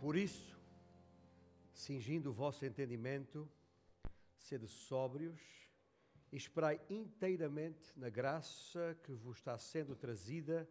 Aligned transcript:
Por 0.00 0.16
isso, 0.16 0.58
cingindo 1.74 2.30
o 2.30 2.32
vosso 2.32 2.64
entendimento, 2.64 3.46
sede 4.38 4.66
sóbrios 4.66 5.38
e 6.32 6.38
esperai 6.38 6.80
inteiramente 6.88 7.92
na 7.98 8.08
graça 8.08 8.98
que 9.04 9.12
vos 9.12 9.36
está 9.36 9.58
sendo 9.58 9.94
trazida 9.94 10.66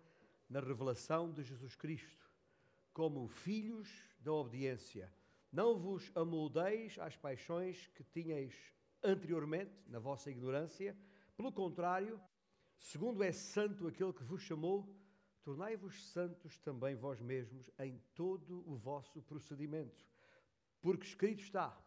na 0.50 0.60
revelação 0.60 1.32
de 1.32 1.44
Jesus 1.44 1.76
Cristo, 1.76 2.28
como 2.92 3.28
filhos 3.28 3.88
da 4.20 4.34
obediência. 4.34 5.14
Não 5.52 5.78
vos 5.78 6.12
amoldeis 6.16 6.98
às 6.98 7.16
paixões 7.16 7.86
que 7.94 8.04
tinhais 8.04 8.56
anteriormente, 9.04 9.80
na 9.86 10.00
vossa 10.00 10.32
ignorância, 10.32 10.98
pelo 11.38 11.52
contrário, 11.52 12.20
segundo 12.80 13.24
é 13.24 13.32
santo 13.32 13.88
aquele 13.88 14.12
que 14.12 14.24
vos 14.24 14.42
chamou, 14.42 14.92
tornai-vos 15.44 16.04
santos 16.12 16.58
também 16.60 16.96
vós 16.96 17.20
mesmos 17.20 17.70
em 17.80 17.98
todo 18.14 18.64
o 18.70 18.76
vosso 18.76 19.22
procedimento. 19.22 20.06
Porque 20.82 21.06
escrito 21.06 21.42
está: 21.42 21.78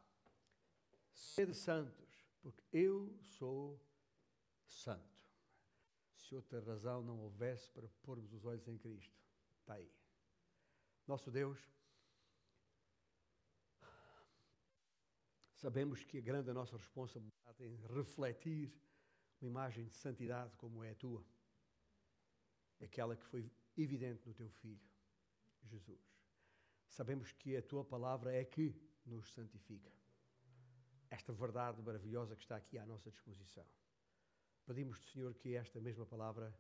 sede 1.12 1.55
santos, 1.55 2.27
porque 2.41 2.62
eu 2.73 3.15
sou 3.23 3.80
santo. 4.66 5.12
Se 6.16 6.34
outra 6.34 6.60
razão 6.60 7.02
não 7.02 7.19
houvesse 7.20 7.70
para 7.70 7.88
pormos 8.02 8.33
os 8.33 8.45
olhos 8.45 8.66
em 8.69 8.79
Cristo, 8.79 9.19
está 9.60 9.74
aí. 9.74 9.91
Nosso 11.07 11.30
Deus, 11.30 11.59
sabemos 15.55 16.05
que 16.05 16.19
a 16.19 16.21
grande 16.21 16.51
a 16.51 16.55
nossa 16.55 16.77
responsabilidade 16.77 17.65
em 17.65 17.77
refletir 17.95 18.73
uma 19.41 19.48
imagem 19.48 19.84
de 19.84 19.93
santidade 19.93 20.57
como 20.57 20.82
é 20.82 20.91
a 20.91 20.95
tua, 20.95 21.24
aquela 22.84 23.16
que 23.16 23.24
foi 23.24 23.50
evidente 23.77 24.27
no 24.27 24.34
teu 24.34 24.50
Filho, 24.50 24.80
Jesus. 25.64 26.00
Sabemos 26.88 27.32
que 27.32 27.56
a 27.56 27.62
tua 27.62 27.84
palavra 27.84 28.32
é 28.34 28.45
que 28.45 28.74
nos 29.06 29.32
santifica. 29.32 29.90
Esta 31.10 31.32
verdade 31.32 31.80
maravilhosa 31.82 32.37
que 32.37 32.42
está 32.42 32.57
aqui 32.57 32.79
à 32.79 32.87
nossa 32.87 33.10
disposição. 33.10 33.66
Pedimos-te, 34.66 35.10
Senhor, 35.10 35.34
que 35.34 35.54
esta 35.54 35.80
mesma 35.80 36.07
palavra 36.07 36.54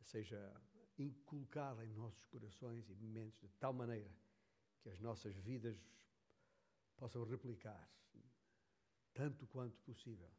seja 0.00 0.54
inculcada 0.98 1.84
em 1.84 1.92
nossos 1.92 2.24
corações 2.26 2.88
e 2.88 2.94
mentes 2.94 3.40
de 3.40 3.56
tal 3.56 3.72
maneira 3.72 4.10
que 4.80 4.88
as 4.88 5.00
nossas 5.00 5.36
vidas 5.36 5.78
possam 6.96 7.24
replicar, 7.24 7.88
tanto 9.14 9.46
quanto 9.46 9.78
possível, 9.82 10.30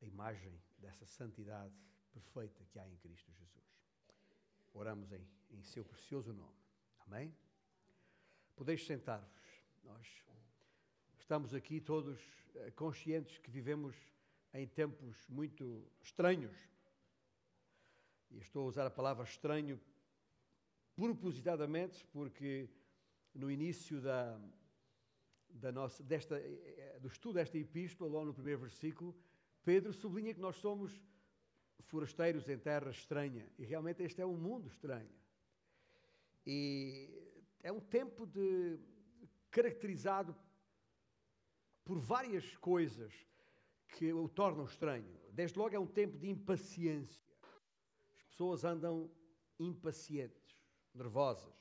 a 0.00 0.04
imagem 0.06 0.60
dessa 0.78 1.04
santidade 1.06 1.74
perfeita 2.12 2.64
que 2.64 2.78
há 2.78 2.88
em 2.88 2.96
Cristo 2.96 3.32
Jesus. 3.32 3.69
Oramos 4.72 5.12
em, 5.12 5.26
em 5.50 5.62
seu 5.62 5.84
precioso 5.84 6.32
nome. 6.32 6.56
Amém? 7.06 7.34
Podeis 8.54 8.84
sentar-vos. 8.84 9.64
Nós 9.82 10.06
estamos 11.18 11.54
aqui 11.54 11.80
todos 11.80 12.18
eh, 12.54 12.70
conscientes 12.72 13.38
que 13.38 13.50
vivemos 13.50 13.96
em 14.52 14.66
tempos 14.66 15.28
muito 15.28 15.86
estranhos. 16.02 16.56
E 18.30 18.38
estou 18.38 18.64
a 18.64 18.68
usar 18.68 18.86
a 18.86 18.90
palavra 18.90 19.24
estranho 19.24 19.80
propositadamente 20.94 22.04
porque 22.12 22.68
no 23.34 23.50
início 23.50 24.00
da, 24.00 24.38
da 25.48 25.72
nossa, 25.72 26.02
desta, 26.02 26.36
eh, 26.36 26.98
do 27.00 27.08
estudo 27.08 27.34
desta 27.34 27.58
epístola, 27.58 28.10
logo 28.10 28.26
no 28.26 28.34
primeiro 28.34 28.60
versículo, 28.60 29.16
Pedro 29.64 29.92
sublinha 29.92 30.34
que 30.34 30.40
nós 30.40 30.56
somos 30.56 31.00
forasteiros 31.82 32.48
em 32.48 32.58
terra 32.58 32.90
estranha. 32.90 33.48
E 33.58 33.64
realmente 33.64 34.02
este 34.02 34.20
é 34.20 34.26
um 34.26 34.36
mundo 34.36 34.68
estranho. 34.68 35.10
E 36.46 37.08
é 37.62 37.70
um 37.70 37.80
tempo 37.80 38.26
de, 38.26 38.78
caracterizado 39.50 40.34
por 41.84 41.98
várias 41.98 42.56
coisas 42.56 43.12
que 43.88 44.12
o 44.12 44.28
tornam 44.28 44.64
estranho. 44.64 45.18
Desde 45.32 45.58
logo 45.58 45.74
é 45.74 45.78
um 45.78 45.86
tempo 45.86 46.18
de 46.18 46.28
impaciência. 46.28 47.24
As 48.14 48.22
pessoas 48.24 48.64
andam 48.64 49.10
impacientes, 49.58 50.56
nervosas, 50.94 51.54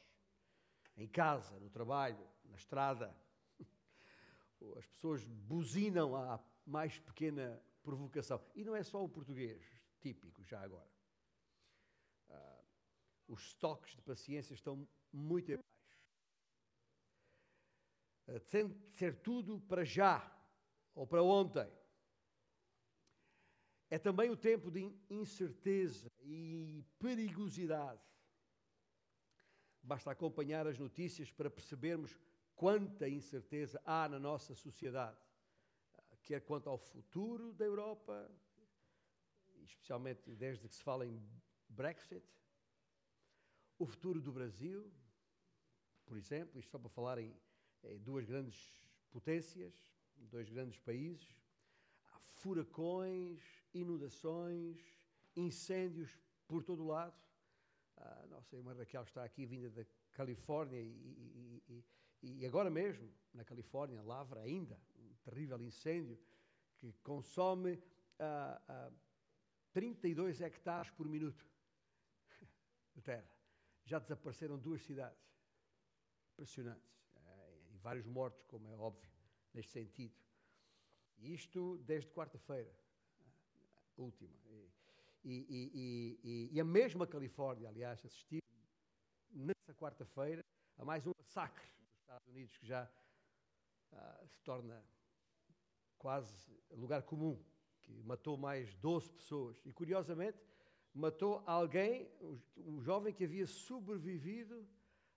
em 0.96 1.08
casa, 1.08 1.60
no 1.60 1.70
trabalho, 1.70 2.26
na 2.46 2.56
estrada. 2.56 3.16
As 4.78 4.86
pessoas 4.88 5.24
buzinam 5.24 6.16
à 6.16 6.40
mais 6.66 7.00
pequena 7.00 7.62
provocação. 7.82 8.42
E 8.56 8.64
não 8.64 8.76
é 8.76 8.84
só 8.84 9.04
o 9.04 9.10
português 9.10 9.79
típico, 10.00 10.44
já 10.44 10.62
agora. 10.62 10.90
Uh, 12.30 12.66
os 13.28 13.48
estoques 13.48 13.96
de 13.96 14.02
paciência 14.02 14.54
estão 14.54 14.88
muito 15.12 15.48
baixos. 15.48 16.00
Uh, 18.28 18.40
tem 18.50 18.68
de 18.68 18.92
ser 18.92 19.22
tudo 19.22 19.60
para 19.62 19.84
já 19.84 20.36
ou 20.96 21.06
para 21.06 21.24
ontem. 21.24 21.72
É 23.90 23.98
também 23.98 24.30
o 24.30 24.38
tempo 24.38 24.70
de 24.70 24.82
incerteza 25.10 26.12
e 26.22 26.86
perigosidade. 27.00 28.02
Basta 29.82 30.12
acompanhar 30.12 30.68
as 30.68 30.78
notícias 30.78 31.32
para 31.32 31.50
percebermos 31.50 32.16
quanta 32.56 33.08
incerteza 33.08 33.82
há 33.86 34.08
na 34.08 34.20
nossa 34.20 34.54
sociedade, 34.54 35.18
quer 36.22 36.42
quanto 36.42 36.70
ao 36.70 36.78
futuro 36.78 37.54
da 37.54 37.66
Europa, 37.66 38.30
especialmente 39.70 40.36
desde 40.36 40.68
que 40.68 40.76
se 40.76 40.84
fala 40.84 41.06
em 41.06 41.22
Brexit, 41.68 42.26
o 43.78 43.86
futuro 43.86 44.22
do 44.22 44.32
Brasil, 44.32 44.92
por 46.06 46.18
exemplo, 46.18 46.60
isto 46.60 46.72
só 46.72 46.80
para 46.80 46.90
falar 46.90 47.18
em, 47.20 47.34
em 47.84 48.00
duas 48.00 48.26
grandes 48.26 48.74
potências, 49.10 49.74
dois 50.18 50.50
grandes 50.50 50.80
países, 50.80 51.36
furacões, 52.34 53.42
inundações, 53.74 54.78
incêndios 55.36 56.20
por 56.48 56.64
todo 56.64 56.84
o 56.84 56.88
lado. 56.88 57.16
A 57.96 58.28
nossa 58.28 58.56
irmã 58.56 58.74
Raquel 58.74 59.04
está 59.04 59.24
aqui, 59.24 59.46
vinda 59.46 59.70
da 59.70 59.86
Califórnia, 60.12 60.80
e, 60.80 61.62
e, 61.68 61.84
e, 62.24 62.42
e 62.42 62.46
agora 62.46 62.70
mesmo, 62.70 63.10
na 63.34 63.44
Califórnia, 63.44 64.02
lavra 64.02 64.42
ainda 64.42 64.80
um 64.98 65.14
terrível 65.24 65.62
incêndio 65.62 66.18
que 66.78 66.94
consome 67.04 67.74
uh, 67.74 68.90
uh, 68.90 68.94
32 69.72 70.42
hectares 70.42 70.90
por 70.92 71.08
minuto 71.08 71.46
de 72.94 73.02
terra. 73.02 73.30
Já 73.86 74.00
desapareceram 74.00 74.58
duas 74.58 74.82
cidades. 74.84 75.20
Impressionantes. 76.34 76.90
Eh, 77.16 77.68
e 77.72 77.78
vários 77.78 78.06
mortos, 78.06 78.44
como 78.44 78.68
é 78.68 78.76
óbvio, 78.76 79.12
neste 79.54 79.72
sentido. 79.72 80.16
E 81.18 81.34
isto 81.34 81.78
desde 81.80 82.10
quarta-feira, 82.12 82.74
última. 83.98 84.36
E, 84.48 84.72
e, 85.24 86.20
e, 86.24 86.50
e, 86.54 86.60
a 86.60 86.64
mesma 86.64 87.06
Califórnia, 87.06 87.68
aliás, 87.68 88.04
assistiu 88.06 88.42
nessa 89.30 89.74
quarta-feira 89.74 90.46
a 90.78 90.86
mais 90.86 91.06
um 91.06 91.12
massacre 91.18 91.68
dos 91.78 92.00
Estados 92.00 92.28
Unidos 92.28 92.58
que 92.58 92.66
já 92.66 92.90
ah, 93.92 94.24
se 94.26 94.42
torna 94.42 94.82
quase 95.98 96.58
lugar 96.72 97.04
comum 97.04 97.44
que 97.90 98.04
matou 98.04 98.38
mais 98.38 98.76
12 98.76 99.12
pessoas. 99.14 99.62
E 99.66 99.72
curiosamente, 99.72 100.38
matou 100.94 101.44
alguém, 101.46 102.10
um 102.58 102.80
jovem 102.82 103.14
que 103.14 103.24
havia 103.24 103.48
sobrevivido 103.48 104.68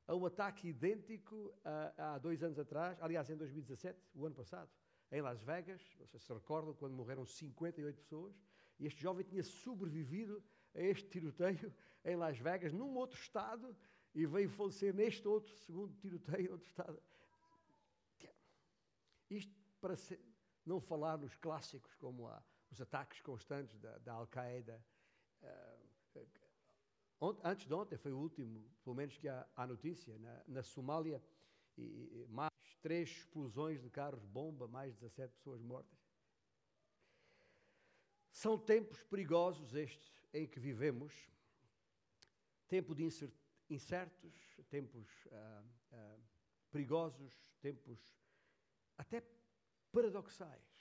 a 0.07 0.15
um 0.15 0.27
ataque 0.27 0.69
idêntico 0.69 1.53
há 1.97 2.19
dois 2.19 2.43
anos 2.43 2.59
atrás, 2.59 2.99
aliás, 3.01 3.29
em 3.31 3.37
2017, 3.37 3.99
o 4.15 4.27
ano 4.27 4.35
passado, 4.35 4.71
em 5.11 5.21
Las 5.21 5.41
Vegas. 5.43 5.83
Vocês 5.99 6.23
se 6.23 6.33
recordam 6.33 6.75
quando 6.75 6.95
morreram 6.95 7.25
58 7.25 7.97
pessoas? 7.97 8.35
E 8.79 8.87
este 8.87 9.01
jovem 9.01 9.25
tinha 9.25 9.43
sobrevivido 9.43 10.43
a 10.75 10.81
este 10.81 11.09
tiroteio 11.09 11.73
em 12.05 12.17
Las 12.17 12.39
Vegas, 12.39 12.73
num 12.73 12.95
outro 12.97 13.19
estado, 13.19 13.77
e 14.15 14.27
veio 14.27 14.49
falecer 14.49 14.95
neste 14.95 15.27
outro 15.27 15.55
segundo 15.59 15.95
tiroteio 15.97 16.53
outro 16.53 16.67
estado. 16.67 17.03
Isto 19.31 19.55
para 19.81 19.97
ser, 19.97 20.21
não 20.67 20.81
falar 20.81 21.17
nos 21.17 21.35
clássicos 21.37 21.95
como 21.95 22.29
a 22.29 22.43
os 22.73 22.81
ataques 22.81 23.21
constantes 23.21 23.79
da, 23.79 23.99
da 23.99 24.15
Al-Qaeda. 24.15 24.83
Uh, 25.43 27.37
antes 27.45 27.67
de 27.67 27.75
ontem, 27.75 27.99
foi 27.99 28.13
o 28.13 28.19
último, 28.19 28.65
pelo 28.83 28.97
menos 28.97 29.17
que 29.19 29.29
há, 29.29 29.47
há 29.55 29.67
notícia, 29.67 30.19
na, 30.19 30.43
na 30.49 30.63
Somália, 30.63 31.23
e, 31.77 32.27
mais 32.29 32.51
três 32.81 33.11
explosões 33.11 33.81
de 33.81 33.91
carros-bomba, 33.91 34.67
mais 34.67 34.95
17 34.95 35.35
pessoas 35.35 35.61
mortas. 35.63 35.99
São 38.31 38.59
tempos 38.59 39.05
perigosos 39.05 39.75
estes 39.75 40.27
em 40.33 40.47
que 40.47 40.59
vivemos, 40.59 41.13
tempo 42.67 42.95
de 42.95 43.07
incertos, 43.69 44.35
tempos 44.71 45.07
uh, 45.27 45.65
uh, 45.93 46.23
perigosos, 46.71 47.35
tempos 47.61 48.01
até 48.97 49.23
paradoxais 49.93 50.72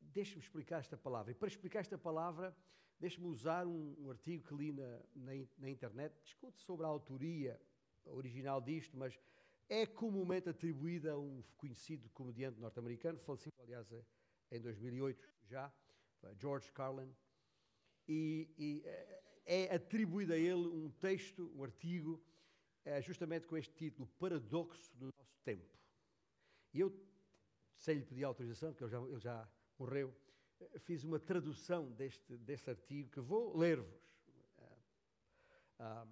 deixe-me 0.00 0.42
explicar 0.42 0.78
esta 0.78 0.96
palavra. 0.96 1.32
E 1.32 1.34
para 1.34 1.48
explicar 1.48 1.80
esta 1.80 1.98
palavra, 1.98 2.54
deixe-me 2.98 3.26
usar 3.26 3.66
um, 3.66 3.94
um, 3.98 4.10
artigo 4.10 4.46
que 4.46 4.54
li 4.54 4.72
na, 4.72 5.00
na, 5.14 5.32
na, 5.58 5.70
internet. 5.70 6.14
Discute 6.22 6.60
sobre 6.60 6.84
a 6.86 6.88
autoria 6.88 7.60
original 8.06 8.60
disto, 8.60 8.96
mas 8.96 9.18
é 9.68 9.86
comumente 9.86 10.48
atribuída 10.48 11.12
a 11.12 11.18
um 11.18 11.42
conhecido 11.56 12.08
comediante 12.10 12.58
norte-americano, 12.58 13.18
falecido, 13.18 13.54
aliás, 13.60 13.86
em 14.50 14.60
2008 14.60 15.28
já, 15.44 15.72
George 16.38 16.72
Carlin, 16.72 17.14
e, 18.08 18.48
e 18.58 18.82
é 19.44 19.74
atribuído 19.74 20.32
a 20.32 20.36
ele 20.36 20.66
um 20.66 20.90
texto, 20.90 21.52
um 21.54 21.62
artigo, 21.62 22.22
justamente 23.02 23.46
com 23.46 23.56
este 23.56 23.74
título, 23.74 24.08
Paradoxo 24.18 24.96
do 24.96 25.10
Nosso 25.18 25.38
Tempo. 25.44 25.78
E 26.72 26.80
eu, 26.80 26.94
sem 27.76 27.96
lhe 27.96 28.04
pedir 28.04 28.24
autorização, 28.24 28.72
porque 28.72 28.84
ele 28.84 28.90
já, 28.90 29.00
ele 29.00 29.20
já 29.20 29.48
morreu, 29.78 30.14
fiz 30.80 31.04
uma 31.04 31.18
tradução 31.18 31.90
deste, 31.92 32.36
deste 32.38 32.70
artigo 32.70 33.10
que 33.10 33.20
vou 33.20 33.56
ler-vos. 33.56 34.08
Uh, 35.78 36.08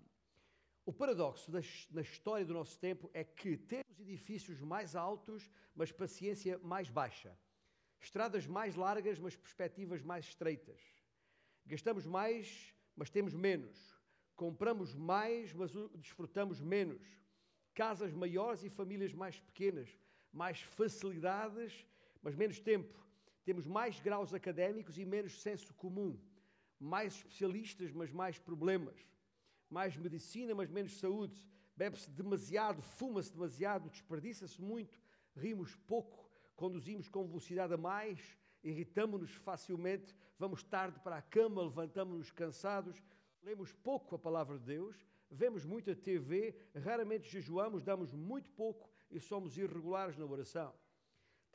o 0.84 0.92
paradoxo 0.92 1.50
na 1.90 2.00
história 2.00 2.46
do 2.46 2.54
nosso 2.54 2.78
tempo 2.78 3.10
é 3.12 3.24
que 3.24 3.56
temos 3.56 3.98
edifícios 3.98 4.60
mais 4.60 4.94
altos, 4.94 5.50
mas 5.74 5.90
paciência 5.90 6.58
mais 6.58 6.88
baixa. 6.88 7.36
Estradas 8.00 8.46
mais 8.46 8.76
largas, 8.76 9.18
mas 9.18 9.34
perspectivas 9.34 10.00
mais 10.02 10.26
estreitas. 10.26 10.80
Gastamos 11.64 12.06
mais, 12.06 12.72
mas 12.94 13.10
temos 13.10 13.34
menos. 13.34 14.00
Compramos 14.36 14.94
mais, 14.94 15.52
mas 15.52 15.72
desfrutamos 15.96 16.60
menos. 16.60 17.02
Casas 17.74 18.12
maiores 18.12 18.62
e 18.62 18.70
famílias 18.70 19.12
mais 19.12 19.40
pequenas. 19.40 19.90
Mais 20.32 20.60
facilidades, 20.60 21.84
mas 22.22 22.36
menos 22.36 22.60
tempo. 22.60 23.05
Temos 23.46 23.66
mais 23.66 23.98
graus 23.98 24.34
académicos 24.34 24.98
e 24.98 25.06
menos 25.06 25.40
senso 25.40 25.72
comum. 25.72 26.20
Mais 26.78 27.14
especialistas, 27.14 27.90
mas 27.92 28.12
mais 28.12 28.38
problemas 28.38 29.06
mais 29.68 29.96
medicina, 29.96 30.54
mas 30.54 30.70
menos 30.70 30.98
saúde. 30.98 31.36
Bebe-se 31.76 32.10
demasiado, 32.10 32.80
fuma-se 32.80 33.32
demasiado, 33.32 33.90
desperdiça-se 33.90 34.60
muito, 34.60 34.98
rimos 35.36 35.76
pouco, 35.86 36.30
conduzimos 36.54 37.08
com 37.08 37.26
velocidade 37.26 37.74
a 37.74 37.76
mais, 37.76 38.38
irritamos-nos 38.64 39.34
facilmente, 39.34 40.16
vamos 40.38 40.62
tarde 40.62 40.98
para 41.00 41.18
a 41.18 41.22
cama, 41.22 41.62
levantamos-nos 41.62 42.30
cansados, 42.30 43.02
lemos 43.42 43.72
pouco 43.72 44.14
a 44.14 44.18
palavra 44.18 44.58
de 44.58 44.64
Deus, 44.64 44.96
vemos 45.30 45.66
muita 45.66 45.94
TV, 45.94 46.56
raramente 46.74 47.28
jejuamos, 47.28 47.82
damos 47.82 48.14
muito 48.14 48.50
pouco 48.52 48.90
e 49.10 49.20
somos 49.20 49.58
irregulares 49.58 50.16
na 50.16 50.24
oração. 50.24 50.72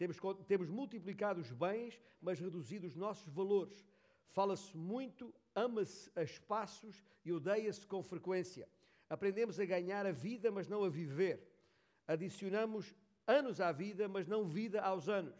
Temos, 0.01 0.18
temos 0.48 0.68
multiplicado 0.68 1.39
os 1.39 1.51
bens, 1.51 2.01
mas 2.19 2.39
reduzido 2.39 2.88
os 2.88 2.95
nossos 2.95 3.31
valores. 3.31 3.86
Fala-se 4.30 4.75
muito, 4.75 5.31
ama-se 5.53 6.12
a 6.15 6.24
espaços 6.24 7.03
e 7.24 7.31
odeia-se 7.31 7.86
com 7.86 8.01
frequência. 8.01 8.68
Aprendemos 9.07 9.59
a 9.59 9.65
ganhar 9.65 10.07
a 10.07 10.12
vida, 10.12 10.50
mas 10.50 10.68
não 10.68 10.83
a 10.83 10.89
viver. 10.89 11.48
Adicionamos 12.07 12.95
anos 13.27 13.62
à 13.62 13.71
vida, 13.71 14.07
mas 14.07 14.27
não 14.27 14.48
vida 14.48 14.81
aos 14.81 15.07
anos. 15.07 15.39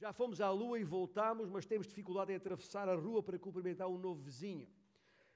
Já 0.00 0.12
fomos 0.12 0.40
à 0.40 0.50
lua 0.50 0.80
e 0.80 0.82
voltamos, 0.82 1.48
mas 1.48 1.64
temos 1.64 1.86
dificuldade 1.86 2.32
em 2.32 2.34
atravessar 2.34 2.88
a 2.88 2.96
rua 2.96 3.22
para 3.22 3.38
cumprimentar 3.38 3.86
um 3.86 3.98
novo 3.98 4.20
vizinho. 4.20 4.66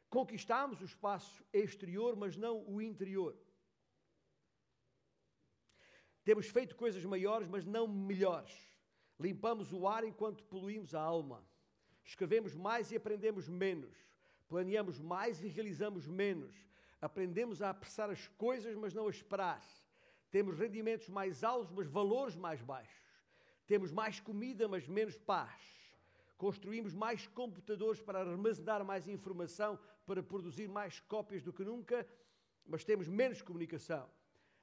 Conquistamos 0.09 0.81
o 0.81 0.87
espaço 0.87 1.45
exterior, 1.53 2.17
mas 2.17 2.37
não 2.37 2.65
o 2.67 2.83
interior. 2.83 3.37
Temos 6.25 6.47
feito 6.47 6.77
coisas 6.77 7.05
maiores, 7.05 7.49
mas 7.49 7.65
não 7.65 7.89
melhores. 7.89 8.53
Limpamos 9.19 9.73
o 9.73 9.87
ar 9.87 10.05
enquanto 10.05 10.45
poluímos 10.45 10.95
a 10.95 11.01
alma. 11.01 11.45
Escrevemos 12.05 12.55
mais 12.55 12.91
e 12.91 12.97
aprendemos 12.97 13.49
menos. 13.49 13.97
Planeamos 14.49 14.99
mais 14.99 15.43
e 15.43 15.49
realizamos 15.49 16.07
menos. 16.07 16.55
Aprendemos 17.01 17.63
a 17.63 17.71
apressar 17.71 18.11
as 18.11 18.29
coisas, 18.29 18.75
mas 18.75 18.93
não 18.93 19.07
a 19.07 19.11
esperar. 19.11 19.63
Temos 20.31 20.59
rendimentos 20.59 21.09
mais 21.09 21.43
altos, 21.43 21.71
mas 21.71 21.87
valores 21.87 22.37
mais 22.37 22.63
baixos. 22.63 23.01
Temos 23.67 23.93
mais 23.93 24.21
comida, 24.21 24.69
mas 24.69 24.87
menos 24.87 25.17
paz. 25.17 25.61
Construímos 26.37 26.95
mais 26.95 27.27
computadores 27.27 28.01
para 28.01 28.21
armazenar 28.21 28.85
mais 28.85 29.07
informação, 29.09 29.79
para 30.07 30.23
produzir 30.23 30.69
mais 30.69 31.01
cópias 31.01 31.43
do 31.43 31.53
que 31.53 31.63
nunca, 31.63 32.07
mas 32.67 32.85
temos 32.85 33.09
menos 33.09 33.43
comunicação. 33.43 34.09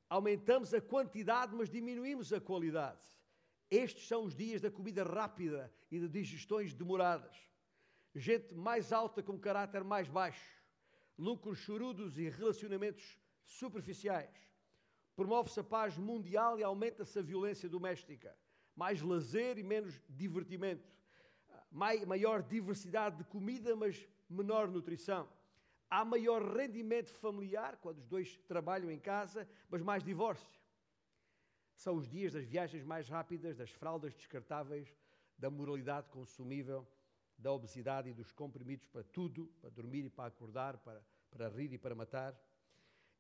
Aumentamos 0.10 0.74
a 0.74 0.80
quantidade, 0.80 1.54
mas 1.56 1.70
diminuímos 1.70 2.32
a 2.32 2.40
qualidade. 2.40 3.02
Estes 3.70 4.08
são 4.08 4.24
os 4.24 4.34
dias 4.34 4.62
da 4.62 4.72
comida 4.72 5.04
rápida 5.04 5.74
e 5.92 6.00
de 6.00 6.08
digestões 6.08 6.74
demoradas. 6.74 7.36
Gente 8.16 8.54
mais 8.54 8.94
alta 8.94 9.22
com 9.22 9.38
caráter 9.38 9.84
mais 9.84 10.08
baixo, 10.08 10.64
lucros 11.18 11.60
chorudos 11.60 12.18
e 12.18 12.30
relacionamentos 12.30 13.20
superficiais. 13.46 14.34
Promove-se 15.16 15.60
a 15.60 15.64
paz 15.64 15.98
mundial 15.98 16.58
e 16.60 16.64
aumenta-se 16.64 17.20
a 17.20 17.22
violência 17.22 17.68
doméstica. 17.68 18.36
Mais 18.76 19.02
lazer 19.02 19.58
e 19.58 19.64
menos 19.64 20.00
divertimento. 20.08 20.88
maior 21.72 22.42
diversidade 22.42 23.18
de 23.18 23.24
comida, 23.26 23.76
mas 23.76 24.08
menor 24.30 24.70
nutrição. 24.70 25.28
Há 25.90 26.04
maior 26.04 26.42
rendimento 26.56 27.12
familiar 27.14 27.78
quando 27.78 28.00
os 28.00 28.08
dois 28.08 28.38
trabalham 28.48 28.92
em 28.92 29.00
casa, 29.00 29.48
mas 29.70 29.82
mais 29.82 30.04
divórcio. 30.04 30.60
São 31.76 31.96
os 31.96 32.10
dias 32.10 32.34
das 32.34 32.46
viagens 32.46 32.84
mais 32.84 33.08
rápidas, 33.08 33.56
das 33.56 33.72
fraldas 33.72 34.14
descartáveis, 34.14 34.94
da 35.38 35.50
moralidade 35.50 36.10
consumível, 36.10 36.88
da 37.38 37.52
obesidade 37.52 38.10
e 38.10 38.14
dos 38.14 38.32
comprimidos 38.32 38.88
para 38.88 39.04
tudo, 39.04 39.48
para 39.62 39.70
dormir 39.70 40.04
e 40.06 40.10
para 40.10 40.28
acordar, 40.28 40.78
para, 40.80 41.06
para 41.30 41.48
rir 41.50 41.72
e 41.72 41.78
para 41.78 41.94
matar. 41.94 42.36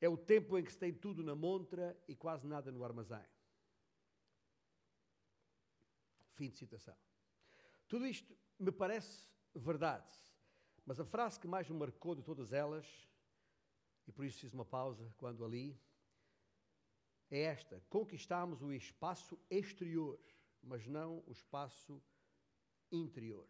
É 0.01 0.09
o 0.09 0.17
tempo 0.17 0.57
em 0.57 0.63
que 0.63 0.71
se 0.71 0.77
tem 0.77 0.93
tudo 0.93 1.23
na 1.23 1.35
montra 1.35 1.95
e 2.07 2.15
quase 2.15 2.47
nada 2.47 2.71
no 2.71 2.83
armazém. 2.83 3.23
Fim 6.33 6.49
de 6.49 6.57
citação. 6.57 6.95
Tudo 7.87 8.05
isto 8.05 8.35
me 8.59 8.71
parece 8.71 9.27
verdade, 9.55 10.11
mas 10.87 11.01
a 11.01 11.05
frase 11.05 11.37
que 11.37 11.49
mais 11.49 11.69
me 11.69 11.77
marcou 11.77 12.15
de 12.15 12.23
todas 12.23 12.53
elas, 12.53 12.87
e 14.07 14.11
por 14.11 14.23
isso 14.23 14.39
fiz 14.39 14.53
uma 14.53 14.63
pausa 14.63 15.13
quando 15.17 15.43
ali, 15.43 15.77
é 17.29 17.41
esta: 17.41 17.83
conquistamos 17.89 18.61
o 18.61 18.71
espaço 18.71 19.37
exterior, 19.49 20.17
mas 20.63 20.87
não 20.87 21.21
o 21.27 21.31
espaço 21.33 22.01
interior. 22.89 23.49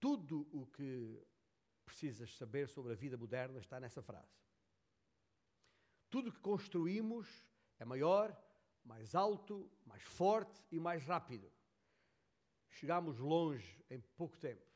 Tudo 0.00 0.48
o 0.50 0.66
que 0.66 1.24
precisas 1.84 2.34
saber 2.34 2.68
sobre 2.68 2.92
a 2.94 2.96
vida 2.96 3.16
moderna 3.16 3.60
está 3.60 3.78
nessa 3.78 4.02
frase. 4.02 4.42
Tudo 6.10 6.30
o 6.30 6.32
que 6.32 6.40
construímos 6.40 7.28
é 7.78 7.84
maior, 7.84 8.36
mais 8.82 9.14
alto, 9.14 9.70
mais 9.86 10.02
forte 10.02 10.60
e 10.72 10.80
mais 10.80 11.04
rápido. 11.04 11.52
Chegamos 12.68 13.20
longe 13.20 13.80
em 13.88 14.00
pouco 14.00 14.36
tempo. 14.36 14.71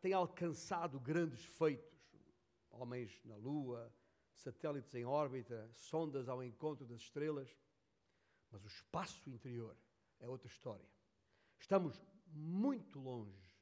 Tem 0.00 0.12
alcançado 0.12 0.98
grandes 1.00 1.44
feitos. 1.44 1.98
Homens 2.70 3.20
na 3.24 3.36
Lua, 3.36 3.92
satélites 4.34 4.94
em 4.94 5.04
órbita, 5.04 5.68
sondas 5.72 6.28
ao 6.28 6.42
encontro 6.42 6.86
das 6.86 7.00
estrelas. 7.00 7.48
Mas 8.50 8.64
o 8.64 8.68
espaço 8.68 9.28
interior 9.28 9.76
é 10.20 10.28
outra 10.28 10.48
história. 10.48 10.88
Estamos 11.58 12.00
muito 12.26 12.98
longe 12.98 13.56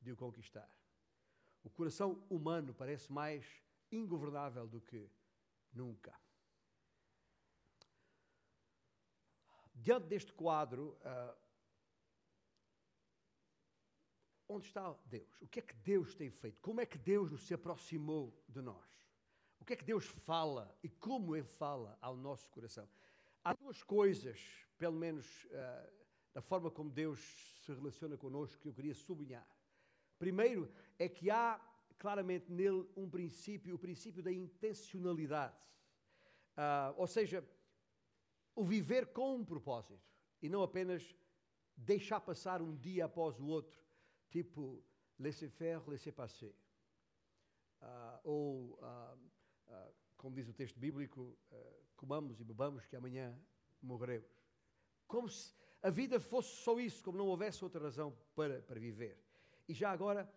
de 0.00 0.12
o 0.12 0.16
conquistar. 0.16 0.70
O 1.62 1.70
coração 1.70 2.24
humano 2.30 2.74
parece 2.74 3.12
mais 3.12 3.44
ingovernável 3.90 4.66
do 4.66 4.80
que 4.80 5.10
nunca. 5.72 6.18
Diante 9.74 10.06
deste 10.08 10.32
quadro, 10.32 10.98
uh, 11.00 11.39
onde 14.50 14.66
está 14.66 14.94
Deus? 15.06 15.28
O 15.40 15.46
que 15.46 15.60
é 15.60 15.62
que 15.62 15.74
Deus 15.74 16.14
tem 16.14 16.28
feito? 16.28 16.60
Como 16.60 16.80
é 16.80 16.86
que 16.86 16.98
Deus 16.98 17.40
se 17.42 17.54
aproximou 17.54 18.36
de 18.48 18.60
nós? 18.60 18.90
O 19.60 19.64
que 19.64 19.74
é 19.74 19.76
que 19.76 19.84
Deus 19.84 20.06
fala 20.06 20.76
e 20.82 20.88
como 20.88 21.36
Ele 21.36 21.46
fala 21.46 21.96
ao 22.00 22.16
nosso 22.16 22.50
coração? 22.50 22.88
Há 23.44 23.54
duas 23.54 23.82
coisas, 23.82 24.38
pelo 24.76 24.96
menos 24.96 25.44
uh, 25.44 25.92
da 26.34 26.42
forma 26.42 26.70
como 26.70 26.90
Deus 26.90 27.20
se 27.64 27.72
relaciona 27.72 28.16
connosco, 28.16 28.60
que 28.60 28.68
eu 28.68 28.74
queria 28.74 28.94
sublinhar. 28.94 29.46
Primeiro, 30.18 30.70
é 30.98 31.08
que 31.08 31.30
há 31.30 31.60
claramente 31.98 32.50
nele 32.50 32.86
um 32.96 33.08
princípio, 33.08 33.74
o 33.74 33.78
princípio 33.78 34.22
da 34.22 34.32
intencionalidade. 34.32 35.56
Uh, 36.56 36.94
ou 36.96 37.06
seja, 37.06 37.46
o 38.54 38.64
viver 38.64 39.06
com 39.12 39.36
um 39.36 39.44
propósito 39.44 40.02
e 40.42 40.48
não 40.48 40.62
apenas 40.62 41.14
deixar 41.76 42.20
passar 42.20 42.60
um 42.60 42.74
dia 42.76 43.04
após 43.04 43.38
o 43.38 43.46
outro, 43.46 43.78
tipo 44.30 44.82
laisser 45.18 45.50
faire, 45.50 45.82
laisser 45.86 46.12
passer. 46.12 46.54
Uh, 47.82 48.20
ou 48.24 48.78
uh, 48.82 49.18
ah, 49.68 49.90
como 50.16 50.34
diz 50.34 50.48
o 50.48 50.52
texto 50.52 50.78
bíblico, 50.78 51.38
ah, 51.52 51.56
comamos 51.96 52.40
e 52.40 52.44
bebamos 52.44 52.86
que 52.86 52.96
amanhã 52.96 53.38
morreremos. 53.80 54.30
Como 55.06 55.28
se 55.28 55.54
a 55.82 55.90
vida 55.90 56.20
fosse 56.20 56.56
só 56.56 56.78
isso, 56.78 57.02
como 57.02 57.16
não 57.16 57.26
houvesse 57.26 57.64
outra 57.64 57.82
razão 57.82 58.14
para, 58.34 58.60
para 58.62 58.78
viver. 58.78 59.18
E 59.66 59.72
já 59.72 59.90
agora, 59.90 60.30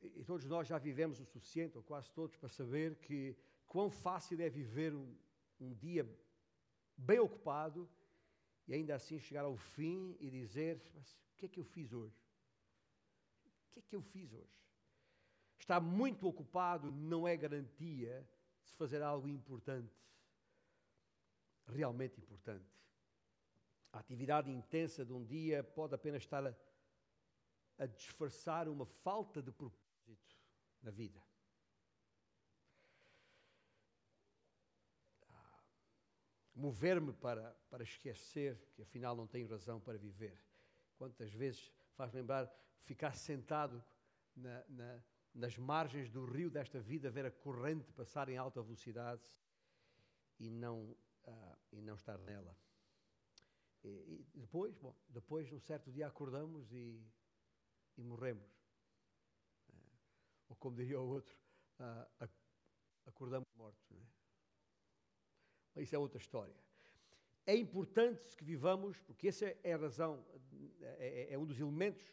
e 0.00 0.24
todos 0.24 0.46
nós 0.46 0.68
já 0.68 0.78
vivemos 0.78 1.18
o 1.18 1.24
suficiente, 1.24 1.76
ou 1.76 1.82
quase 1.82 2.10
todos, 2.12 2.36
para 2.36 2.48
saber 2.48 2.96
que 2.96 3.36
quão 3.66 3.90
fácil 3.90 4.40
é 4.40 4.48
viver 4.48 4.94
um, 4.94 5.16
um 5.60 5.74
dia 5.74 6.08
bem 6.96 7.18
ocupado 7.18 7.88
e 8.68 8.74
ainda 8.74 8.94
assim 8.94 9.18
chegar 9.18 9.44
ao 9.44 9.56
fim 9.56 10.16
e 10.20 10.30
dizer: 10.30 10.80
Mas 10.94 11.12
o 11.12 11.36
que 11.36 11.46
é 11.46 11.48
que 11.48 11.58
eu 11.58 11.64
fiz 11.64 11.92
hoje? 11.92 12.21
Que 13.72 13.78
é 13.78 13.82
que 13.82 13.96
eu 13.96 14.02
fiz 14.02 14.32
hoje? 14.32 14.62
Estar 15.58 15.80
muito 15.80 16.26
ocupado 16.26 16.90
não 16.90 17.26
é 17.26 17.36
garantia 17.36 18.28
de 18.62 18.70
se 18.70 18.76
fazer 18.76 19.02
algo 19.02 19.28
importante, 19.28 19.94
realmente 21.66 22.20
importante. 22.20 22.70
A 23.92 23.98
atividade 23.98 24.50
intensa 24.50 25.04
de 25.04 25.12
um 25.12 25.24
dia 25.24 25.62
pode 25.62 25.94
apenas 25.94 26.22
estar 26.22 26.46
a, 26.46 26.54
a 27.78 27.86
disfarçar 27.86 28.68
uma 28.68 28.86
falta 28.86 29.42
de 29.42 29.52
propósito 29.52 30.36
na 30.82 30.90
vida. 30.90 31.22
mover-me 36.54 37.12
para, 37.12 37.50
para 37.68 37.82
esquecer 37.82 38.56
que 38.74 38.82
afinal 38.82 39.16
não 39.16 39.26
tenho 39.26 39.48
razão 39.48 39.80
para 39.80 39.98
viver. 39.98 40.40
Quantas 40.96 41.32
vezes 41.32 41.72
faz 41.96 42.12
lembrar 42.12 42.48
ficar 42.82 43.14
sentado 43.14 43.82
na, 44.36 44.64
na, 44.68 45.02
nas 45.34 45.56
margens 45.56 46.10
do 46.10 46.24
rio 46.24 46.50
desta 46.50 46.80
vida, 46.80 47.10
ver 47.10 47.26
a 47.26 47.30
corrente 47.30 47.92
passar 47.92 48.28
em 48.28 48.36
alta 48.36 48.62
velocidade 48.62 49.22
e 50.38 50.50
não, 50.50 50.90
uh, 51.24 51.58
e 51.72 51.80
não 51.80 51.94
estar 51.94 52.18
nela. 52.18 52.56
E, 53.84 53.88
e, 54.34 54.40
depois, 54.40 54.76
bom, 54.76 54.94
depois, 55.08 55.52
um 55.52 55.60
certo 55.60 55.90
dia 55.90 56.06
acordamos 56.06 56.72
e, 56.72 57.04
e 57.96 58.02
morremos. 58.02 58.48
Uh, 59.68 59.74
ou 60.50 60.56
como 60.56 60.76
diria 60.76 61.00
o 61.00 61.08
outro, 61.08 61.36
uh, 61.80 62.28
acordamos 63.06 63.48
mortos. 63.54 63.84
Não 63.90 63.98
é? 65.76 65.82
Isso 65.82 65.94
é 65.94 65.98
outra 65.98 66.18
história. 66.18 66.54
É 67.46 67.56
importante 67.56 68.36
que 68.36 68.44
vivamos, 68.44 69.00
porque 69.00 69.28
essa 69.28 69.46
é 69.64 69.72
a 69.72 69.76
razão, 69.76 70.24
é, 70.80 71.28
é, 71.30 71.32
é 71.32 71.38
um 71.38 71.46
dos 71.46 71.58
elementos 71.58 72.12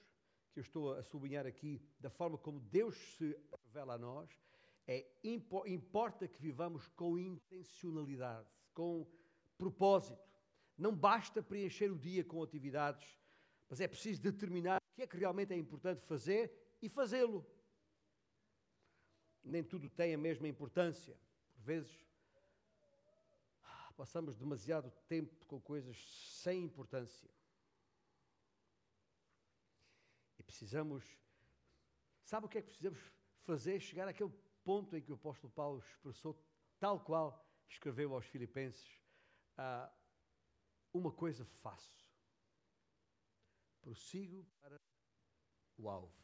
eu 0.59 0.61
estou 0.61 0.93
a 0.93 1.03
sublinhar 1.03 1.45
aqui, 1.47 1.81
da 1.99 2.09
forma 2.09 2.37
como 2.37 2.59
Deus 2.59 2.95
se 3.17 3.37
revela 3.65 3.93
a 3.93 3.97
nós, 3.97 4.29
é 4.87 5.05
importa 5.23 6.27
que 6.27 6.41
vivamos 6.41 6.87
com 6.89 7.17
intencionalidade, 7.17 8.47
com 8.73 9.07
propósito. 9.57 10.19
Não 10.77 10.95
basta 10.95 11.41
preencher 11.41 11.91
o 11.91 11.97
dia 11.97 12.23
com 12.23 12.43
atividades, 12.43 13.17
mas 13.69 13.79
é 13.79 13.87
preciso 13.87 14.21
determinar 14.21 14.77
o 14.77 14.95
que 14.95 15.03
é 15.03 15.07
que 15.07 15.17
realmente 15.17 15.53
é 15.53 15.57
importante 15.57 16.01
fazer 16.01 16.51
e 16.81 16.89
fazê-lo. 16.89 17.45
Nem 19.43 19.63
tudo 19.63 19.89
tem 19.89 20.13
a 20.13 20.17
mesma 20.17 20.47
importância. 20.47 21.15
Por 21.55 21.63
vezes 21.63 22.09
Passamos 23.99 24.37
demasiado 24.37 24.89
tempo 25.09 25.45
com 25.45 25.59
coisas 25.59 25.97
sem 26.41 26.63
importância. 26.63 27.29
E 30.29 30.31
precisamos. 30.49 31.05
Sabe 32.23 32.47
o 32.47 32.49
que 32.49 32.57
é 32.57 32.61
que 32.61 32.67
precisamos 32.67 32.99
fazer? 33.41 33.79
Chegar 33.79 34.07
àquele 34.07 34.33
ponto 34.63 34.95
em 34.95 35.01
que 35.01 35.11
o 35.11 35.15
apóstolo 35.15 35.53
Paulo 35.53 35.79
expressou, 35.79 36.37
tal 36.79 36.99
qual 36.99 37.45
escreveu 37.67 38.13
aos 38.13 38.25
Filipenses: 38.25 38.99
ah, 39.57 39.91
Uma 40.91 41.11
coisa 41.11 41.45
faço, 41.45 42.03
prossigo 43.79 44.45
para 44.59 44.81
o 45.77 45.87
alvo. 45.87 46.17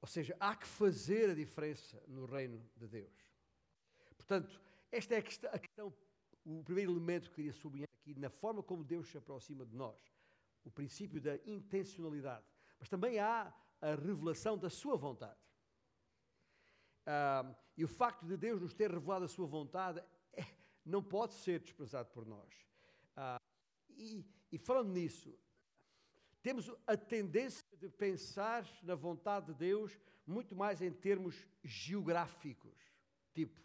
Ou 0.00 0.06
seja, 0.06 0.36
há 0.38 0.54
que 0.54 0.66
fazer 0.66 1.30
a 1.30 1.34
diferença 1.34 2.00
no 2.06 2.26
reino 2.26 2.62
de 2.76 2.86
Deus. 2.86 3.18
Portanto, 4.16 4.60
esta 4.92 5.14
é 5.14 5.18
a 5.18 5.22
questão, 5.22 5.50
a 5.52 5.58
questão, 5.58 5.94
o 6.44 6.62
primeiro 6.62 6.92
elemento 6.92 7.28
que 7.30 7.36
queria 7.36 7.52
sublinhar 7.52 7.88
aqui, 8.00 8.14
na 8.14 8.30
forma 8.30 8.62
como 8.62 8.84
Deus 8.84 9.08
se 9.08 9.18
aproxima 9.18 9.66
de 9.66 9.74
nós. 9.74 10.17
O 10.64 10.70
princípio 10.70 11.20
da 11.20 11.36
intencionalidade. 11.46 12.44
Mas 12.78 12.88
também 12.88 13.18
há 13.18 13.52
a 13.80 13.94
revelação 13.94 14.56
da 14.56 14.68
sua 14.70 14.96
vontade. 14.96 15.38
Ah, 17.06 17.54
e 17.76 17.84
o 17.84 17.88
facto 17.88 18.26
de 18.26 18.36
Deus 18.36 18.60
nos 18.60 18.74
ter 18.74 18.90
revelado 18.90 19.24
a 19.24 19.28
sua 19.28 19.46
vontade 19.46 20.02
é, 20.32 20.44
não 20.84 21.02
pode 21.02 21.34
ser 21.34 21.60
desprezado 21.60 22.10
por 22.10 22.26
nós. 22.26 22.52
Ah, 23.16 23.40
e, 23.90 24.24
e 24.52 24.58
falando 24.58 24.92
nisso, 24.92 25.38
temos 26.42 26.70
a 26.86 26.96
tendência 26.96 27.64
de 27.78 27.88
pensar 27.88 28.66
na 28.82 28.94
vontade 28.94 29.46
de 29.46 29.54
Deus 29.54 29.98
muito 30.26 30.54
mais 30.54 30.82
em 30.82 30.92
termos 30.92 31.46
geográficos. 31.62 32.76
Tipo, 33.32 33.60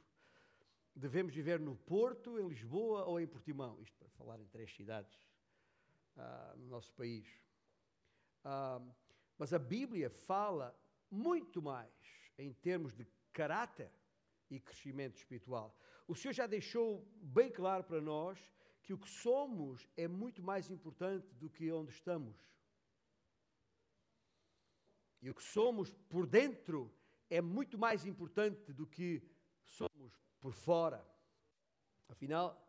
devemos 0.95 1.33
viver 1.33 1.59
no 1.59 1.75
Porto, 1.75 2.39
em 2.39 2.47
Lisboa 2.47 3.05
ou 3.05 3.19
em 3.19 3.27
Portimão. 3.27 3.81
Isto 3.81 3.97
para 3.97 4.09
falar 4.09 4.39
em 4.39 4.47
três 4.47 4.73
cidades 4.73 5.13
ah, 6.15 6.53
no 6.57 6.67
nosso 6.67 6.93
país. 6.93 7.27
Ah, 8.43 8.81
mas 9.37 9.53
a 9.53 9.59
Bíblia 9.59 10.09
fala 10.09 10.77
muito 11.09 11.61
mais 11.61 11.91
em 12.37 12.53
termos 12.53 12.93
de 12.93 13.05
caráter 13.31 13.91
e 14.49 14.59
crescimento 14.59 15.17
espiritual. 15.17 15.75
O 16.07 16.15
Senhor 16.15 16.33
já 16.33 16.47
deixou 16.47 17.07
bem 17.21 17.51
claro 17.51 17.83
para 17.83 18.01
nós 18.01 18.39
que 18.81 18.93
o 18.93 18.97
que 18.97 19.09
somos 19.09 19.87
é 19.95 20.07
muito 20.07 20.43
mais 20.43 20.69
importante 20.69 21.33
do 21.35 21.49
que 21.49 21.71
onde 21.71 21.91
estamos. 21.91 22.37
E 25.21 25.29
o 25.29 25.33
que 25.33 25.43
somos 25.43 25.93
por 26.09 26.27
dentro 26.27 26.93
é 27.29 27.41
muito 27.41 27.77
mais 27.77 28.05
importante 28.05 28.73
do 28.73 28.85
que 28.85 29.23
somos 29.63 30.13
por 30.39 30.53
fora. 30.53 31.03
Afinal, 32.09 32.62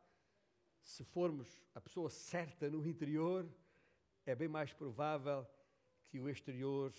se 0.85 1.03
formos 1.03 1.59
a 1.75 1.81
pessoa 1.81 2.11
certa 2.11 2.69
no 2.71 2.87
interior, 2.87 3.49
é 4.27 4.35
bem 4.35 4.49
mais 4.49 4.73
provável 4.73 5.47
que 6.09 6.21
o 6.21 6.29
exterior 6.29 6.93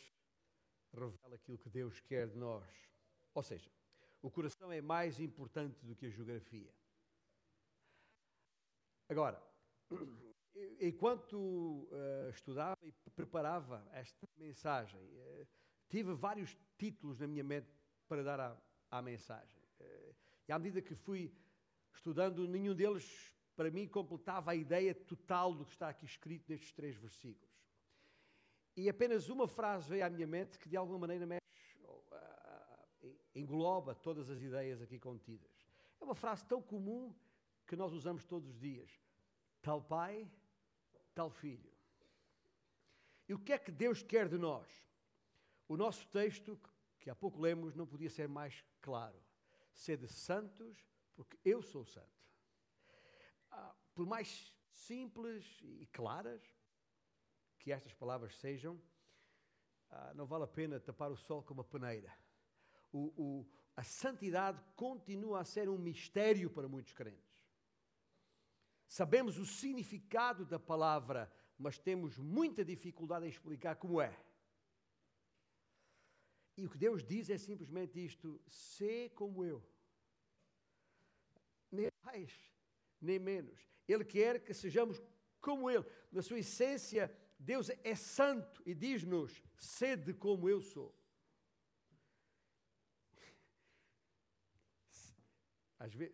revele 0.92 1.36
aquilo 1.36 1.58
que 1.58 1.70
Deus 1.70 2.00
quer 2.02 2.28
de 2.28 2.38
nós. 2.38 2.68
Ou 3.34 3.44
seja, 3.44 3.70
o 4.22 4.32
coração 4.32 4.72
é 4.72 4.82
mais 4.82 5.20
importante 5.20 5.86
do 5.86 5.96
que 5.96 6.08
a 6.08 6.10
geografia. 6.10 6.74
Agora, 9.08 9.42
enquanto 10.82 11.38
uh, 11.38 12.30
estudava 12.32 12.80
e 12.84 12.92
preparava 13.12 13.88
esta 13.94 14.28
mensagem, 14.36 15.00
uh, 15.00 15.48
tive 15.88 16.14
vários 16.14 16.58
títulos 16.78 17.20
na 17.20 17.28
minha 17.28 17.44
mente 17.44 17.72
para 18.08 18.24
dar 18.24 18.40
à, 18.40 18.58
à 18.90 19.02
mensagem. 19.02 19.62
Uh, 19.80 20.16
e 20.48 20.52
à 20.52 20.58
medida 20.58 20.82
que 20.82 20.96
fui 20.96 21.32
estudando, 21.94 22.48
nenhum 22.48 22.74
deles, 22.74 23.35
para 23.56 23.72
mim, 23.72 23.88
completava 23.88 24.52
a 24.52 24.56
ideia 24.56 24.94
total 24.94 25.54
do 25.54 25.66
que 25.66 25.72
está 25.72 25.90
aqui 25.90 26.06
escrito 26.06 26.46
nestes 26.50 26.72
três 26.72 26.96
versículos. 26.96 27.54
E 28.76 28.90
apenas 28.90 29.30
uma 29.30 29.48
frase 29.48 29.90
veio 29.90 30.06
à 30.06 30.10
minha 30.10 30.28
mente 30.28 30.60
que, 30.60 30.68
de 30.68 30.76
alguma 30.76 31.00
maneira, 31.00 31.26
mexe, 31.26 31.78
uh, 31.84 33.16
engloba 33.34 33.96
todas 33.96 34.30
as 34.30 34.42
ideias 34.42 34.82
aqui 34.82 35.00
contidas. 35.00 35.50
É 36.00 36.04
uma 36.04 36.16
frase 36.16 36.46
tão 36.46 36.62
comum 36.62 37.16
que 37.66 37.76
nós 37.76 37.94
usamos 37.94 38.26
todos 38.26 38.50
os 38.50 38.60
dias: 38.60 38.92
tal 39.62 39.82
pai, 39.82 40.30
tal 41.14 41.30
filho. 41.30 41.72
E 43.28 43.34
o 43.34 43.40
que 43.40 43.54
é 43.54 43.58
que 43.58 43.72
Deus 43.72 44.04
quer 44.04 44.28
de 44.28 44.38
nós? 44.38 44.68
O 45.68 45.78
nosso 45.78 46.06
texto, 46.10 46.60
que 47.00 47.10
há 47.10 47.16
pouco 47.16 47.40
lemos, 47.40 47.74
não 47.74 47.88
podia 47.88 48.10
ser 48.10 48.28
mais 48.28 48.64
claro 48.82 49.26
sede 49.76 50.08
santos, 50.08 50.88
porque 51.16 51.38
eu 51.44 51.62
sou 51.62 51.84
santo. 51.84 52.15
Por 53.96 54.06
mais 54.06 54.54
simples 54.70 55.60
e 55.64 55.88
claras 55.88 56.44
que 57.58 57.72
estas 57.72 57.94
palavras 57.94 58.36
sejam, 58.36 58.80
ah, 59.90 60.14
não 60.14 60.26
vale 60.26 60.44
a 60.44 60.48
pena 60.48 60.80
tapar 60.80 61.10
o 61.10 61.18
sol 61.18 61.42
com 61.42 61.54
uma 61.54 61.64
peneira. 61.64 62.14
O, 62.92 63.14
o, 63.18 63.50
a 63.76 63.84
santidade 63.84 64.62
continua 64.76 65.40
a 65.40 65.46
ser 65.46 65.70
um 65.70 65.78
mistério 65.78 66.50
para 66.50 66.68
muitos 66.68 66.92
crentes. 66.92 67.24
Sabemos 68.88 69.38
o 69.38 69.46
significado 69.46 70.46
da 70.46 70.60
palavra, 70.60 71.32
mas 71.58 71.78
temos 71.78 72.18
muita 72.18 72.64
dificuldade 72.64 73.26
em 73.26 73.30
explicar 73.30 73.78
como 73.78 74.02
é. 74.02 74.16
E 76.58 76.66
o 76.66 76.70
que 76.70 76.78
Deus 76.78 77.04
diz 77.04 77.30
é 77.30 77.38
simplesmente 77.38 78.04
isto: 78.04 78.42
sê 78.48 79.10
como 79.10 79.44
eu. 79.44 79.66
Nem 81.72 81.90
mais, 82.04 82.32
nem 83.06 83.20
menos. 83.20 83.66
Ele 83.88 84.04
quer 84.04 84.44
que 84.44 84.54
sejamos 84.54 85.02
como 85.40 85.70
Ele. 85.70 85.86
Na 86.12 86.22
sua 86.22 86.40
essência, 86.40 87.16
Deus 87.38 87.70
é 87.84 87.96
santo 87.96 88.64
e 88.66 88.74
diz-nos: 88.74 89.42
sede 89.58 90.14
como 90.14 90.50
eu 90.50 90.62
sou. 90.62 90.94
Às, 95.78 95.94
ve 95.94 96.12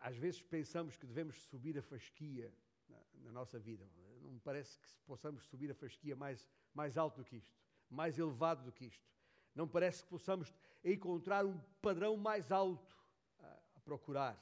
às, 0.00 0.16
vezes 0.16 0.42
pensamos 0.42 0.96
que 0.96 1.06
devemos 1.06 1.36
subir 1.44 1.78
a 1.78 1.82
fasquia 1.82 2.52
na, 2.88 2.98
na, 3.22 3.32
nossa 3.32 3.58
vida. 3.58 3.88
Não 4.20 4.32
me 4.32 4.40
parece 4.40 4.78
que 4.78 4.88
possamos 5.06 5.44
subir 5.44 5.70
a 5.70 5.74
fasquia 5.74 6.14
mais, 6.14 6.46
mais 6.74 6.98
alto 6.98 7.18
do 7.18 7.24
que 7.24 7.36
isto, 7.36 7.56
mais 7.88 8.18
elevado 8.18 8.64
do 8.64 8.72
que 8.72 8.86
isto. 8.86 9.08
Não 9.54 9.66
parece 9.66 10.02
que 10.02 10.08
possamos 10.08 10.52
encontrar 10.84 11.46
um 11.46 11.58
padrão 11.80 12.16
mais 12.16 12.52
alto 12.52 12.94
a, 13.38 13.46
a 13.76 13.80
procurar. 13.80 14.36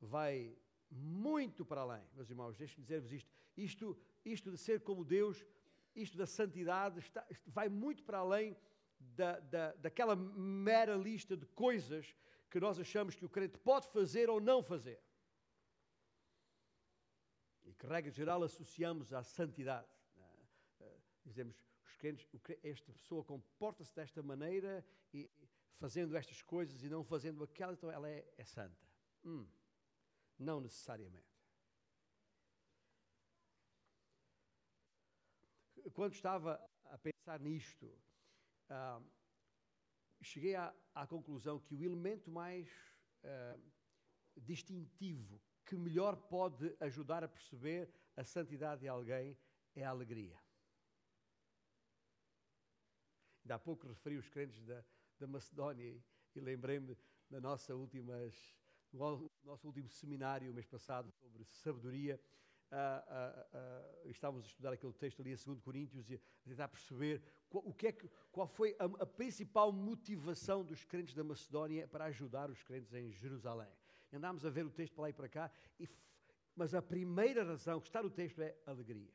vai 0.00 0.56
muito 0.92 1.64
para 1.64 1.80
além, 1.80 2.02
meus 2.14 2.28
irmãos. 2.28 2.56
Deixe-me 2.56 2.82
dizer-vos 2.82 3.12
isto. 3.12 3.30
isto. 3.56 3.98
Isto 4.24 4.50
de 4.50 4.58
ser 4.58 4.80
como 4.82 5.04
Deus, 5.04 5.44
isto 5.94 6.16
da 6.16 6.26
santidade, 6.26 7.00
está, 7.00 7.26
vai 7.46 7.68
muito 7.68 8.04
para 8.04 8.18
além 8.18 8.56
da, 9.00 9.40
da, 9.40 9.72
daquela 9.72 10.14
mera 10.14 10.94
lista 10.94 11.36
de 11.36 11.46
coisas 11.46 12.14
que 12.48 12.60
nós 12.60 12.78
achamos 12.78 13.14
que 13.14 13.24
o 13.24 13.28
crente 13.28 13.58
pode 13.58 13.88
fazer 13.88 14.30
ou 14.30 14.40
não 14.40 14.62
fazer. 14.62 15.00
E 17.64 17.74
que, 17.74 17.86
regra 17.86 18.10
geral, 18.10 18.42
associamos 18.42 19.12
à 19.12 19.22
santidade. 19.22 19.88
Eh, 20.80 20.98
dizemos, 21.24 21.56
os 21.84 21.96
crentes, 21.96 22.28
esta 22.62 22.92
pessoa 22.92 23.24
comporta-se 23.24 23.94
desta 23.94 24.22
maneira 24.22 24.84
e 25.12 25.30
fazendo 25.78 26.16
estas 26.16 26.42
coisas 26.42 26.82
e 26.82 26.88
não 26.88 27.02
fazendo 27.02 27.42
aquela, 27.42 27.72
então 27.72 27.90
ela 27.90 28.08
é, 28.08 28.24
é 28.36 28.44
santa. 28.44 28.86
Hum, 29.24 29.46
não 30.38 30.60
necessariamente. 30.60 31.32
Quando 35.92 36.14
estava 36.14 36.60
a 36.84 36.98
pensar 36.98 37.40
nisto, 37.40 37.92
ah, 38.68 39.00
cheguei 40.22 40.54
à, 40.54 40.74
à, 40.94 41.06
conclusão 41.06 41.58
que 41.60 41.74
o 41.74 41.82
elemento 41.82 42.30
mais 42.30 42.68
ah, 43.24 43.58
distintivo 44.36 45.40
que 45.64 45.76
melhor 45.76 46.16
pode 46.16 46.74
ajudar 46.80 47.24
a 47.24 47.28
perceber 47.28 47.92
a 48.16 48.24
santidade 48.24 48.82
de 48.82 48.88
alguém 48.88 49.36
é 49.74 49.84
a 49.84 49.90
alegria. 49.90 50.38
Ainda 53.42 53.56
há 53.56 53.58
pouco 53.58 53.86
referi 53.88 54.16
os 54.16 54.28
crentes 54.28 54.62
da, 54.64 54.84
da 55.18 55.26
Macedónia 55.26 56.00
e, 56.34 56.40
lembrei-me 56.40 56.96
da 57.28 57.40
nossa 57.40 57.74
últimas, 57.74 58.34
no 58.92 59.30
nosso 59.42 59.66
último 59.66 59.88
seminário, 59.88 60.52
mês 60.52 60.66
passado, 60.66 61.10
sobre 61.12 61.44
sabedoria. 61.44 62.20
Uh, 62.70 62.74
uh, 62.74 64.06
uh, 64.06 64.10
estávamos 64.10 64.46
a 64.46 64.48
estudar 64.48 64.72
aquele 64.72 64.94
texto 64.94 65.20
ali 65.20 65.32
em 65.32 65.36
2 65.36 65.60
Coríntios 65.60 66.10
e 66.10 66.14
a 66.14 66.48
tentar 66.48 66.68
perceber 66.68 67.22
qual, 67.50 67.64
o 67.66 67.74
que 67.74 67.88
é 67.88 67.92
que, 67.92 68.08
qual 68.30 68.46
foi 68.46 68.74
a, 68.78 68.84
a, 69.02 69.06
principal 69.06 69.70
motivação 69.70 70.64
dos 70.64 70.82
crentes 70.82 71.14
da 71.14 71.22
Macedónia 71.22 71.86
para 71.86 72.06
ajudar 72.06 72.50
os 72.50 72.62
crentes 72.62 72.94
em 72.94 73.12
Jerusalém. 73.12 73.68
Andámos 74.10 74.46
a 74.46 74.50
ver 74.50 74.64
o 74.64 74.70
texto 74.70 74.94
para 74.94 75.02
lá 75.02 75.10
e 75.10 75.12
para 75.12 75.28
cá, 75.28 75.50
e, 75.78 75.86
mas 76.56 76.74
a 76.74 76.80
primeira 76.80 77.44
razão 77.44 77.78
que 77.78 77.88
está 77.88 78.02
no 78.02 78.10
texto 78.10 78.40
é 78.40 78.56
alegria. 78.64 79.12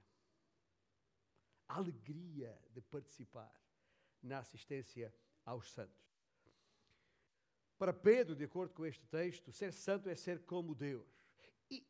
A 1.67 1.77
alegria 1.77 2.59
de 2.69 2.81
participar 2.81 3.51
na 4.21 4.37
assistência 4.37 5.11
aos 5.43 5.71
santos. 5.71 6.06
Para 7.77 7.93
Pedro, 7.93 8.35
de 8.35 8.43
acordo 8.43 8.73
com 8.73 8.85
este 8.85 9.05
texto, 9.07 9.51
ser 9.51 9.71
santo 9.71 10.09
é 10.09 10.15
ser 10.15 10.43
como 10.45 10.73
Deus. 10.73 11.07
E 11.69 11.85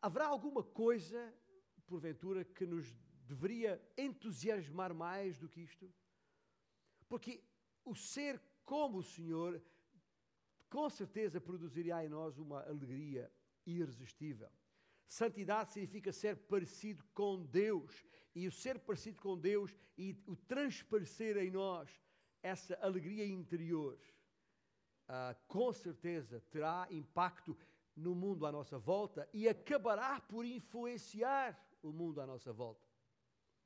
haverá 0.00 0.26
alguma 0.26 0.62
coisa, 0.62 1.34
porventura, 1.86 2.44
que 2.44 2.64
nos 2.64 2.94
deveria 3.26 3.82
entusiasmar 3.96 4.94
mais 4.94 5.38
do 5.38 5.48
que 5.48 5.60
isto? 5.62 5.92
Porque 7.08 7.42
o 7.84 7.94
ser 7.94 8.40
como 8.64 8.98
o 8.98 9.02
Senhor, 9.02 9.60
com 10.70 10.88
certeza 10.88 11.40
produziria 11.40 12.04
em 12.04 12.08
nós 12.08 12.38
uma 12.38 12.62
alegria 12.62 13.30
irresistível. 13.66 14.48
Santidade 15.06 15.72
significa 15.72 16.12
ser 16.12 16.36
parecido 16.36 17.04
com 17.12 17.44
Deus. 17.44 18.04
E 18.34 18.48
o 18.48 18.52
ser 18.52 18.78
parecido 18.78 19.20
com 19.20 19.38
Deus 19.38 19.76
e 19.98 20.16
o 20.26 20.34
transparecer 20.34 21.36
em 21.36 21.50
nós 21.50 22.00
essa 22.42 22.74
alegria 22.76 23.26
interior, 23.26 23.98
uh, 25.08 25.36
com 25.46 25.72
certeza 25.72 26.40
terá 26.50 26.86
impacto 26.90 27.56
no 27.94 28.14
mundo 28.14 28.46
à 28.46 28.52
nossa 28.52 28.78
volta 28.78 29.28
e 29.32 29.48
acabará 29.48 30.20
por 30.20 30.44
influenciar 30.44 31.58
o 31.82 31.92
mundo 31.92 32.20
à 32.20 32.26
nossa 32.26 32.52
volta, 32.52 32.86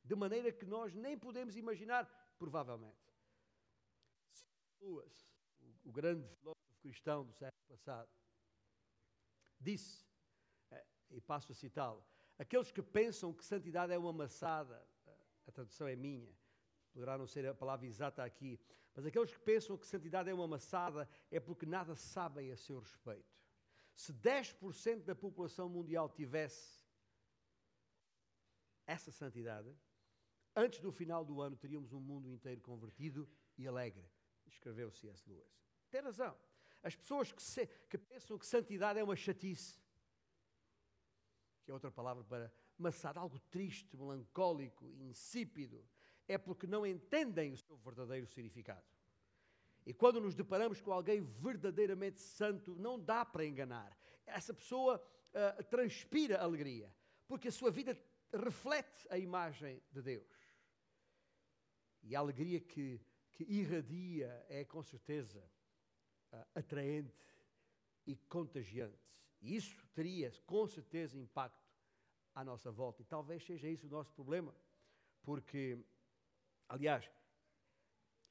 de 0.03 0.15
maneira 0.15 0.51
que 0.51 0.65
nós 0.65 0.95
nem 0.95 1.19
podemos 1.19 1.57
imaginar, 1.57 2.05
provavelmente. 2.39 2.97
Lewis, 4.81 5.33
o 5.85 5.93
grande 5.93 6.27
filósofo 6.37 6.57
cristão 6.81 7.25
do 7.25 7.33
século 7.33 7.63
passado, 7.69 8.09
disse, 9.59 10.05
eh, 10.71 10.87
e 11.11 11.21
passo 11.21 11.53
a 11.53 11.55
citá-lo, 11.55 12.05
aqueles 12.39 12.71
que 12.71 12.83
pensam 12.83 13.33
que 13.33 13.45
santidade 13.45 13.93
é 13.93 13.99
uma 13.99 14.13
maçada, 14.13 14.87
a 15.47 15.53
tradução 15.53 15.87
é 15.87 15.97
minha, 15.97 16.33
poderá 16.93 17.19
não 17.19 17.27
ser 17.27 17.47
a 17.47 17.55
palavra 17.55 17.87
exata 17.87 18.25
aqui, 18.25 18.61
mas 18.97 19.05
aqueles 19.05 19.31
que 19.31 19.39
pensam 19.39 19.77
que 19.77 19.87
santidade 19.87 20.31
é 20.31 20.35
uma 20.35 20.49
maçada 20.49 21.07
é 21.31 21.39
porque 21.39 21.67
nada 21.67 21.95
sabem 21.95 22.51
a 22.51 22.57
seu 22.57 22.79
respeito. 22.79 23.37
Se 23.95 24.11
10% 24.11 25.05
da 25.05 25.15
população 25.15 25.69
mundial 25.69 26.09
tivesse 26.09 26.81
essa 28.87 29.13
santidade, 29.13 29.71
antes 30.55 30.81
do 30.81 30.91
final 30.91 31.27
do 31.27 31.43
ano 31.43 31.57
teríamos 31.57 31.93
um 31.93 32.01
mundo 32.01 32.31
inteiro 32.31 32.63
convertido 32.63 33.29
e 33.59 33.69
alegre, 33.69 34.11
escreveu 34.47 34.91
C.S. 34.91 35.29
Lewis. 35.29 35.63
Tem 35.91 36.01
razão. 36.01 36.35
As 36.83 36.97
pessoas 36.97 37.31
que, 37.31 37.43
se, 37.43 37.67
que 37.91 37.99
pensam 37.99 38.39
que 38.39 38.47
santidade 38.47 38.99
é 38.99 39.05
uma 39.05 39.17
chatice, 39.17 39.79
que 41.65 41.71
é 41.71 41.75
outra 41.75 41.91
palavra 41.91 42.25
para 42.25 42.51
maçada, 42.79 43.21
algo 43.21 43.39
triste, 43.51 43.95
melancólico, 43.95 44.91
insípido, 45.01 45.85
é 46.29 46.37
porque 46.37 46.67
não 46.67 46.87
entendem 46.87 47.53
o 47.53 47.57
seu 47.57 47.77
verdadeiro 47.77 48.27
significado. 48.27 48.85
E 49.87 49.95
quando 49.95 50.21
nos 50.21 50.35
deparamos 50.35 50.81
com 50.81 50.93
alguém 50.93 51.23
verdadeiramente 51.23 52.21
santo, 52.21 52.75
não 52.75 52.99
dá 52.99 53.25
para 53.25 53.47
enganar. 53.47 53.97
Essa 54.27 54.53
pessoa 54.53 55.01
uh, 55.33 55.65
transpira 55.65 56.41
alegria, 56.41 56.93
porque 57.29 57.49
a 57.49 57.53
sua 57.53 57.71
vida 57.71 57.97
reflete 58.33 59.07
a 59.09 59.17
imagem 59.17 59.81
de 59.93 60.03
Deus. 60.03 60.27
E 62.03 62.17
a 62.17 62.19
alegria 62.19 62.61
que, 62.61 63.01
que 63.31 63.45
irradia 63.45 64.45
é, 64.49 64.65
com 64.65 64.83
certeza, 64.83 65.41
uh, 66.33 66.47
atraente 66.57 67.15
e 68.05 68.17
contagiante. 68.17 68.99
E 69.41 69.55
isso 69.55 69.87
teria, 69.95 70.33
com 70.45 70.67
certeza, 70.67 71.17
impacto 71.17 71.65
à 72.35 72.43
nossa 72.43 72.73
volta. 72.73 73.03
E 73.03 73.05
talvez 73.05 73.45
seja 73.45 73.69
isso 73.69 73.87
o 73.87 73.91
nosso 73.91 74.13
problema, 74.13 74.53
porque 75.23 75.79
Aliás, 76.69 77.11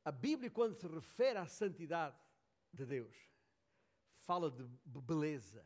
a 0.03 0.11
Bíblia, 0.11 0.51
quando 0.51 0.75
se 0.75 0.87
refere 0.87 1.39
à 1.39 1.47
santidade 1.47 2.17
de 2.71 2.85
Deus, 2.85 3.15
fala 4.19 4.51
de 4.51 4.63
beleza. 4.85 5.65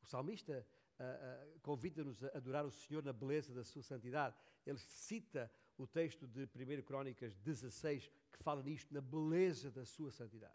O 0.00 0.06
salmista 0.06 0.66
uh, 0.98 1.56
uh, 1.56 1.60
convida-nos 1.60 2.22
a 2.22 2.28
adorar 2.28 2.64
o 2.64 2.70
Senhor 2.70 3.02
na 3.02 3.12
beleza 3.12 3.52
da 3.52 3.64
sua 3.64 3.82
santidade. 3.82 4.36
Ele 4.64 4.78
cita 4.78 5.50
o 5.76 5.86
texto 5.86 6.26
de 6.26 6.44
1 6.44 6.82
Crónicas 6.82 7.36
16, 7.36 8.10
que 8.32 8.42
fala 8.42 8.62
nisto, 8.62 8.92
na 8.94 9.00
beleza 9.00 9.70
da 9.70 9.84
sua 9.84 10.10
santidade. 10.10 10.54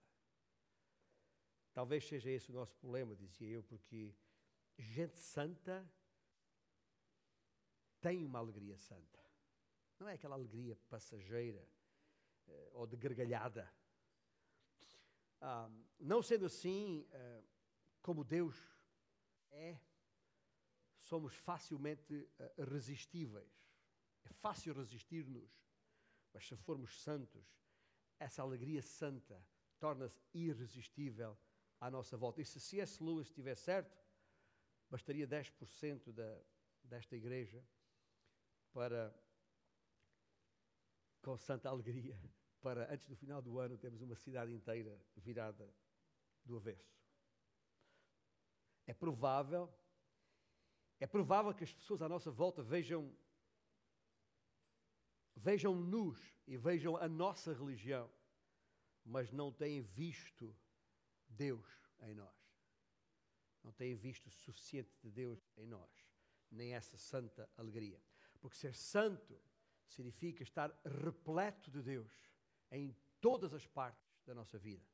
Talvez 1.74 2.08
seja 2.08 2.30
esse 2.30 2.50
o 2.50 2.54
nosso 2.54 2.76
problema, 2.78 3.16
dizia 3.16 3.48
eu, 3.50 3.64
porque 3.64 4.14
gente 4.78 5.18
santa 5.18 5.88
tem 8.02 8.26
uma 8.26 8.40
alegria 8.40 8.78
santa. 8.78 9.31
Não 10.02 10.10
é 10.10 10.14
aquela 10.14 10.34
alegria 10.34 10.76
passageira 10.90 11.64
uh, 12.48 12.70
ou 12.74 12.88
de 12.88 12.98
gargalhada. 12.98 13.72
Ah, 15.40 15.70
não 16.00 16.24
sendo 16.24 16.48
assim, 16.48 17.08
uh, 17.14 17.48
como 18.02 18.24
Deus 18.24 18.56
é, 19.52 19.80
somos 20.98 21.36
facilmente 21.36 22.16
uh, 22.16 22.64
resistíveis. 22.64 23.54
É 24.24 24.34
fácil 24.34 24.74
resistir-nos. 24.74 25.52
Mas 26.34 26.48
se 26.48 26.58
formos 26.58 27.00
santos, 27.04 27.46
essa 28.18 28.42
alegria 28.42 28.82
santa 28.82 29.40
torna-se 29.78 30.20
irresistível 30.34 31.38
à 31.80 31.92
nossa 31.92 32.18
volta. 32.18 32.42
E 32.42 32.46
se 32.46 32.60
C.S. 32.60 33.04
Lewis 33.04 33.28
estiver 33.28 33.56
certo, 33.56 33.96
bastaria 34.90 35.28
10% 35.28 36.12
da, 36.12 36.42
desta 36.84 37.16
igreja 37.16 37.64
para 38.74 39.14
com 41.22 41.38
santa 41.38 41.70
alegria 41.70 42.20
para, 42.62 42.92
antes 42.94 43.08
do 43.08 43.16
final 43.16 43.42
do 43.42 43.60
ano, 43.60 43.78
termos 43.78 44.02
uma 44.02 44.16
cidade 44.16 44.52
inteira 44.54 45.00
virada 45.16 45.74
do 46.44 46.58
avesso. 46.58 47.00
É 48.86 48.94
provável, 48.94 49.72
é 51.00 51.08
provável 51.08 51.54
que 51.54 51.64
as 51.64 51.74
pessoas 51.74 52.02
à 52.02 52.10
nossa 52.10 52.32
volta 52.32 52.62
vejam 52.62 53.16
vejam-nos 55.36 56.20
e 56.46 56.58
vejam 56.58 56.98
a 56.98 57.08
nossa 57.08 57.54
religião, 57.54 58.12
mas 59.04 59.32
não 59.32 59.52
têm 59.52 59.82
visto 59.82 60.56
Deus 61.28 61.66
em 62.02 62.14
nós. 62.14 62.36
Não 63.64 63.72
têm 63.72 63.96
visto 63.96 64.28
o 64.28 64.32
suficiente 64.32 64.92
de 65.02 65.10
Deus 65.10 65.52
em 65.58 65.66
nós, 65.66 65.90
nem 66.50 66.74
essa 66.74 66.98
santa 66.98 67.50
alegria. 67.58 68.02
Porque 68.40 68.58
ser 68.58 68.76
santo 68.76 69.40
significa 69.94 70.44
estar 70.44 70.72
repleto 70.86 71.70
de 71.72 71.82
Deus 71.82 72.12
em 72.72 72.96
todas 73.20 73.54
as 73.54 73.66
partes 73.66 74.22
da 74.26 74.34
nossa 74.34 74.58
vida. 74.58 74.86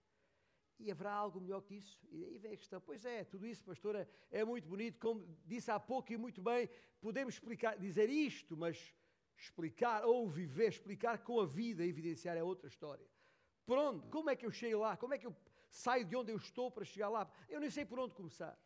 E 0.79 0.91
haverá 0.91 1.11
algo 1.11 1.41
melhor 1.41 1.61
que 1.61 1.75
isso? 1.75 1.99
E 2.11 2.23
aí 2.23 2.37
vem 2.37 2.53
a 2.53 2.57
questão. 2.57 2.79
Pois 2.79 3.03
é, 3.03 3.23
tudo 3.23 3.47
isso, 3.47 3.63
pastora, 3.63 4.07
é 4.29 4.43
muito 4.43 4.67
bonito. 4.67 4.99
Como 4.99 5.25
disse 5.45 5.71
há 5.71 5.79
pouco 5.79 6.13
e 6.13 6.17
muito 6.17 6.41
bem, 6.41 6.69
podemos 7.01 7.33
explicar, 7.33 7.77
dizer 7.77 8.09
isto, 8.09 8.55
mas 8.55 8.93
explicar 9.35 10.05
ou 10.05 10.29
viver, 10.29 10.69
explicar 10.69 11.23
com 11.23 11.39
a 11.39 11.45
vida, 11.45 11.83
evidenciar 11.83 12.37
é 12.37 12.43
outra 12.43 12.67
história. 12.67 13.07
Por 13.65 13.77
onde? 13.77 14.07
Como 14.09 14.29
é 14.29 14.35
que 14.35 14.45
eu 14.45 14.51
chego 14.51 14.79
lá? 14.79 14.95
Como 14.95 15.13
é 15.13 15.17
que 15.17 15.25
eu 15.25 15.35
saio 15.69 16.05
de 16.05 16.15
onde 16.15 16.31
eu 16.31 16.37
estou 16.37 16.71
para 16.71 16.85
chegar 16.85 17.09
lá? 17.09 17.29
Eu 17.49 17.59
nem 17.59 17.69
sei 17.69 17.85
por 17.85 17.99
onde 17.99 18.13
começar. 18.13 18.57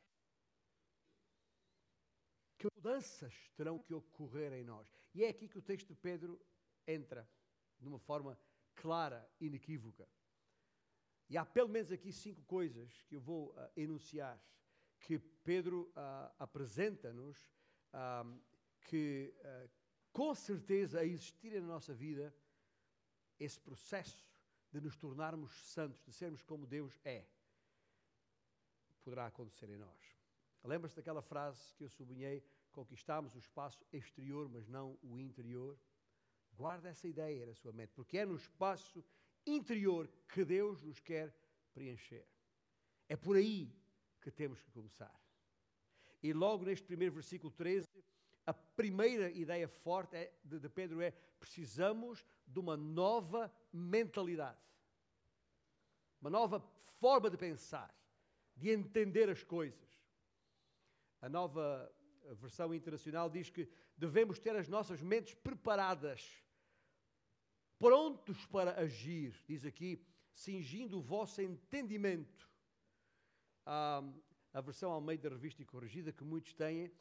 Que 2.57 2.67
mudanças 2.75 3.33
terão 3.55 3.79
que 3.79 3.93
ocorrer 3.93 4.53
em 4.53 4.63
nós? 4.63 4.87
E 5.13 5.23
é 5.23 5.29
aqui 5.29 5.47
que 5.47 5.57
o 5.57 5.61
texto 5.61 5.87
de 5.87 5.95
Pedro 5.95 6.39
entra, 6.87 7.29
de 7.79 7.87
uma 7.87 7.99
forma 7.99 8.39
clara, 8.75 9.29
inequívoca. 9.39 10.07
E 11.29 11.37
há 11.37 11.45
pelo 11.45 11.69
menos 11.69 11.91
aqui 11.91 12.11
cinco 12.11 12.41
coisas 12.43 13.03
que 13.03 13.15
eu 13.15 13.21
vou 13.21 13.51
uh, 13.51 13.71
enunciar, 13.75 14.41
que 14.99 15.17
Pedro 15.17 15.91
uh, 15.95 16.33
apresenta-nos, 16.37 17.37
uh, 17.93 18.41
que 18.81 19.33
com 20.11 20.35
certeza 20.35 20.99
a 20.99 21.05
existir 21.05 21.53
na 21.61 21.67
nossa 21.67 21.93
vida 21.93 22.35
esse 23.39 23.59
processo 23.59 24.27
de 24.71 24.81
nos 24.81 24.95
tornarmos 24.97 25.51
santos, 25.51 26.03
de 26.03 26.11
sermos 26.11 26.41
como 26.41 26.65
Deus 26.65 26.99
é, 27.03 27.25
poderá 29.03 29.27
acontecer 29.27 29.69
em 29.69 29.77
nós. 29.77 30.17
Lembra-se 30.63 30.95
daquela 30.95 31.21
frase 31.21 31.73
que 31.75 31.83
eu 31.83 31.89
sublinhei? 31.89 32.43
Conquistamos 32.71 33.35
o 33.35 33.39
espaço 33.39 33.85
exterior, 33.91 34.49
mas 34.49 34.67
não 34.67 34.97
o 35.01 35.19
interior. 35.19 35.77
Guarda 36.53 36.89
essa 36.89 37.07
ideia 37.07 37.45
na 37.45 37.53
sua 37.53 37.71
mente, 37.71 37.91
porque 37.93 38.17
é 38.17 38.25
no 38.25 38.35
espaço 38.35 39.03
interior 39.45 40.09
que 40.27 40.45
Deus 40.45 40.81
nos 40.81 40.99
quer 40.99 41.35
preencher. 41.73 42.27
É 43.07 43.15
por 43.15 43.35
aí 43.35 43.73
que 44.21 44.31
temos 44.31 44.61
que 44.61 44.71
começar. 44.71 45.13
E 46.21 46.33
logo 46.33 46.65
neste 46.65 46.85
primeiro 46.85 47.13
versículo 47.13 47.51
13, 47.51 47.87
a 48.45 48.53
primeira 48.53 49.29
ideia 49.31 49.67
forte 49.67 50.15
é, 50.15 50.33
de, 50.43 50.59
de 50.59 50.69
Pedro 50.69 51.01
é: 51.01 51.11
precisamos 51.39 52.25
de 52.45 52.59
uma 52.59 52.77
nova 52.77 53.51
mentalidade, 53.71 54.61
uma 56.19 56.29
nova 56.29 56.59
forma 56.99 57.29
de 57.29 57.37
pensar, 57.37 57.93
de 58.55 58.69
entender 58.69 59.29
as 59.29 59.43
coisas. 59.43 59.89
A 61.21 61.29
nova 61.29 61.91
versão 62.33 62.73
internacional 62.73 63.29
diz 63.29 63.49
que 63.49 63.69
devemos 63.97 64.39
ter 64.39 64.55
as 64.55 64.67
nossas 64.67 65.01
mentes 65.01 65.33
preparadas 65.33 66.41
prontos 67.81 68.45
para 68.45 68.79
agir, 68.79 69.33
diz 69.47 69.65
aqui, 69.65 70.05
cingindo 70.31 70.99
o 70.99 71.01
vosso 71.01 71.41
entendimento. 71.41 72.47
Ah, 73.65 74.03
a 74.53 74.61
versão 74.61 74.91
ao 74.91 75.01
meio 75.01 75.17
da 75.17 75.29
revista 75.29 75.63
e 75.63 75.65
corrigida 75.65 76.13
que 76.13 76.23
muitos 76.23 76.53
têm, 76.53 76.91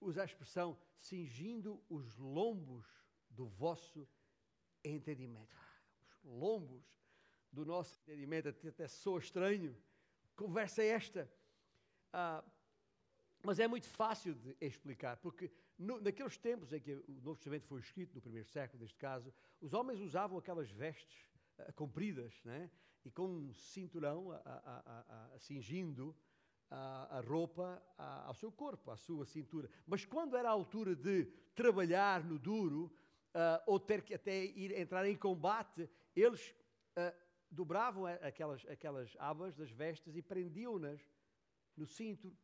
usa 0.00 0.22
a 0.22 0.24
expressão 0.24 0.78
cingindo 0.96 1.82
os 1.88 2.16
lombos 2.16 2.86
do 3.28 3.48
vosso 3.48 4.08
entendimento. 4.84 5.56
Os 6.00 6.24
lombos 6.24 6.84
do 7.50 7.64
nosso 7.64 7.98
entendimento, 8.02 8.48
até 8.48 8.86
soa 8.86 9.18
estranho. 9.18 9.76
Conversa 10.36 10.84
é 10.84 10.88
esta. 10.88 11.32
Ah, 12.12 12.44
mas 13.42 13.58
é 13.58 13.68
muito 13.68 13.86
fácil 13.86 14.34
de 14.34 14.56
explicar, 14.60 15.16
porque 15.18 15.50
no, 15.78 16.00
naqueles 16.00 16.36
tempos 16.36 16.72
em 16.72 16.80
que 16.80 16.92
o 16.94 17.20
Novo 17.22 17.36
Testamento 17.36 17.66
foi 17.66 17.80
escrito, 17.80 18.14
no 18.14 18.20
primeiro 18.20 18.48
século, 18.48 18.82
neste 18.82 18.98
caso, 18.98 19.32
os 19.60 19.72
homens 19.72 20.00
usavam 20.00 20.38
aquelas 20.38 20.70
vestes 20.70 21.28
uh, 21.58 21.72
compridas, 21.74 22.34
né? 22.44 22.70
e 23.04 23.10
com 23.10 23.26
um 23.26 23.54
cinturão 23.54 24.32
a, 24.32 24.36
a, 24.44 25.34
a, 25.34 25.38
cingindo 25.38 26.14
a, 26.70 27.22
roupa 27.26 27.82
ao 27.96 28.34
seu 28.34 28.52
corpo, 28.52 28.90
à 28.90 28.96
sua 28.96 29.24
cintura. 29.24 29.70
Mas 29.86 30.04
quando 30.04 30.36
era 30.36 30.48
a 30.48 30.52
altura 30.52 30.94
de 30.94 31.24
trabalhar 31.54 32.22
no 32.24 32.38
duro, 32.38 32.92
uh, 33.34 33.62
ou 33.66 33.80
ter 33.80 34.02
que 34.02 34.14
até 34.14 34.44
ir 34.44 34.78
entrar 34.78 35.06
em 35.06 35.16
combate, 35.16 35.88
eles 36.14 36.54
uh, 36.96 37.14
dobravam 37.50 38.06
aquelas, 38.06 38.66
aquelas 38.66 39.16
abas 39.18 39.54
das 39.54 39.70
vestes 39.70 40.16
e 40.16 40.22
prendiam-nas 40.22 41.00
no 41.76 41.86
cinto 41.86 42.36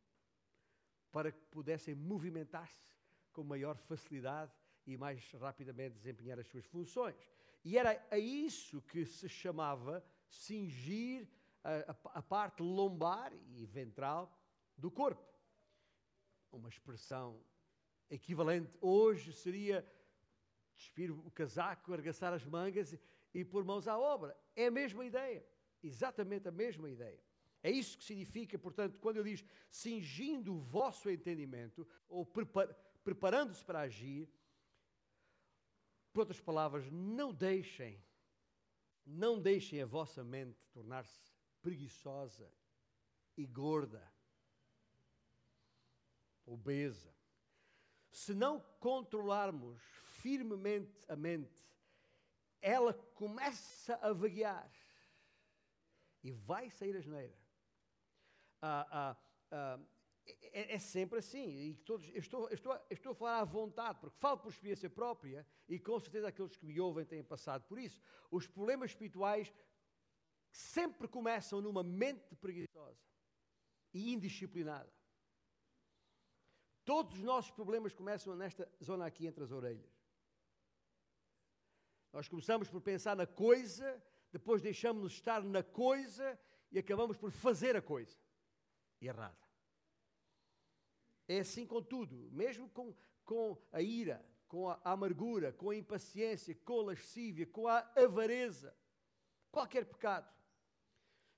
para 1.14 1.30
que 1.30 1.40
pudessem 1.46 1.94
movimentar-se 1.94 2.76
com 3.32 3.44
maior 3.44 3.76
facilidade 3.76 4.52
e 4.84 4.96
mais 4.96 5.30
rapidamente 5.34 5.94
desempenhar 5.94 6.40
as 6.40 6.48
suas 6.48 6.64
funções. 6.64 7.14
E 7.64 7.78
era 7.78 8.04
a 8.10 8.18
isso 8.18 8.82
que 8.82 9.06
se 9.06 9.28
chamava 9.28 10.04
cingir 10.28 11.28
a, 11.62 11.92
a, 11.92 12.18
a 12.18 12.22
parte 12.22 12.64
lombar 12.64 13.32
e 13.46 13.64
ventral 13.64 14.36
do 14.76 14.90
corpo. 14.90 15.24
Uma 16.50 16.68
expressão 16.68 17.40
equivalente 18.10 18.76
hoje 18.80 19.32
seria 19.32 19.86
despir 20.74 21.12
o 21.12 21.30
casaco, 21.30 21.92
arregaçar 21.92 22.32
as 22.32 22.44
mangas 22.44 22.92
e, 22.92 23.00
e 23.32 23.44
pôr 23.44 23.64
mãos 23.64 23.86
à 23.86 23.96
obra. 23.96 24.36
É 24.56 24.66
a 24.66 24.70
mesma 24.72 25.04
ideia, 25.04 25.46
exatamente 25.80 26.48
a 26.48 26.52
mesma 26.52 26.90
ideia. 26.90 27.22
É 27.64 27.70
isso 27.70 27.96
que 27.96 28.04
significa, 28.04 28.58
portanto, 28.58 28.98
quando 28.98 29.16
ele 29.16 29.30
diz 29.30 29.44
cingindo 29.70 30.54
o 30.54 30.60
vosso 30.60 31.08
entendimento, 31.08 31.88
ou 32.06 32.26
prepar, 32.26 32.68
preparando-se 33.02 33.64
para 33.64 33.80
agir. 33.80 34.28
Por 36.12 36.20
outras 36.20 36.42
palavras, 36.42 36.90
não 36.92 37.32
deixem, 37.32 37.98
não 39.04 39.40
deixem 39.40 39.80
a 39.80 39.86
vossa 39.86 40.22
mente 40.22 40.62
tornar-se 40.74 41.32
preguiçosa 41.62 42.52
e 43.34 43.46
gorda, 43.46 44.06
obesa. 46.44 47.14
Se 48.10 48.34
não 48.34 48.60
controlarmos 48.78 49.80
firmemente 50.20 51.02
a 51.08 51.16
mente, 51.16 51.64
ela 52.60 52.92
começa 53.14 53.96
a 54.02 54.12
vaguear 54.12 54.70
e 56.22 56.30
vai 56.30 56.68
sair 56.68 56.94
a 56.94 57.00
geneira. 57.00 57.43
Ah, 58.66 59.14
ah, 59.50 59.78
é, 60.24 60.74
é, 60.74 60.78
sempre 60.78 61.18
assim. 61.18 61.46
E 61.46 61.74
todos, 61.84 62.08
eu 62.08 62.18
estou, 62.18 62.48
eu 62.48 62.54
estou, 62.54 62.72
eu 62.72 62.94
estou 62.94 63.12
a 63.12 63.14
falar 63.14 63.40
à 63.40 63.44
vontade, 63.44 63.98
porque 64.00 64.16
falo 64.18 64.38
por 64.38 64.50
experiência 64.50 64.88
própria 64.88 65.46
e 65.68 65.78
com 65.78 66.00
certeza 66.00 66.28
aqueles 66.28 66.56
que 66.56 66.64
me 66.64 66.80
ouvem 66.80 67.04
têm 67.04 67.22
passado 67.22 67.64
por 67.64 67.78
isso. 67.78 68.00
Os 68.30 68.46
problemas 68.46 68.92
espirituais 68.92 69.52
sempre 70.50 71.06
começam 71.06 71.60
numa 71.60 71.82
mente 71.82 72.34
preguiçosa 72.36 73.04
e 73.92 74.14
indisciplinada. 74.14 74.90
Todos 76.86 77.18
os 77.18 77.22
nossos 77.22 77.50
problemas 77.50 77.92
começam 77.92 78.34
nesta 78.34 78.70
zona 78.82 79.04
aqui 79.04 79.26
entre 79.26 79.44
as 79.44 79.52
orelhas. 79.52 79.92
Nós 82.14 82.28
começamos 82.28 82.68
por 82.68 82.80
pensar 82.80 83.14
na 83.14 83.26
coisa, 83.26 84.02
depois 84.32 84.62
deixamos-nos 84.62 85.12
estar 85.12 85.42
na 85.42 85.62
coisa 85.62 86.38
e 86.72 86.78
acabamos 86.78 87.18
por 87.18 87.30
fazer 87.30 87.76
a 87.76 87.82
coisa 87.82 88.23
errada. 89.00 89.36
É 91.26 91.40
assim 91.40 91.66
com 91.66 91.82
tudo, 91.82 92.30
mesmo 92.30 92.68
com, 92.70 92.94
com 93.24 93.58
a 93.72 93.80
ira, 93.80 94.24
com 94.46 94.68
a 94.68 94.80
amargura, 94.84 95.52
com 95.52 95.70
a 95.70 95.76
impaciência, 95.76 96.54
com 96.54 96.80
a 96.80 96.84
lascívia, 96.84 97.46
com 97.46 97.66
a 97.66 97.78
avareza, 97.96 98.76
qualquer 99.50 99.84
pecado. 99.86 100.32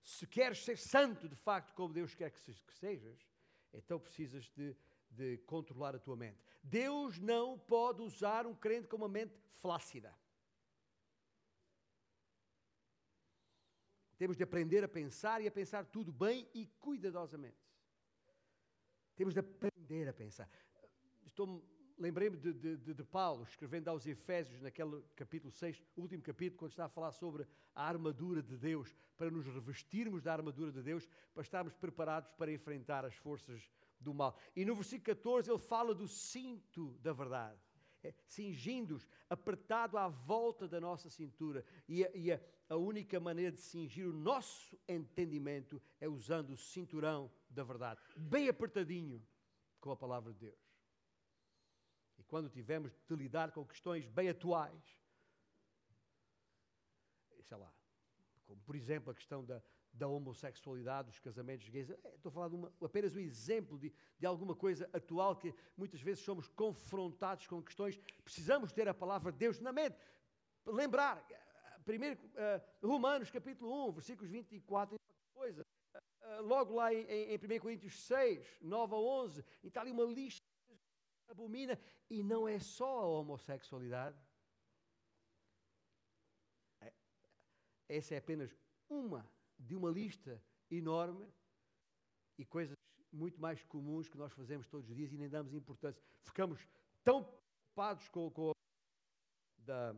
Se 0.03 0.27
queres 0.27 0.65
ser 0.65 0.79
santo 0.79 1.29
de 1.29 1.37
facto, 1.37 1.75
como 1.75 1.95
Deus 1.95 2.15
quer 2.15 2.31
que 2.31 2.55
sejas, 2.75 3.27
então 3.73 3.99
precisas 3.99 4.49
de, 4.51 4.77
de 5.11 5.39
controlar 5.39 5.95
a 5.95 5.99
tua 5.99 6.17
mente. 6.17 6.43
Deus 6.63 7.19
não 7.19 7.59
pode 7.59 8.03
usar 8.03 8.47
um 8.47 8.55
crente 8.55 8.89
com 8.89 8.97
uma 8.97 9.09
mente 9.09 9.37
flácida. 9.55 10.15
Temos 14.17 14.37
de 14.37 14.43
aprender 14.43 14.83
a 14.83 14.89
pensar 14.89 15.41
e 15.43 15.47
a 15.47 15.51
pensar 15.51 15.85
tudo 15.85 16.13
bem 16.13 16.49
e 16.55 16.67
cuidadosamente. 16.81 17.67
Temos 19.15 19.35
de 19.35 19.41
aprender 19.41 20.09
a 20.09 20.13
pensar. 20.13 20.49
Estou, 21.25 21.63
lembrei-me 21.99 22.37
de, 22.37 22.53
de, 22.53 22.95
de, 22.95 23.05
Paulo 23.05 23.43
escrevendo 23.45 23.89
aos 23.89 24.07
Efésios, 24.07 24.61
naquele 24.61 25.03
capítulo 25.15 25.51
6, 25.51 25.83
último 25.97 26.23
capítulo, 26.23 26.59
quando 26.59 26.71
está 26.71 26.87
a 26.87 26.89
falar 26.89 27.13
sobre 27.13 27.47
a 27.75 27.87
armadura 27.87 28.43
de 28.43 28.57
Deus, 28.57 28.95
para 29.17 29.31
nos 29.31 29.47
revestirmos 29.47 30.23
da 30.23 30.33
armadura 30.33 30.73
de 30.73 30.83
Deus, 30.83 31.09
para 31.35 31.43
estarmos 31.43 31.75
preparados 31.75 32.31
para 32.33 32.53
enfrentar 32.53 33.05
as 33.05 33.15
forças 33.15 33.71
do 34.01 34.15
mal. 34.15 34.39
E 34.55 34.65
no 34.65 34.75
versículo 34.75 35.15
14 35.15 35.51
ele 35.51 35.59
fala 35.59 35.95
do 35.95 36.07
cinto 36.07 36.99
da 37.01 37.13
verdade. 37.13 37.66
É, 38.03 38.13
cingindo-os, 38.27 39.09
apertado 39.29 39.99
à 39.99 40.09
volta 40.09 40.69
da 40.69 40.81
nossa 40.81 41.11
cintura. 41.11 41.65
E, 41.89 42.05
a, 42.05 42.11
e 42.15 42.33
a, 42.33 42.41
a 42.69 42.77
única 42.77 43.19
maneira 43.19 43.53
de 43.53 43.61
cingir 43.61 44.09
o 44.09 44.13
nosso 44.13 44.79
entendimento 44.89 45.83
é 46.01 46.09
usando 46.09 46.51
o 46.51 46.57
cinturão 46.57 47.31
da 47.49 47.65
verdade, 47.65 48.01
bem 48.17 48.49
apertadinho 48.49 49.27
com 49.81 49.91
a 49.91 49.97
palavra 49.97 50.33
de 50.33 50.39
Deus. 50.41 50.67
E 52.19 52.23
quando 52.23 52.49
tivermos 52.49 52.93
de 53.09 53.17
lidar 53.17 53.53
com 53.53 53.65
questões 53.65 54.07
bem 54.07 54.29
atuais, 54.29 55.01
sei 57.43 57.57
lá, 57.57 57.73
como 58.47 58.61
por 58.63 58.75
exemplo 58.75 59.11
a 59.11 59.15
questão 59.15 59.45
da, 59.45 59.63
da 59.97 60.07
homossexualidade, 60.07 61.09
dos 61.09 61.19
casamentos 61.19 61.69
gays. 61.69 61.91
É, 61.91 62.15
estou 62.15 62.29
a 62.31 62.33
falar 62.33 62.49
de 62.49 62.55
uma, 62.55 62.73
apenas 62.83 63.15
um 63.15 63.21
exemplo 63.21 63.79
de, 63.79 63.93
de 64.19 64.27
alguma 64.27 64.55
coisa 64.55 64.89
atual 64.93 65.37
que 65.37 65.55
muitas 65.77 66.01
vezes 66.01 66.23
somos 66.23 66.49
confrontados 66.49 67.47
com 67.47 67.63
questões. 67.63 67.97
Precisamos 68.23 68.73
ter 68.73 68.89
a 68.89 68.95
palavra 68.95 69.33
de 69.33 69.39
Deus 69.39 69.61
na 69.61 69.73
mente. 69.73 69.97
Lembrar, 70.67 71.27
primeiro, 71.85 72.19
uh, 72.21 72.87
Romanos 72.87 73.31
capítulo 73.31 73.89
1, 73.89 73.93
versículos 73.93 74.31
24 74.31 74.97
e 74.97 75.35
coisa. 75.35 75.67
Uh, 75.95 76.43
logo 76.43 76.75
lá 76.75 76.93
em, 76.93 77.05
em, 77.07 77.35
em 77.35 77.57
1 77.57 77.61
Coríntios 77.61 77.99
6, 78.01 78.59
9 78.61 78.95
a 78.95 78.99
11, 78.99 79.45
e 79.63 79.69
está 79.69 79.81
ali 79.81 79.93
uma 79.93 80.05
lista 80.05 80.45
que 81.25 81.31
abomina. 81.31 81.79
E 82.09 82.23
não 82.23 82.47
é 82.47 82.59
só 82.59 83.01
a 83.01 83.07
homossexualidade. 83.07 84.17
É, 86.81 86.93
essa 87.89 88.15
é 88.15 88.19
apenas 88.19 88.55
uma 88.89 89.29
de 89.59 89.75
uma 89.75 89.91
lista 89.91 90.43
enorme 90.71 91.27
e 92.39 92.45
coisas 92.45 92.77
muito 93.13 93.41
mais 93.41 93.63
comuns 93.65 94.09
que 94.09 94.19
nós 94.19 94.33
fazemos 94.33 94.67
todos 94.69 94.91
os 94.91 94.97
dias 94.97 95.13
e 95.13 95.17
nem 95.17 95.29
damos 95.29 95.55
importância. 95.55 96.03
Ficamos 96.23 96.69
tão 97.03 97.25
preocupados 97.25 98.09
com, 98.09 98.31
com 98.31 98.51
a 98.51 98.53
da, 99.59 99.95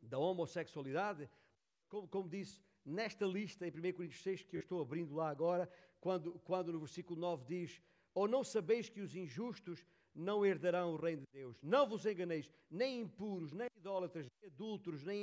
da 0.00 0.18
homossexualidade, 0.18 1.28
como, 1.88 2.08
como 2.08 2.28
disse 2.28 2.60
nesta 2.84 3.24
lista 3.24 3.66
em 3.66 3.70
1 3.70 3.92
Coríntios 3.92 4.22
6, 4.22 4.42
que 4.42 4.56
eu 4.56 4.60
estou 4.60 4.80
abrindo 4.80 5.14
lá 5.14 5.30
agora, 5.30 5.70
quando, 6.00 6.38
quando 6.40 6.72
no 6.72 6.80
versículo 6.80 7.18
9 7.18 7.44
diz: 7.46 7.82
Ou 8.12 8.28
não 8.28 8.44
sabeis 8.44 8.88
que 8.88 9.00
os 9.00 9.14
injustos 9.14 9.86
não 10.14 10.44
herdarão 10.44 10.92
o 10.92 10.96
reino 10.96 11.22
de 11.22 11.32
Deus? 11.32 11.56
Não 11.62 11.88
vos 11.88 12.04
enganeis, 12.04 12.50
nem 12.70 13.00
impuros, 13.00 13.52
nem 13.52 13.68
idólatras, 13.76 14.26
nem 14.40 14.50
adúlteros, 14.50 15.02
nem 15.02 15.22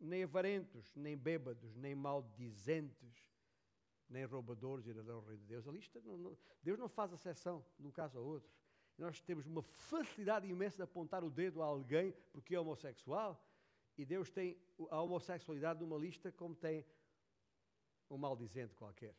nem 0.00 0.22
avarentos, 0.22 0.94
nem 0.94 1.16
bêbados, 1.16 1.74
nem 1.74 1.94
maldizentes, 1.94 3.14
nem 4.08 4.24
roubadores 4.24 4.86
herdarão 4.86 5.18
o 5.18 5.24
reino 5.24 5.40
de 5.42 5.46
Deus. 5.46 5.66
A 5.66 5.72
lista, 5.72 6.00
não, 6.04 6.16
não, 6.16 6.38
Deus 6.62 6.78
não 6.78 6.88
faz 6.88 7.12
exceção 7.12 7.64
de 7.78 7.86
um 7.86 7.90
caso 7.90 8.18
ao 8.18 8.24
outro. 8.24 8.50
Nós 8.96 9.20
temos 9.20 9.46
uma 9.46 9.62
facilidade 9.62 10.46
imensa 10.46 10.76
de 10.76 10.82
apontar 10.82 11.24
o 11.24 11.30
dedo 11.30 11.62
a 11.62 11.66
alguém 11.66 12.12
porque 12.32 12.54
é 12.54 12.60
homossexual, 12.60 13.44
e 13.96 14.04
Deus 14.04 14.30
tem 14.30 14.58
a 14.90 15.00
homossexualidade 15.00 15.80
numa 15.80 15.96
lista 15.96 16.30
como 16.32 16.54
tem 16.54 16.84
um 18.10 18.18
maldizente 18.18 18.74
qualquer. 18.74 19.16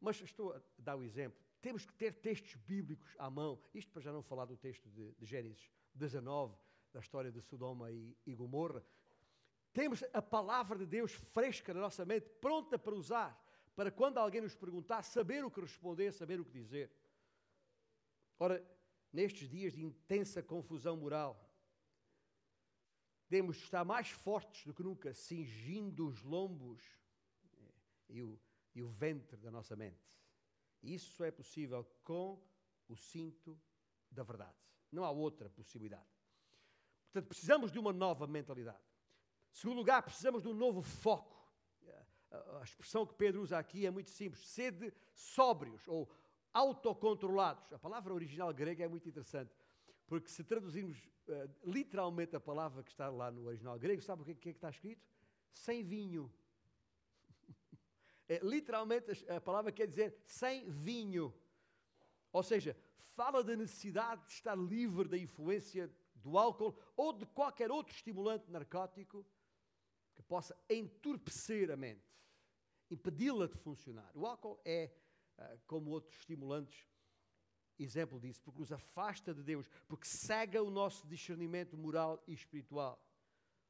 Mas 0.00 0.20
estou 0.20 0.52
a 0.52 0.60
dar 0.78 0.96
o 0.96 1.02
exemplo. 1.02 1.40
Temos 1.62 1.86
que 1.86 1.94
ter 1.94 2.12
textos 2.20 2.56
bíblicos 2.56 3.14
à 3.18 3.30
mão. 3.30 3.58
Isto 3.72 3.90
para 3.90 4.02
já 4.02 4.12
não 4.12 4.22
falar 4.22 4.44
do 4.44 4.56
texto 4.56 4.88
de, 4.90 5.12
de 5.12 5.24
Gênesis 5.24 5.70
19, 5.94 6.54
da 6.94 7.00
história 7.00 7.32
de 7.32 7.42
Sodoma 7.42 7.90
e, 7.90 8.16
e 8.24 8.34
Gomorra. 8.34 8.82
Temos 9.72 10.04
a 10.12 10.22
palavra 10.22 10.78
de 10.78 10.86
Deus 10.86 11.12
fresca 11.12 11.74
na 11.74 11.80
nossa 11.80 12.04
mente, 12.04 12.28
pronta 12.40 12.78
para 12.78 12.94
usar, 12.94 13.36
para 13.74 13.90
quando 13.90 14.18
alguém 14.18 14.40
nos 14.40 14.54
perguntar, 14.54 15.02
saber 15.02 15.44
o 15.44 15.50
que 15.50 15.60
responder, 15.60 16.12
saber 16.12 16.40
o 16.40 16.44
que 16.44 16.52
dizer. 16.52 16.92
Ora, 18.38 18.64
nestes 19.12 19.48
dias 19.48 19.72
de 19.72 19.84
intensa 19.84 20.40
confusão 20.40 20.96
moral, 20.96 21.50
temos 23.28 23.56
de 23.56 23.64
estar 23.64 23.84
mais 23.84 24.10
fortes 24.10 24.64
do 24.64 24.72
que 24.72 24.84
nunca, 24.84 25.12
cingindo 25.12 26.06
os 26.06 26.22
lombos 26.22 26.80
e 28.08 28.22
o, 28.22 28.38
e 28.72 28.80
o 28.80 28.88
ventre 28.88 29.36
da 29.36 29.50
nossa 29.50 29.74
mente. 29.74 30.22
Isso 30.80 31.24
é 31.24 31.32
possível 31.32 31.84
com 32.04 32.40
o 32.88 32.96
cinto 32.96 33.60
da 34.08 34.22
verdade. 34.22 34.56
Não 34.92 35.04
há 35.04 35.10
outra 35.10 35.50
possibilidade. 35.50 36.13
Portanto, 37.14 37.28
precisamos 37.28 37.70
de 37.70 37.78
uma 37.78 37.92
nova 37.92 38.26
mentalidade. 38.26 38.82
Em 39.52 39.54
segundo 39.54 39.76
lugar, 39.76 40.02
precisamos 40.02 40.42
de 40.42 40.48
um 40.48 40.52
novo 40.52 40.82
foco. 40.82 41.32
A 42.58 42.62
expressão 42.64 43.06
que 43.06 43.14
Pedro 43.14 43.40
usa 43.40 43.56
aqui 43.56 43.86
é 43.86 43.90
muito 43.90 44.10
simples: 44.10 44.44
sede 44.48 44.92
sóbrios 45.12 45.86
ou 45.86 46.10
autocontrolados. 46.52 47.72
A 47.72 47.78
palavra 47.78 48.12
original 48.12 48.52
grega 48.52 48.84
é 48.84 48.88
muito 48.88 49.08
interessante, 49.08 49.54
porque 50.08 50.28
se 50.28 50.42
traduzirmos 50.42 50.98
uh, 51.28 51.70
literalmente 51.70 52.34
a 52.34 52.40
palavra 52.40 52.82
que 52.82 52.90
está 52.90 53.08
lá 53.08 53.30
no 53.30 53.46
original 53.46 53.78
grego, 53.78 54.02
sabe 54.02 54.22
o 54.22 54.24
que, 54.24 54.32
é 54.32 54.34
que 54.34 54.48
está 54.48 54.70
escrito? 54.70 55.06
Sem 55.52 55.84
vinho. 55.84 56.34
é, 58.28 58.40
literalmente 58.42 59.24
a 59.30 59.40
palavra 59.40 59.70
quer 59.70 59.86
dizer 59.86 60.20
sem 60.26 60.68
vinho. 60.68 61.32
Ou 62.32 62.42
seja, 62.42 62.76
fala 62.98 63.44
da 63.44 63.54
necessidade 63.54 64.26
de 64.26 64.32
estar 64.32 64.56
livre 64.56 65.06
da 65.06 65.16
influência 65.16 65.88
do 66.24 66.38
álcool 66.38 66.74
ou 66.96 67.12
de 67.12 67.26
qualquer 67.26 67.70
outro 67.70 67.94
estimulante 67.94 68.50
narcótico 68.50 69.24
que 70.14 70.22
possa 70.22 70.56
entorpecer 70.70 71.70
a 71.70 71.76
mente, 71.76 72.10
impedi-la 72.90 73.46
de 73.46 73.58
funcionar. 73.58 74.10
O 74.14 74.26
álcool 74.26 74.58
é, 74.64 74.90
ah, 75.36 75.58
como 75.66 75.90
outros 75.90 76.18
estimulantes, 76.18 76.88
exemplo 77.78 78.18
disso, 78.18 78.40
porque 78.42 78.60
nos 78.60 78.72
afasta 78.72 79.34
de 79.34 79.42
Deus, 79.42 79.68
porque 79.86 80.06
cega 80.06 80.62
o 80.62 80.70
nosso 80.70 81.06
discernimento 81.06 81.76
moral 81.76 82.22
e 82.26 82.32
espiritual, 82.32 82.98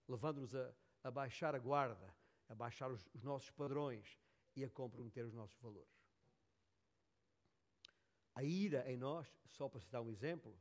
levando-nos 0.07 0.55
a, 0.55 0.73
a, 1.03 1.11
baixar 1.11 1.57
a 1.57 1.59
guarda, 1.59 2.15
a 2.49 2.55
baixar 2.55 2.91
os, 2.93 3.05
os 3.13 3.25
nossos 3.25 3.51
padrões 3.51 4.21
e 4.55 4.63
a 4.63 4.71
comprometer 4.71 5.25
os 5.25 5.35
nossos 5.35 5.59
valores. 5.59 5.91
A 8.37 8.45
ira 8.45 8.89
em 8.91 8.97
nós, 8.97 9.27
só 9.49 9.69
para 9.69 9.81
citar 9.81 10.03
um 10.03 10.11
exemplo, 10.11 10.57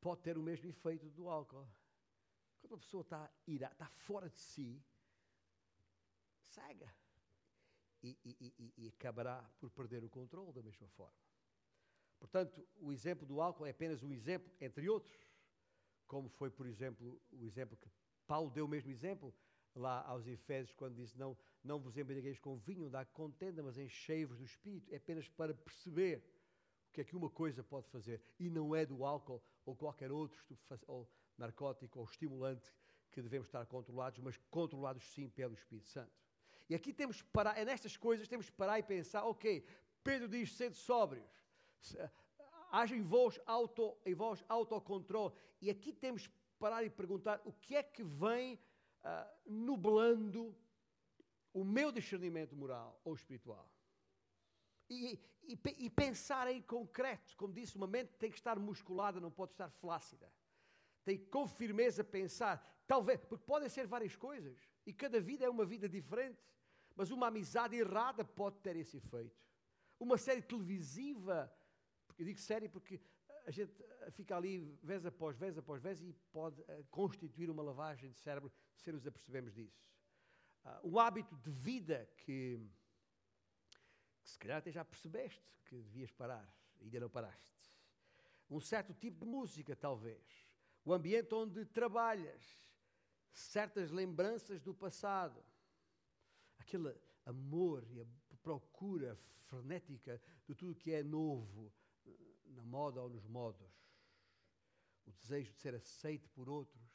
pode 0.00 0.22
ter 0.22 0.36
o 0.36 0.42
mesmo 0.42 0.68
efeito 0.68 1.08
do 1.10 1.28
álcool. 1.28 1.68
Quando 2.60 2.72
uma 2.72 2.78
pessoa 2.78 3.02
está 3.02 3.30
ira, 3.46 3.68
está 3.72 3.88
fora 3.88 4.28
de 4.28 4.38
si, 4.38 4.82
cega. 6.40 6.92
E, 8.02 8.16
e, 8.24 8.54
e, 8.58 8.74
e, 8.76 8.88
acabará 8.88 9.42
por 9.58 9.70
perder 9.70 10.04
o 10.04 10.08
controle 10.08 10.52
da 10.52 10.62
mesma 10.62 10.86
forma. 10.88 11.18
Portanto, 12.18 12.66
o 12.76 12.92
exemplo 12.92 13.26
do 13.26 13.40
álcool 13.40 13.66
é 13.66 13.70
apenas 13.70 14.02
um 14.02 14.12
exemplo, 14.12 14.50
entre 14.60 14.88
outros, 14.88 15.16
como 16.06 16.28
foi, 16.28 16.50
por 16.50 16.66
exemplo, 16.66 17.20
o 17.32 17.44
exemplo 17.44 17.76
que 17.76 17.90
Paulo 18.26 18.50
deu 18.50 18.64
o 18.64 18.68
mesmo 18.68 18.90
exemplo 18.90 19.34
lá 19.74 20.02
aos 20.06 20.26
Efésios, 20.26 20.74
quando 20.74 20.94
disse: 20.94 21.18
Não, 21.18 21.36
não 21.62 21.80
vos 21.80 21.96
embriagueis 21.96 22.38
com 22.38 22.56
vinho, 22.56 22.88
dá 22.88 23.04
contenda, 23.04 23.62
mas 23.62 23.76
enchei-vos 23.76 24.38
do 24.38 24.44
espírito. 24.44 24.92
É 24.92 24.96
apenas 24.96 25.28
para 25.28 25.54
perceber 25.54 26.22
que 26.96 27.02
é 27.02 27.04
que 27.04 27.14
uma 27.14 27.28
coisa 27.28 27.62
pode 27.62 27.86
fazer. 27.90 28.22
E 28.38 28.48
não 28.48 28.74
é 28.74 28.86
do 28.86 29.04
álcool 29.04 29.42
ou 29.66 29.76
qualquer 29.76 30.10
outro 30.10 30.42
ou 30.86 31.06
narcótico 31.36 31.98
ou 31.98 32.06
estimulante 32.06 32.72
que 33.12 33.20
devemos 33.20 33.48
estar 33.48 33.66
controlados, 33.66 34.18
mas 34.20 34.38
controlados 34.50 35.04
sim 35.12 35.28
pelo 35.28 35.52
Espírito 35.52 35.88
Santo. 35.88 36.10
E 36.70 36.74
aqui 36.74 36.94
temos 36.94 37.20
que 37.20 37.28
parar, 37.28 37.56
é 37.58 37.66
nestas 37.66 37.98
coisas 37.98 38.26
temos 38.26 38.46
que 38.48 38.56
parar 38.56 38.78
e 38.78 38.82
pensar, 38.82 39.24
ok, 39.24 39.62
Pedro 40.02 40.26
diz, 40.26 40.54
sede 40.54 40.74
sóbrios, 40.74 41.30
haja 42.72 42.96
em 42.96 43.02
vós, 43.02 43.38
auto, 43.44 43.94
em 44.06 44.14
vós 44.14 44.42
autocontrole. 44.48 45.34
E 45.60 45.68
aqui 45.68 45.92
temos 45.92 46.26
que 46.26 46.34
parar 46.58 46.82
e 46.82 46.88
perguntar 46.88 47.42
o 47.44 47.52
que 47.52 47.76
é 47.76 47.82
que 47.82 48.02
vem 48.02 48.54
uh, 48.54 49.30
nublando 49.44 50.56
o 51.52 51.62
meu 51.62 51.92
discernimento 51.92 52.56
moral 52.56 52.98
ou 53.04 53.14
espiritual. 53.14 53.70
E, 54.88 55.18
e, 55.42 55.58
e, 55.78 55.90
pensar 55.90 56.50
em 56.50 56.62
concreto, 56.62 57.36
como 57.36 57.52
disse, 57.52 57.76
uma 57.76 57.86
mente 57.86 58.12
tem 58.18 58.30
que 58.30 58.36
estar 58.36 58.58
musculada, 58.58 59.20
não 59.20 59.30
pode 59.30 59.52
estar 59.52 59.70
flácida. 59.70 60.32
Tem 61.04 61.18
que 61.18 61.26
com 61.26 61.46
firmeza 61.46 62.04
pensar, 62.04 62.64
talvez, 62.86 63.20
porque 63.24 63.44
podem 63.44 63.68
ser 63.68 63.86
várias 63.86 64.14
coisas, 64.16 64.56
e 64.84 64.92
cada 64.92 65.20
vida 65.20 65.44
é 65.44 65.48
uma 65.48 65.64
vida 65.64 65.88
diferente, 65.88 66.40
mas 66.94 67.10
uma 67.10 67.28
amizade 67.28 67.76
errada 67.76 68.24
pode 68.24 68.58
ter 68.58 68.76
esse 68.76 68.96
efeito. 68.96 69.36
Uma 69.98 70.16
série 70.16 70.42
televisiva, 70.42 71.52
porque 72.06 72.22
eu 72.22 72.26
digo 72.26 72.38
série 72.38 72.68
porque 72.68 73.00
a 73.46 73.50
gente 73.50 73.72
fica 74.10 74.36
ali 74.36 74.76
vez 74.82 75.06
após 75.06 75.36
vez 75.36 75.56
após 75.56 75.80
vez 75.80 76.00
e 76.00 76.12
pode 76.32 76.60
uh, 76.62 76.84
constituir 76.90 77.48
uma 77.48 77.62
lavagem 77.62 78.10
de 78.10 78.18
cérebro 78.18 78.52
se 78.74 78.90
nos 78.90 79.06
apercebemos 79.06 79.54
disso. 79.54 79.80
Uh, 80.64 80.88
um 80.88 80.98
hábito 80.98 81.36
de 81.36 81.50
vida 81.50 82.08
que 82.18 82.60
que 84.26 84.32
se 84.32 84.38
calhar 84.40 84.58
até 84.58 84.72
já 84.72 84.84
percebeste 84.84 85.40
que 85.64 85.76
devias 85.76 86.10
parar, 86.10 86.52
ainda 86.80 86.98
não 86.98 87.08
paraste. 87.08 87.72
Um 88.50 88.60
certo 88.60 88.92
tipo 88.92 89.24
de 89.24 89.30
música, 89.30 89.76
talvez. 89.76 90.20
O 90.84 90.92
ambiente 90.92 91.32
onde 91.32 91.64
trabalhas. 91.64 92.44
Certas 93.32 93.90
lembranças 93.90 94.60
do 94.60 94.74
passado. 94.74 95.44
Aquele 96.58 96.92
amor 97.24 97.86
e 97.90 98.00
a 98.00 98.06
procura 98.42 99.16
frenética 99.44 100.20
de 100.44 100.54
tudo 100.54 100.74
que 100.74 100.92
é 100.92 101.02
novo, 101.04 101.72
na 102.46 102.64
moda 102.64 103.00
ou 103.00 103.08
nos 103.08 103.26
modos. 103.26 103.70
O 105.06 105.12
desejo 105.12 105.52
de 105.52 105.58
ser 105.58 105.74
aceito 105.74 106.28
por 106.30 106.48
outros. 106.48 106.85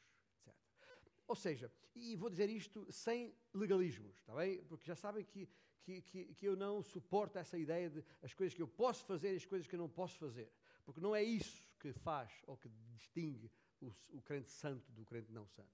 Ou 1.32 1.36
seja, 1.36 1.72
e 1.94 2.14
vou 2.14 2.28
dizer 2.28 2.50
isto 2.50 2.86
sem 2.92 3.34
legalismos, 3.54 4.18
está 4.18 4.34
bem? 4.34 4.62
Porque 4.64 4.84
já 4.84 4.94
sabem 4.94 5.24
que 5.24 5.48
que, 5.82 6.00
que, 6.02 6.34
que 6.34 6.46
eu 6.46 6.54
não 6.54 6.82
suporto 6.82 7.38
essa 7.38 7.58
ideia 7.58 7.88
de 7.90 8.04
as 8.22 8.34
coisas 8.34 8.54
que 8.54 8.62
eu 8.62 8.68
posso 8.68 9.04
fazer 9.04 9.32
e 9.32 9.36
as 9.36 9.46
coisas 9.46 9.66
que 9.66 9.74
eu 9.74 9.78
não 9.78 9.88
posso 9.88 10.16
fazer. 10.18 10.52
Porque 10.84 11.00
não 11.00 11.14
é 11.14 11.22
isso 11.22 11.68
que 11.80 11.90
faz 11.92 12.30
ou 12.46 12.56
que 12.56 12.68
distingue 12.94 13.50
o, 13.80 13.90
o 14.10 14.22
crente 14.22 14.50
santo 14.50 14.92
do 14.92 15.04
crente 15.06 15.32
não 15.32 15.46
santo. 15.46 15.72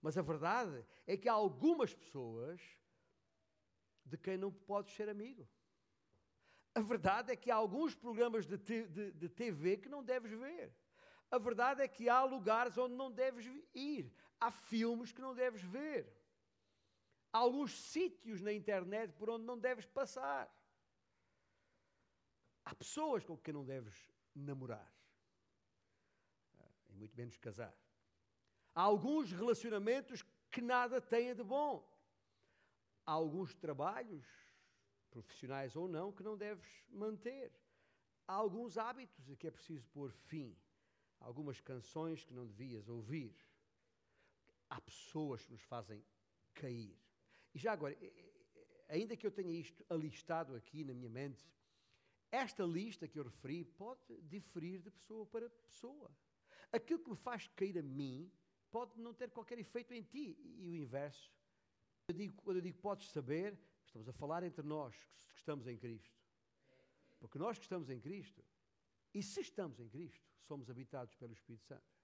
Mas 0.00 0.16
a 0.18 0.22
verdade 0.22 0.84
é 1.06 1.16
que 1.16 1.28
há 1.28 1.32
algumas 1.32 1.94
pessoas 1.94 2.60
de 4.04 4.18
quem 4.18 4.36
não 4.36 4.52
podes 4.52 4.94
ser 4.94 5.08
amigo. 5.08 5.48
A 6.74 6.80
verdade 6.82 7.32
é 7.32 7.36
que 7.36 7.50
há 7.50 7.56
alguns 7.56 7.94
programas 7.94 8.46
de, 8.46 8.58
de, 8.58 9.10
de, 9.10 9.28
TV 9.30 9.78
que 9.78 9.88
não 9.88 10.04
deves 10.04 10.30
ver. 10.30 10.72
A 11.30 11.38
verdade 11.38 11.82
é 11.82 11.88
que 11.88 12.08
há 12.08 12.22
lugares 12.22 12.76
onde 12.78 12.94
não 12.94 13.10
deves 13.10 13.46
ir. 13.74 14.12
Há 14.40 14.50
filmes 14.50 15.12
que 15.12 15.20
não 15.20 15.34
deves 15.34 15.62
ver. 15.62 16.12
Há 17.32 17.38
alguns 17.38 17.72
sítios 17.78 18.40
na 18.40 18.52
internet 18.52 19.12
por 19.14 19.30
onde 19.30 19.44
não 19.44 19.58
deves 19.58 19.86
passar. 19.86 20.50
Há 22.64 22.74
pessoas 22.74 23.24
com 23.24 23.36
quem 23.36 23.54
não 23.54 23.64
deves 23.64 23.94
namorar. 24.34 24.92
Ah, 26.58 26.70
e 26.88 26.94
muito 26.94 27.16
menos 27.16 27.36
casar. 27.38 27.74
Há 28.74 28.82
alguns 28.82 29.32
relacionamentos 29.32 30.22
que 30.50 30.60
nada 30.60 31.00
têm 31.00 31.34
de 31.34 31.44
bom. 31.44 31.86
Há 33.04 33.12
alguns 33.12 33.54
trabalhos, 33.54 34.26
profissionais 35.10 35.76
ou 35.76 35.86
não, 35.86 36.12
que 36.12 36.22
não 36.22 36.36
deves 36.36 36.66
manter. 36.88 37.52
Há 38.26 38.32
alguns 38.32 38.76
hábitos 38.76 39.30
a 39.30 39.36
que 39.36 39.46
é 39.46 39.50
preciso 39.50 39.86
pôr 39.88 40.10
fim. 40.10 40.58
Há 41.20 41.26
algumas 41.26 41.60
canções 41.60 42.24
que 42.24 42.34
não 42.34 42.46
devias 42.46 42.88
ouvir. 42.88 43.34
Há 44.68 44.80
pessoas 44.80 45.44
que 45.44 45.52
nos 45.52 45.62
fazem 45.62 46.04
cair. 46.54 46.98
E 47.54 47.58
já 47.58 47.72
agora, 47.72 47.96
ainda 48.88 49.16
que 49.16 49.26
eu 49.26 49.30
tenha 49.30 49.52
isto 49.52 49.84
alistado 49.88 50.54
aqui 50.54 50.84
na 50.84 50.94
minha 50.94 51.10
mente, 51.10 51.44
esta 52.30 52.64
lista 52.64 53.06
que 53.08 53.18
eu 53.18 53.24
referi 53.24 53.64
pode 53.64 54.00
diferir 54.22 54.80
de 54.80 54.90
pessoa 54.90 55.24
para 55.26 55.48
pessoa. 55.48 56.10
Aquilo 56.72 56.98
que 56.98 57.10
me 57.10 57.16
faz 57.16 57.48
cair 57.48 57.78
a 57.78 57.82
mim 57.82 58.30
pode 58.70 59.00
não 59.00 59.14
ter 59.14 59.30
qualquer 59.30 59.58
efeito 59.58 59.94
em 59.94 60.02
ti, 60.02 60.36
e 60.58 60.68
o 60.68 60.74
inverso. 60.74 61.32
Eu 62.08 62.14
digo, 62.14 62.42
quando 62.42 62.58
eu 62.58 62.62
digo 62.62 62.78
podes 62.78 63.08
saber, 63.10 63.58
estamos 63.86 64.08
a 64.08 64.12
falar 64.12 64.42
entre 64.42 64.66
nós 64.66 64.94
que 65.28 65.36
estamos 65.36 65.66
em 65.66 65.78
Cristo. 65.78 66.14
Porque 67.18 67.38
nós 67.38 67.58
que 67.58 67.64
estamos 67.64 67.88
em 67.88 68.00
Cristo, 68.00 68.44
e 69.14 69.22
se 69.22 69.40
estamos 69.40 69.80
em 69.80 69.88
Cristo, 69.88 70.28
somos 70.46 70.68
habitados 70.68 71.14
pelo 71.14 71.32
Espírito 71.32 71.64
Santo. 71.64 71.95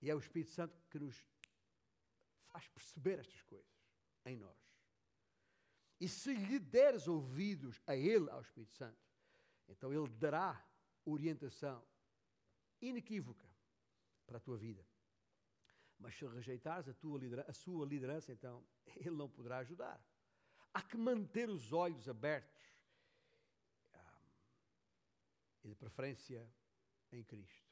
E 0.00 0.10
é 0.10 0.14
o 0.14 0.18
Espírito 0.18 0.52
Santo 0.52 0.78
que 0.90 0.98
nos 0.98 1.16
faz 2.48 2.68
perceber 2.68 3.18
estas 3.18 3.42
coisas 3.42 3.70
em 4.24 4.36
nós. 4.36 4.58
E 6.00 6.08
se 6.08 6.34
lhe 6.34 6.58
deres 6.58 7.08
ouvidos 7.08 7.80
a 7.86 7.96
Ele, 7.96 8.30
ao 8.30 8.40
Espírito 8.42 8.72
Santo, 8.74 8.98
então 9.68 9.92
Ele 9.92 10.08
dará 10.08 10.62
orientação 11.04 11.84
inequívoca 12.80 13.48
para 14.26 14.36
a 14.36 14.40
tua 14.40 14.56
vida. 14.56 14.86
Mas 15.98 16.14
se 16.14 16.26
rejeitares 16.26 16.88
a, 16.88 16.94
tua 16.94 17.18
a 17.48 17.52
sua 17.54 17.86
liderança, 17.86 18.32
então 18.32 18.62
Ele 18.96 19.16
não 19.16 19.30
poderá 19.30 19.58
ajudar. 19.58 20.02
Há 20.74 20.82
que 20.82 20.98
manter 20.98 21.48
os 21.48 21.72
olhos 21.72 22.06
abertos 22.06 22.62
ah, 23.94 24.22
e 25.64 25.68
de 25.68 25.74
preferência 25.74 26.46
em 27.10 27.24
Cristo. 27.24 27.65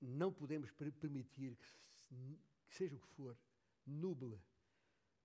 Não 0.00 0.32
podemos 0.32 0.70
permitir 0.70 1.56
que, 1.56 2.38
que 2.66 2.76
seja 2.76 2.96
o 2.96 3.00
que 3.00 3.08
for, 3.08 3.36
nuble 3.86 4.40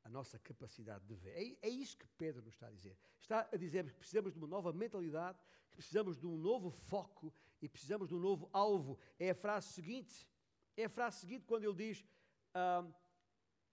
a 0.03 0.09
nossa 0.09 0.37
capacidade 0.39 1.05
de 1.05 1.15
ver. 1.15 1.31
É, 1.31 1.67
é 1.67 1.69
isso 1.69 1.97
que 1.97 2.07
Pedro 2.17 2.41
nos 2.41 2.53
está 2.53 2.67
a 2.67 2.71
dizer. 2.71 2.97
Está 3.21 3.49
a 3.51 3.57
dizer 3.57 3.85
que 3.85 3.97
precisamos 3.97 4.33
de 4.33 4.37
uma 4.37 4.47
nova 4.47 4.73
mentalidade, 4.73 5.39
que 5.69 5.77
precisamos 5.77 6.17
de 6.17 6.27
um 6.27 6.37
novo 6.37 6.69
foco 6.69 7.33
e 7.61 7.69
precisamos 7.69 8.09
de 8.09 8.15
um 8.15 8.19
novo 8.19 8.49
alvo. 8.51 8.99
É 9.17 9.29
a 9.29 9.35
frase 9.35 9.67
seguinte, 9.69 10.27
é 10.75 10.85
a 10.85 10.89
frase 10.89 11.21
seguinte 11.21 11.45
quando 11.45 11.63
ele 11.63 11.75
diz: 11.75 12.05
ah, 12.53 12.85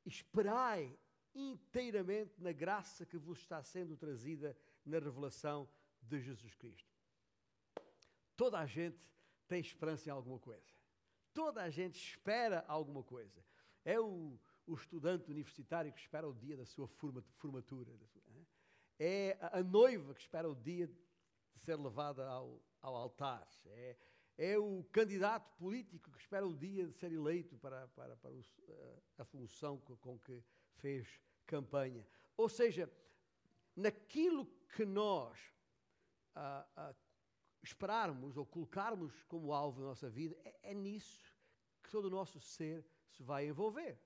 Esperai 0.07 0.97
inteiramente 1.35 2.41
na 2.41 2.53
graça 2.53 3.05
que 3.05 3.19
vos 3.19 3.39
está 3.39 3.63
sendo 3.63 3.97
trazida 3.97 4.57
na 4.85 4.99
revelação 4.99 5.69
de 6.01 6.21
Jesus 6.21 6.55
Cristo. 6.55 6.91
Toda 8.37 8.59
a 8.59 8.67
gente 8.67 8.99
tem 9.47 9.61
esperança 9.61 10.09
em 10.09 10.13
alguma 10.13 10.39
coisa. 10.39 10.80
Toda 11.33 11.63
a 11.63 11.71
gente 11.71 11.97
espera 11.97 12.65
alguma 12.67 13.03
coisa. 13.03 13.45
É 13.85 13.99
o, 14.01 14.39
o 14.67 14.75
estudante 14.75 15.31
universitário 15.31 15.93
que 15.93 16.01
espera 16.01 16.29
o 16.29 16.35
dia 16.35 16.57
da 16.57 16.67
sua 16.67 16.89
formatura. 16.89 17.93
É 18.99 19.39
a 19.41 19.63
noiva 19.63 20.15
que 20.15 20.21
espera 20.21 20.49
o 20.49 20.55
dia 20.55 20.87
de 20.87 21.61
ser 21.65 21.77
levada 21.77 22.27
ao, 22.27 22.61
ao 22.83 22.95
altar. 22.95 23.49
É, 23.67 23.97
é 24.37 24.59
o 24.59 24.85
candidato 24.93 25.51
político 25.57 26.11
que 26.11 26.19
espera 26.19 26.47
o 26.47 26.55
dia 26.55 26.87
de 26.87 26.95
ser 26.95 27.13
eleito 27.13 27.57
para, 27.59 27.89
para, 27.89 28.17
para 28.17 28.31
o, 28.31 28.43
a 29.19 29.25
função 29.25 29.79
com, 29.79 29.97
com 29.97 30.19
que 30.19 30.43
fez 30.77 31.07
campanha. 31.47 32.07
Ou 32.37 32.49
seja, 32.49 32.91
naquilo 33.77 34.47
que 34.75 34.85
nós 34.85 35.39
ah, 36.35 36.67
ah, 36.77 36.95
esperarmos 37.63 38.37
ou 38.37 38.47
colocarmos 38.47 39.23
como 39.25 39.53
alvo 39.53 39.81
da 39.81 39.89
nossa 39.89 40.09
vida, 40.09 40.37
é, 40.45 40.71
é 40.71 40.75
nisso 40.75 41.37
que 41.83 41.91
todo 41.91 42.07
o 42.07 42.11
nosso 42.11 42.41
ser 42.41 42.87
se 43.09 43.23
vai 43.23 43.47
envolver. 43.47 43.99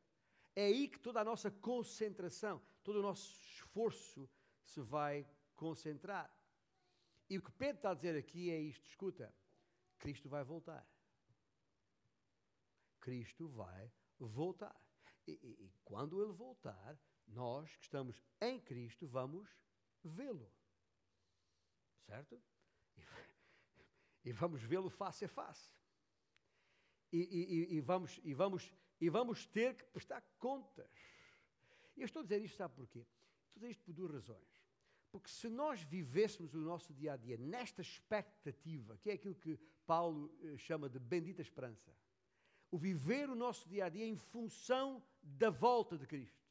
É 0.56 0.66
aí 0.66 0.88
que 0.88 0.98
toda 0.98 1.20
a 1.20 1.24
nossa 1.24 1.50
concentração, 1.50 2.62
todo 2.82 2.98
o 2.98 3.02
nosso 3.02 3.40
esforço 3.42 4.28
se 4.64 4.80
vai 4.80 5.26
concentrar. 5.54 6.30
E 7.28 7.38
o 7.38 7.42
que 7.42 7.50
Pedro 7.52 7.76
está 7.76 7.90
a 7.90 7.94
dizer 7.94 8.16
aqui 8.16 8.50
é 8.50 8.58
isto: 8.58 8.86
escuta, 8.88 9.34
Cristo 9.98 10.28
vai 10.28 10.44
voltar. 10.44 10.86
Cristo 13.00 13.48
vai 13.48 13.90
voltar. 14.18 14.74
E, 15.26 15.32
e, 15.32 15.64
e 15.64 15.72
quando 15.84 16.22
ele 16.22 16.32
voltar, 16.32 16.98
nós 17.26 17.74
que 17.76 17.84
estamos 17.84 18.22
em 18.40 18.60
Cristo 18.60 19.06
vamos 19.06 19.48
vê-lo. 20.02 20.50
Certo? 22.06 22.40
E, 24.24 24.30
e 24.30 24.32
vamos 24.32 24.62
vê-lo 24.62 24.90
face 24.90 25.24
a 25.24 25.28
face. 25.28 25.70
E, 27.12 27.76
e, 27.76 27.80
vamos, 27.80 28.20
e 28.24 28.34
vamos 28.34 28.72
e 29.00 29.08
vamos 29.08 29.46
ter 29.46 29.74
que 29.74 29.84
prestar 29.84 30.22
contas. 30.38 30.90
E 31.96 32.00
eu 32.00 32.06
estou 32.06 32.20
a 32.20 32.22
dizer 32.22 32.42
isto, 32.42 32.56
sabe 32.56 32.74
porquê? 32.74 33.06
Dizer 33.54 33.70
isto 33.70 33.84
por 33.84 33.92
duas 33.92 34.12
razões. 34.12 34.64
Porque 35.10 35.28
se 35.28 35.48
nós 35.48 35.82
vivêssemos 35.82 36.54
o 36.54 36.58
nosso 36.58 36.92
dia 36.92 37.12
a 37.12 37.16
dia 37.16 37.37
nesta 37.37 37.82
expectativa, 37.82 38.96
que 38.98 39.10
é 39.10 39.12
aquilo 39.12 39.34
que 39.34 39.58
Paulo 39.87 40.34
eh, 40.42 40.56
chama 40.56 40.88
de 40.88 40.98
bendita 40.98 41.40
esperança, 41.40 41.94
o 42.70 42.78
viver 42.78 43.28
o 43.30 43.37
nosso 43.37 43.68
dia 43.68 43.84
a 43.84 43.88
dia 43.88 44.06
em 44.06 44.16
função 44.16 45.04
da 45.22 45.50
volta 45.50 45.96
de 45.96 46.06
Cristo, 46.06 46.42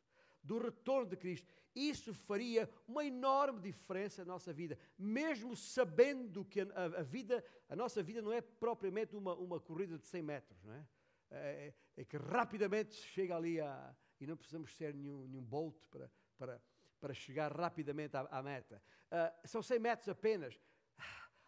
do 0.42 0.60
retorno 0.60 1.10
de 1.10 1.18
Cristo, 1.18 1.52
isso 1.76 2.14
faria 2.14 2.70
uma 2.88 3.04
enorme 3.04 3.60
diferença 3.60 4.24
na 4.24 4.34
nossa 4.34 4.54
vida, 4.54 4.78
mesmo 4.98 5.56
sabendo 5.56 6.46
que 6.46 6.62
a, 6.62 6.66
a, 7.00 7.02
vida, 7.02 7.44
a 7.68 7.76
nossa 7.76 8.04
vida 8.04 8.22
não 8.22 8.32
é 8.32 8.42
propriamente 8.42 9.16
uma, 9.16 9.34
uma 9.36 9.60
corrida 9.60 9.98
de 9.98 10.06
100 10.06 10.22
metros, 10.22 10.64
não 10.64 10.74
é? 10.74 10.86
é, 11.32 11.74
é 11.98 12.06
que 12.06 12.18
rapidamente 12.18 12.96
chega 12.96 13.36
ali 13.36 13.60
a, 13.60 13.96
e 14.20 14.28
não 14.28 14.38
precisamos 14.38 14.76
ser 14.76 14.94
nenhum, 14.94 15.28
nenhum 15.28 15.44
bolt 15.44 15.86
para, 15.90 16.12
para, 16.38 16.62
para 17.00 17.14
chegar 17.14 17.52
rapidamente 17.52 18.16
à, 18.16 18.22
à 18.32 18.42
meta. 18.42 18.82
Uh, 19.08 19.48
são 19.48 19.62
100 19.62 19.80
metros 19.80 20.10
apenas. 20.10 20.60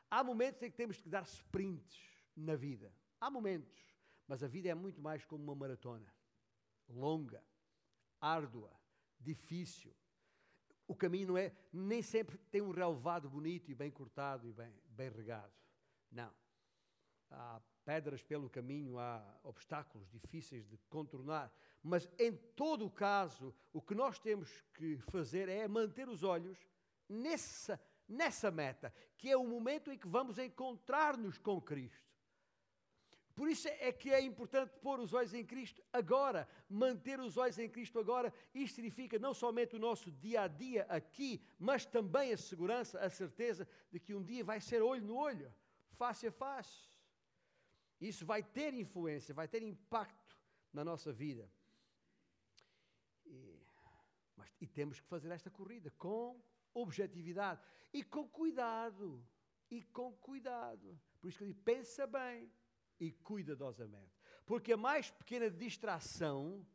Há 0.10 0.24
momentos 0.24 0.62
em 0.62 0.70
que 0.70 0.78
temos 0.78 1.00
que 1.00 1.10
dar 1.10 1.24
sprints 1.24 1.98
na 2.36 2.56
vida. 2.56 2.94
Há 3.20 3.30
momentos. 3.30 3.96
Mas 4.28 4.44
a 4.44 4.48
vida 4.48 4.70
é 4.70 4.76
muito 4.76 5.02
mais 5.02 5.24
como 5.24 5.44
uma 5.44 5.56
maratona. 5.56 6.14
Longa, 6.90 7.44
árdua, 8.20 8.72
difícil. 9.20 9.96
O 10.88 10.96
caminho 10.96 11.30
não 11.30 11.38
é, 11.38 11.52
nem 11.74 12.02
sempre 12.02 12.38
tem 12.52 12.62
um 12.62 12.72
relevado 12.72 13.30
bonito 13.30 13.72
e 13.72 13.76
bem 13.76 13.90
cortado 13.90 14.48
e 14.48 14.54
bem, 14.54 14.74
bem 14.88 15.10
regado. 15.10 15.52
Não. 16.12 16.32
Há 17.32 17.60
pedras 17.84 18.22
pelo 18.22 18.50
caminho, 18.50 18.98
há 19.00 19.40
obstáculos 19.44 20.10
difíceis 20.10 20.68
de 20.68 20.78
contornar, 20.90 21.52
mas 21.82 22.10
em 22.18 22.36
todo 22.56 22.86
o 22.86 22.92
caso, 22.92 23.54
o 23.72 23.82
que 23.82 23.94
nós 23.94 24.20
temos 24.20 24.64
que 24.74 24.98
fazer 24.98 25.50
é 25.50 25.68
manter 25.68 26.10
os 26.10 26.24
olhos 26.24 26.58
nessa, 27.08 27.80
nessa 28.08 28.50
meta, 28.50 28.94
que 29.18 29.30
é 29.30 29.38
o 29.38 29.48
momento 29.48 29.92
em 29.92 29.98
que 29.98 30.08
vamos 30.08 30.38
encontrar-nos 30.40 31.38
com 31.38 31.62
Cristo. 31.62 32.15
Por 33.36 33.50
isso 33.50 33.68
é 33.68 33.92
que 33.92 34.12
é 34.12 34.22
importante 34.22 34.74
pôr 34.82 34.98
os 35.00 35.14
olhos 35.14 35.34
em 35.34 35.46
Cristo 35.46 35.84
agora, 35.92 36.48
manter 36.70 37.20
os 37.20 37.36
olhos 37.36 37.60
em 37.60 37.70
Cristo 37.70 38.00
agora. 38.00 38.34
Isto 38.54 38.76
significa 38.76 39.20
não 39.20 39.34
somente 39.34 39.76
o 39.76 39.80
nosso 39.80 40.10
dia 40.10 40.44
a 40.44 40.48
dia 40.48 40.84
aqui, 40.84 41.44
mas 41.60 41.86
também 41.86 42.32
a 42.32 42.38
segurança, 42.38 42.98
a 43.00 43.10
certeza 43.10 43.68
de 43.92 44.00
que 44.00 44.16
um 44.16 44.24
dia 44.24 44.44
vai 44.44 44.62
ser 44.62 44.82
olho 44.82 45.04
no 45.04 45.18
olho, 45.18 45.54
face 45.92 46.28
a 46.28 46.32
face. 46.32 46.88
Isso 48.00 48.26
vai 48.26 48.42
ter 48.42 48.74
influência, 48.74 49.34
vai 49.34 49.50
ter 49.50 49.62
impacto 49.62 50.38
na 50.72 50.86
nossa 50.86 51.12
vida. 51.12 51.52
E, 53.26 53.60
mas, 54.38 54.50
e 54.62 54.68
temos 54.68 55.02
que 55.02 55.08
fazer 55.08 55.30
esta 55.32 55.52
corrida 55.52 55.92
com 55.98 56.42
objetividade 56.74 57.62
e 57.92 58.02
com 58.02 58.30
cuidado. 58.30 59.22
e 59.70 59.82
com 59.84 60.14
cuidado. 60.14 60.98
Por 61.20 61.28
isso 61.28 61.40
que 61.40 61.44
ele 61.44 61.54
diz, 61.54 61.62
pensa 61.64 62.06
bem 62.06 62.50
e 63.00 63.12
cuidadosamente. 63.12 64.14
Porque 64.46 64.74
a 64.74 64.78
mais 64.78 65.10
pequena 65.12 65.50
distração, 65.50 66.66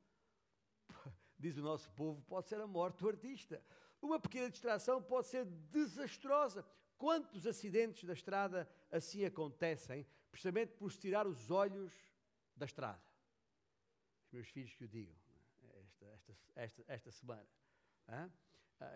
diz 1.39 1.57
o 1.57 1.63
nosso 1.63 1.91
povo, 1.93 2.23
pode 2.23 2.49
ser 2.49 2.61
a 2.61 2.67
morte 2.67 2.99
do 2.99 3.09
artista. 3.09 3.63
Uma 4.03 4.19
pequena 4.19 4.51
distração 4.51 5.03
pode 5.03 5.29
ser 5.29 5.45
desastrosa. 5.45 6.65
Quantos 6.97 7.47
acidentes 7.47 8.05
da 8.05 8.13
estrada 8.13 8.69
assim 8.91 9.25
acontecem, 9.25 10.07
precisamente 10.31 10.73
por 10.75 10.91
se 10.93 10.99
tirar 10.99 11.27
os 11.27 11.51
olhos 11.51 11.93
da 12.57 12.67
estrada? 12.67 13.03
Os 14.27 14.33
meus 14.33 14.49
filhos 14.49 14.75
que 14.75 14.85
o 14.85 14.89
digam, 14.89 15.17
esta, 15.81 16.07
esta, 16.07 16.37
esta, 16.55 16.85
esta 16.87 17.11
semana. 17.11 17.49
Ah, 18.07 18.29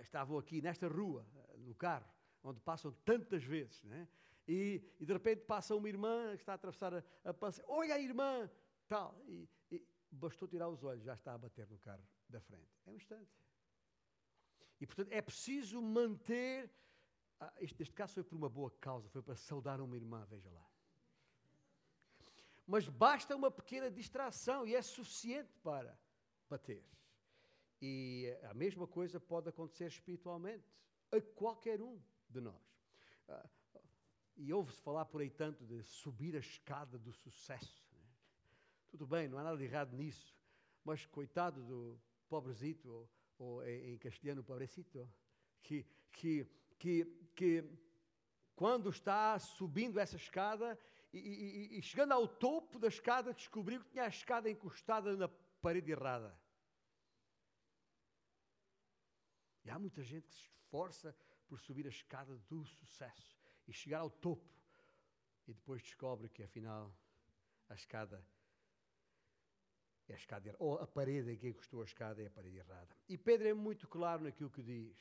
estavam 0.01 0.39
aqui 0.39 0.61
nesta 0.61 0.89
rua, 0.89 1.27
no 1.59 1.75
carro, 1.75 2.09
onde 2.43 2.61
passam 2.61 2.93
tantas 3.05 3.43
vezes, 3.43 3.83
né? 3.85 4.09
E, 4.47 4.83
e, 5.01 5.07
de 5.07 5.13
repente 5.13 5.43
passa 5.43 5.75
uma 5.75 5.89
irmã 5.89 6.37
que 6.37 6.43
está 6.43 6.53
a 6.53 6.55
atravessar 6.57 6.95
a, 6.95 7.03
a 7.25 7.35
olha 7.67 7.95
a 7.95 7.99
irmã, 7.99 8.51
tal, 8.87 9.19
e, 9.27 9.49
e 9.71 9.87
bastou 10.11 10.47
tirar 10.47 10.69
os 10.69 10.85
olhos, 10.85 11.03
já 11.03 11.15
está 11.15 11.35
a 11.35 11.39
bater 11.39 11.67
no 11.69 11.79
carro 11.79 12.07
da 12.29 12.41
frente. 12.41 12.69
É 12.87 12.91
um 12.91 12.97
instante. 12.97 13.31
E 14.81 14.87
portanto 14.87 15.13
é 15.13 15.23
preciso 15.23 15.81
manter. 15.81 16.71
Ah, 17.41 17.53
este, 17.59 17.85
caso 17.93 18.15
foi 18.15 18.25
por 18.25 18.37
uma 18.37 18.49
boa 18.49 18.71
causa, 18.71 19.09
foi 19.09 19.23
para 19.23 19.37
saudar 19.37 19.81
uma 19.81 19.97
irmã, 19.97 20.27
veja 20.29 20.51
lá. 20.51 20.67
Mas 22.67 22.89
basta 22.89 23.35
uma 23.37 23.51
pequena 23.51 23.91
distração 23.91 24.67
e 24.67 24.75
é 24.75 24.83
suficiente 24.83 25.53
para 25.63 25.99
bater. 26.49 26.85
E 27.81 28.35
a 28.45 28.55
mesma 28.55 28.87
coisa 28.87 29.21
pode 29.21 29.49
acontecer 29.49 29.87
espiritualmente 29.87 30.65
a 31.11 31.21
qualquer 31.21 31.83
um 31.83 32.01
de 32.29 32.41
nós. 32.41 32.63
Ah, 33.29 33.49
e 34.37 34.53
ouve-se 34.53 34.81
falar 34.81 35.05
por 35.05 35.21
aí 35.21 35.31
tanto 35.31 35.65
de 35.65 35.83
subir 35.83 36.35
a 36.37 36.41
escada 36.41 36.99
do 36.99 37.13
sucesso. 37.13 37.85
Né? 37.93 38.07
Tudo 38.89 39.07
bem, 39.07 39.29
não 39.29 39.39
há 39.39 39.45
nada 39.45 39.57
de 39.57 39.65
errado 39.65 39.97
nisso, 39.97 40.35
mas 40.85 41.07
coitado 41.07 41.63
do 41.63 42.01
pobrezito, 42.29 42.89
ou, 42.89 43.11
ou 43.39 43.67
em 43.67 43.97
castelhano, 43.99 44.43
pobrecito, 44.43 45.09
que, 45.63 45.87
que, 46.13 46.47
que, 46.79 47.05
que 47.35 47.65
quando 48.55 48.91
está 48.91 49.39
subindo 49.39 49.99
essa 49.99 50.17
escada 50.17 50.79
e, 51.13 51.19
e, 51.19 51.79
e, 51.79 51.83
chegando 51.83 52.13
ao 52.13 52.27
topo 52.27 52.79
da 52.79 52.89
escada, 52.89 53.33
descobriu 53.33 53.81
que 53.81 53.91
tinha 53.91 54.05
a 54.05 54.09
escada 54.09 54.51
encostada 54.51 55.17
na 55.17 55.29
parede 55.63 55.93
errada. 55.93 56.37
E 59.65 59.71
há 59.71 59.79
muita 59.79 60.03
gente 60.03 60.27
que 60.27 60.35
se 60.35 60.43
esforça 60.43 61.17
por 61.47 61.61
subir 61.61 61.87
a 61.87 61.89
escada 61.89 62.37
do 62.49 62.65
sucesso 62.67 63.34
e 63.67 63.73
chegar 63.73 64.01
ao 64.01 64.11
topo 64.11 64.53
e 65.47 65.53
depois 65.53 65.83
descobre 65.83 66.29
que 66.29 66.43
afinal 66.43 66.95
a 67.69 67.75
escada 67.75 68.27
é 70.07 70.13
a 70.13 70.17
escada 70.17 70.55
ou 70.59 70.79
a 70.79 70.87
parede 70.87 71.33
em 71.33 71.37
que 71.37 71.49
encostou 71.49 71.81
a 71.81 71.85
escada 71.85 72.23
é 72.23 72.27
a 72.27 72.31
parede 72.31 72.59
errada. 72.59 72.95
E 73.09 73.17
Pedro 73.17 73.49
é 73.49 73.55
muito 73.55 73.89
claro 73.89 74.25
naquilo 74.25 74.51
que 74.51 74.63
diz. 74.63 74.97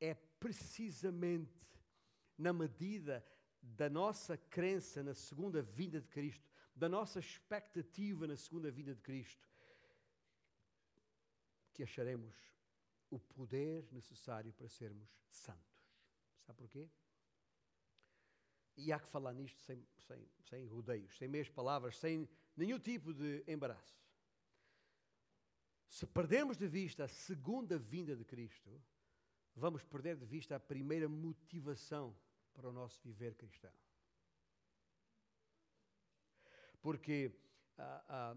É 0.00 0.14
precisamente 0.14 1.62
na 2.38 2.52
medida 2.52 3.24
da 3.60 3.88
nossa 3.88 4.36
crença 4.36 5.02
na 5.02 5.14
segunda 5.14 5.62
vinda 5.62 6.00
de 6.00 6.08
Cristo, 6.08 6.50
da 6.74 6.88
nossa 6.88 7.20
expectativa 7.20 8.26
na 8.26 8.36
segunda 8.36 8.70
vinda 8.70 8.94
de 8.94 9.02
Cristo, 9.02 9.48
que 11.72 11.82
acharemos 11.82 12.34
o 13.10 13.20
poder 13.20 13.86
necessário 13.92 14.52
para 14.54 14.68
sermos 14.68 15.08
santos. 15.28 15.86
Sabe 16.40 16.58
porquê? 16.58 16.90
E 18.76 18.92
há 18.92 18.98
que 18.98 19.08
falar 19.08 19.32
nisto 19.34 19.60
sem, 19.60 19.86
sem, 20.06 20.28
sem 20.48 20.66
rodeios, 20.66 21.16
sem 21.16 21.28
meias 21.28 21.48
palavras, 21.48 21.98
sem 21.98 22.28
nenhum 22.56 22.78
tipo 22.78 23.12
de 23.12 23.44
embaraço. 23.46 24.00
Se 25.88 26.06
perdermos 26.06 26.56
de 26.56 26.66
vista 26.66 27.04
a 27.04 27.08
segunda 27.08 27.78
vinda 27.78 28.16
de 28.16 28.24
Cristo, 28.24 28.82
vamos 29.54 29.84
perder 29.84 30.16
de 30.16 30.24
vista 30.24 30.56
a 30.56 30.60
primeira 30.60 31.08
motivação 31.08 32.16
para 32.54 32.68
o 32.68 32.72
nosso 32.72 33.00
viver 33.02 33.34
cristão. 33.34 33.72
Porque, 36.80 37.30
ah, 37.76 38.04
ah, 38.08 38.36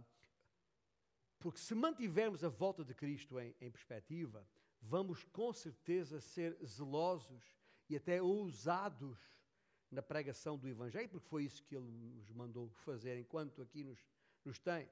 porque 1.39 1.59
se 1.59 1.73
mantivermos 1.73 2.43
a 2.43 2.49
volta 2.49 2.83
de 2.83 2.93
Cristo 2.93 3.39
em, 3.39 3.55
em 3.61 3.71
perspectiva, 3.71 4.47
vamos 4.81 5.23
com 5.23 5.51
certeza 5.53 6.19
ser 6.19 6.57
zelosos 6.63 7.57
e 7.89 7.95
até 7.95 8.21
ousados 8.21 9.19
na 9.95 10.03
pregação 10.03 10.57
do 10.57 10.67
Evangelho, 10.67 11.09
porque 11.09 11.27
foi 11.27 11.45
isso 11.45 11.63
que 11.63 11.75
ele 11.75 11.85
nos 11.85 12.29
mandou 12.31 12.69
fazer 12.69 13.17
enquanto 13.17 13.61
aqui 13.61 13.83
nos, 13.83 13.99
nos 14.43 14.59
tem. 14.59 14.89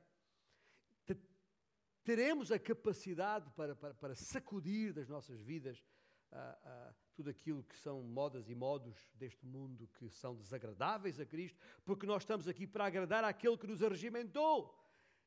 Teremos 2.04 2.52
a 2.52 2.60
capacidade 2.60 3.50
para, 3.52 3.76
para, 3.76 3.94
para 3.94 4.16
sacudir 4.16 4.92
das 4.92 5.08
nossas 5.08 5.40
vidas 5.40 5.82
ah, 6.32 6.58
ah, 6.64 6.94
tudo 7.16 7.30
aquilo 7.30 7.64
que 7.64 7.78
são 7.78 8.02
modas 8.02 8.50
e 8.50 8.56
modos 8.56 8.98
deste 9.14 9.46
mundo 9.46 9.88
que 10.00 10.10
são 10.10 10.36
desagradáveis 10.36 11.20
a 11.20 11.26
Cristo, 11.26 11.58
porque 11.86 12.06
nós 12.06 12.24
estamos 12.24 12.48
aqui 12.48 12.68
para 12.68 12.86
agradar 12.86 13.24
àquele 13.24 13.58
que 13.58 13.68
nos 13.68 13.82
arregimentou. 13.82 14.78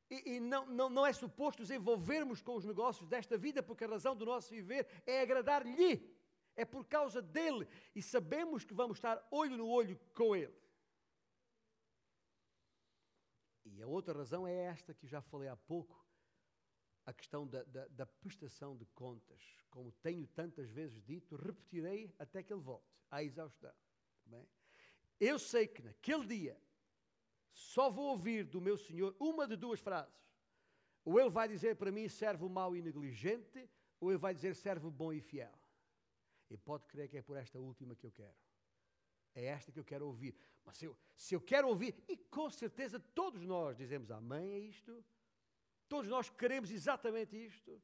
E, 0.09 0.35
e 0.35 0.39
não, 0.39 0.65
não, 0.67 0.89
não 0.89 1.05
é 1.05 1.13
suposto 1.13 1.61
nos 1.61 1.71
envolvermos 1.71 2.41
com 2.41 2.55
os 2.55 2.65
negócios 2.65 3.09
desta 3.09 3.37
vida, 3.37 3.63
porque 3.63 3.83
a 3.83 3.87
razão 3.87 4.15
do 4.15 4.25
nosso 4.25 4.49
viver 4.51 4.87
é 5.05 5.21
agradar-lhe 5.21 6.16
é 6.57 6.65
por 6.65 6.83
causa 6.85 7.21
dele 7.21 7.67
e 7.95 8.01
sabemos 8.01 8.65
que 8.65 8.73
vamos 8.73 8.97
estar 8.97 9.25
olho 9.31 9.55
no 9.55 9.67
olho 9.67 9.97
com 10.13 10.35
ele. 10.35 10.53
E 13.63 13.81
a 13.81 13.87
outra 13.87 14.17
razão 14.17 14.47
é 14.47 14.53
esta 14.53 14.93
que 14.93 15.05
já 15.05 15.21
falei 15.21 15.47
há 15.47 15.55
pouco, 15.55 16.03
a 17.05 17.13
questão 17.13 17.47
da, 17.47 17.63
da, 17.63 17.87
da, 17.87 18.05
prestação 18.05 18.75
de 18.75 18.85
contas. 18.87 19.39
Como 19.69 19.91
tenho 19.91 20.25
tantas 20.27 20.69
vezes 20.69 21.01
dito, 21.03 21.35
repetirei 21.35 22.13
até 22.17 22.41
que 22.41 22.51
ele 22.51 22.61
volte 22.61 22.87
à 23.09 23.23
exaustão. 23.23 23.73
Bem? 24.25 24.45
Eu 25.19 25.37
sei 25.37 25.67
que 25.67 25.81
naquele 25.81 26.25
dia 26.25 26.61
só 27.53 27.89
vou 27.89 28.07
ouvir 28.07 28.45
do 28.45 28.59
meu 28.59 28.77
Senhor 28.77 29.15
uma 29.19 29.47
de 29.47 29.55
duas 29.55 29.79
frases. 29.79 30.13
Ou 31.05 31.19
ele 31.19 31.29
vai 31.29 31.47
dizer 31.47 31.75
para 31.75 31.91
mim, 31.91 32.09
servo 32.09 32.49
mau 32.49 32.75
e 32.75 32.81
negligente, 32.81 33.69
ou 33.99 34.11
ele 34.11 34.17
vai 34.17 34.33
dizer, 34.33 34.55
servo 34.55 34.91
bom 34.91 35.13
e 35.13 35.21
fiel. 35.21 35.57
E 36.49 36.57
pode 36.57 36.85
crer 36.85 37.09
que 37.09 37.17
é 37.17 37.21
por 37.21 37.37
esta 37.37 37.59
última 37.59 37.95
que 37.95 38.05
eu 38.05 38.11
quero. 38.11 38.35
É 39.35 39.45
esta 39.45 39.71
que 39.71 39.79
eu 39.79 39.85
quero 39.85 40.05
ouvir. 40.07 40.35
Mas 40.65 40.77
se 40.77 40.85
eu, 40.85 40.97
se 41.15 41.35
eu 41.35 41.41
quero 41.41 41.67
ouvir, 41.67 41.95
e 42.07 42.17
com 42.17 42.49
certeza 42.49 42.99
todos 42.99 43.45
nós 43.45 43.77
dizemos 43.77 44.09
amém 44.11 44.53
a 44.53 44.59
isto, 44.59 45.03
todos 45.87 46.09
nós 46.09 46.29
queremos 46.29 46.71
exatamente 46.71 47.35
isto, 47.35 47.81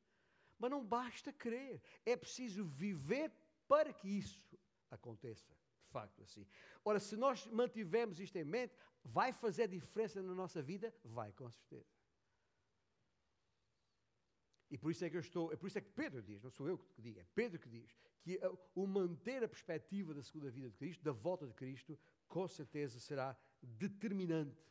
mas 0.57 0.71
não 0.71 0.85
basta 0.85 1.31
crer, 1.31 1.81
é 2.05 2.15
preciso 2.15 2.65
viver 2.65 3.31
para 3.67 3.93
que 3.93 4.07
isso 4.07 4.57
aconteça, 4.89 5.53
de 5.85 5.89
facto 5.91 6.23
assim. 6.23 6.45
Ora, 6.83 6.99
se 6.99 7.15
nós 7.15 7.45
mantivermos 7.47 8.19
isto 8.19 8.35
em 8.37 8.43
mente, 8.43 8.75
vai 9.03 9.31
fazer 9.31 9.67
diferença 9.67 10.21
na 10.21 10.33
nossa 10.33 10.61
vida? 10.61 10.93
Vai, 11.03 11.31
com 11.33 11.49
certeza. 11.49 12.02
E 14.73 14.77
por 14.77 14.89
isso 14.89 15.05
é 15.05 15.09
que 15.11 15.15
eu 15.15 15.21
estou, 15.21 15.53
é 15.53 15.55
por 15.55 15.67
isso 15.67 15.77
é 15.77 15.81
que 15.81 15.91
Pedro 15.91 16.19
diz, 16.19 16.41
não 16.41 16.49
sou 16.49 16.67
eu 16.67 16.79
que 16.79 16.99
digo, 16.99 17.19
é 17.19 17.25
Pedro 17.35 17.59
que 17.59 17.69
diz, 17.69 17.95
que 18.23 18.39
o 18.73 18.87
manter 18.87 19.43
a 19.43 19.47
perspectiva 19.47 20.15
da 20.15 20.23
segunda 20.23 20.49
vida 20.49 20.67
de 20.67 20.75
Cristo, 20.75 21.03
da 21.03 21.11
volta 21.11 21.45
de 21.45 21.53
Cristo, 21.53 21.95
com 22.27 22.47
certeza 22.47 22.99
será 22.99 23.37
determinante 23.61 24.65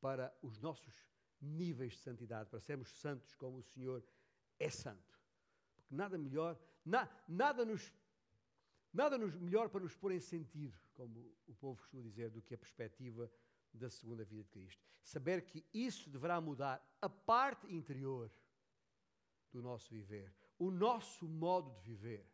para 0.00 0.32
os 0.42 0.60
nossos 0.60 0.94
níveis 1.40 1.94
de 1.94 1.98
santidade, 1.98 2.48
para 2.48 2.60
sermos 2.60 2.88
santos 3.00 3.34
como 3.34 3.58
o 3.58 3.62
Senhor 3.64 4.04
é 4.60 4.70
santo. 4.70 5.20
Porque 5.74 5.92
nada 5.92 6.16
melhor, 6.16 6.56
na, 6.84 7.08
nada 7.26 7.64
nos 7.64 7.92
nada 8.92 9.18
nos 9.18 9.34
melhor 9.34 9.68
para 9.68 9.80
nos 9.80 9.96
pôr 9.96 10.12
em 10.12 10.20
sentido, 10.20 10.78
como 10.94 11.34
o 11.48 11.54
povo 11.56 11.80
costuma 11.80 12.04
dizer, 12.04 12.30
do 12.30 12.40
que 12.40 12.54
a 12.54 12.58
perspectiva 12.58 13.28
da 13.74 13.90
segunda 13.90 14.24
vida 14.24 14.44
de 14.44 14.50
Cristo. 14.50 14.86
Saber 15.02 15.42
que 15.42 15.66
isso 15.74 16.08
deverá 16.08 16.40
mudar 16.40 16.80
a 17.02 17.08
parte 17.08 17.66
interior 17.66 18.30
do 19.52 19.62
nosso 19.62 19.90
viver, 19.90 20.32
o 20.58 20.70
nosso 20.70 21.28
modo 21.28 21.70
de 21.76 21.82
viver, 21.82 22.26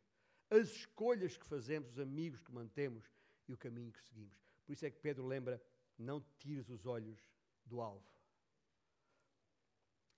as 0.51 0.69
escolhas 0.71 1.37
que 1.37 1.47
fazemos, 1.47 1.93
os 1.93 1.99
amigos 1.99 2.43
que 2.43 2.53
mantemos 2.53 3.11
e 3.49 3.53
o 3.53 3.59
caminho 3.59 3.93
que 3.93 4.03
seguimos. 4.03 4.39
Por 4.65 4.73
isso 4.73 4.87
é 4.87 4.91
que 4.91 4.99
Pedro 4.99 5.27
lembra: 5.27 5.63
não 5.99 6.21
tires 6.39 6.69
os 6.69 6.87
olhos 6.87 7.19
do 7.65 7.81
alvo. 7.81 8.05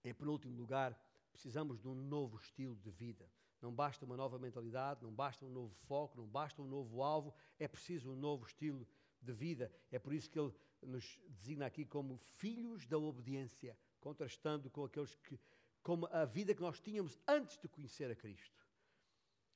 Em 0.05 0.15
penúltimo 0.15 0.57
lugar, 0.57 0.99
precisamos 1.33 1.81
de 1.81 1.89
um 1.89 1.95
novo 1.95 2.37
estilo 2.37 2.77
de 2.77 2.91
vida. 2.91 3.29
Não 3.61 3.75
basta 3.75 4.05
uma 4.05 4.17
nova 4.17 4.39
mentalidade, 4.39 5.03
não 5.03 5.13
basta 5.13 5.45
um 5.45 5.51
novo 5.51 5.75
foco, 5.87 6.17
não 6.17 6.27
basta 6.27 6.63
um 6.63 6.67
novo 6.67 7.03
alvo, 7.03 7.35
é 7.59 7.67
preciso 7.67 8.13
um 8.13 8.17
novo 8.17 8.47
estilo 8.47 8.87
de 9.21 9.33
vida. 9.33 9.73
É 9.91 9.99
por 9.99 10.13
isso 10.13 10.31
que 10.31 10.39
ele 10.39 10.55
nos 10.83 11.19
designa 11.29 11.67
aqui 11.67 11.85
como 11.85 12.19
filhos 12.19 12.87
da 12.87 12.99
obediência, 12.99 13.77
contrastando 13.99 14.71
com 14.71 14.85
aqueles 14.85 15.15
que 15.17 15.39
como 15.87 16.07
a 16.07 16.25
vida 16.25 16.53
que 16.53 16.61
nós 16.61 16.81
tínhamos 16.81 17.17
antes 17.29 17.57
de 17.59 17.69
conhecer 17.69 18.11
a 18.11 18.17
Cristo, 18.17 18.61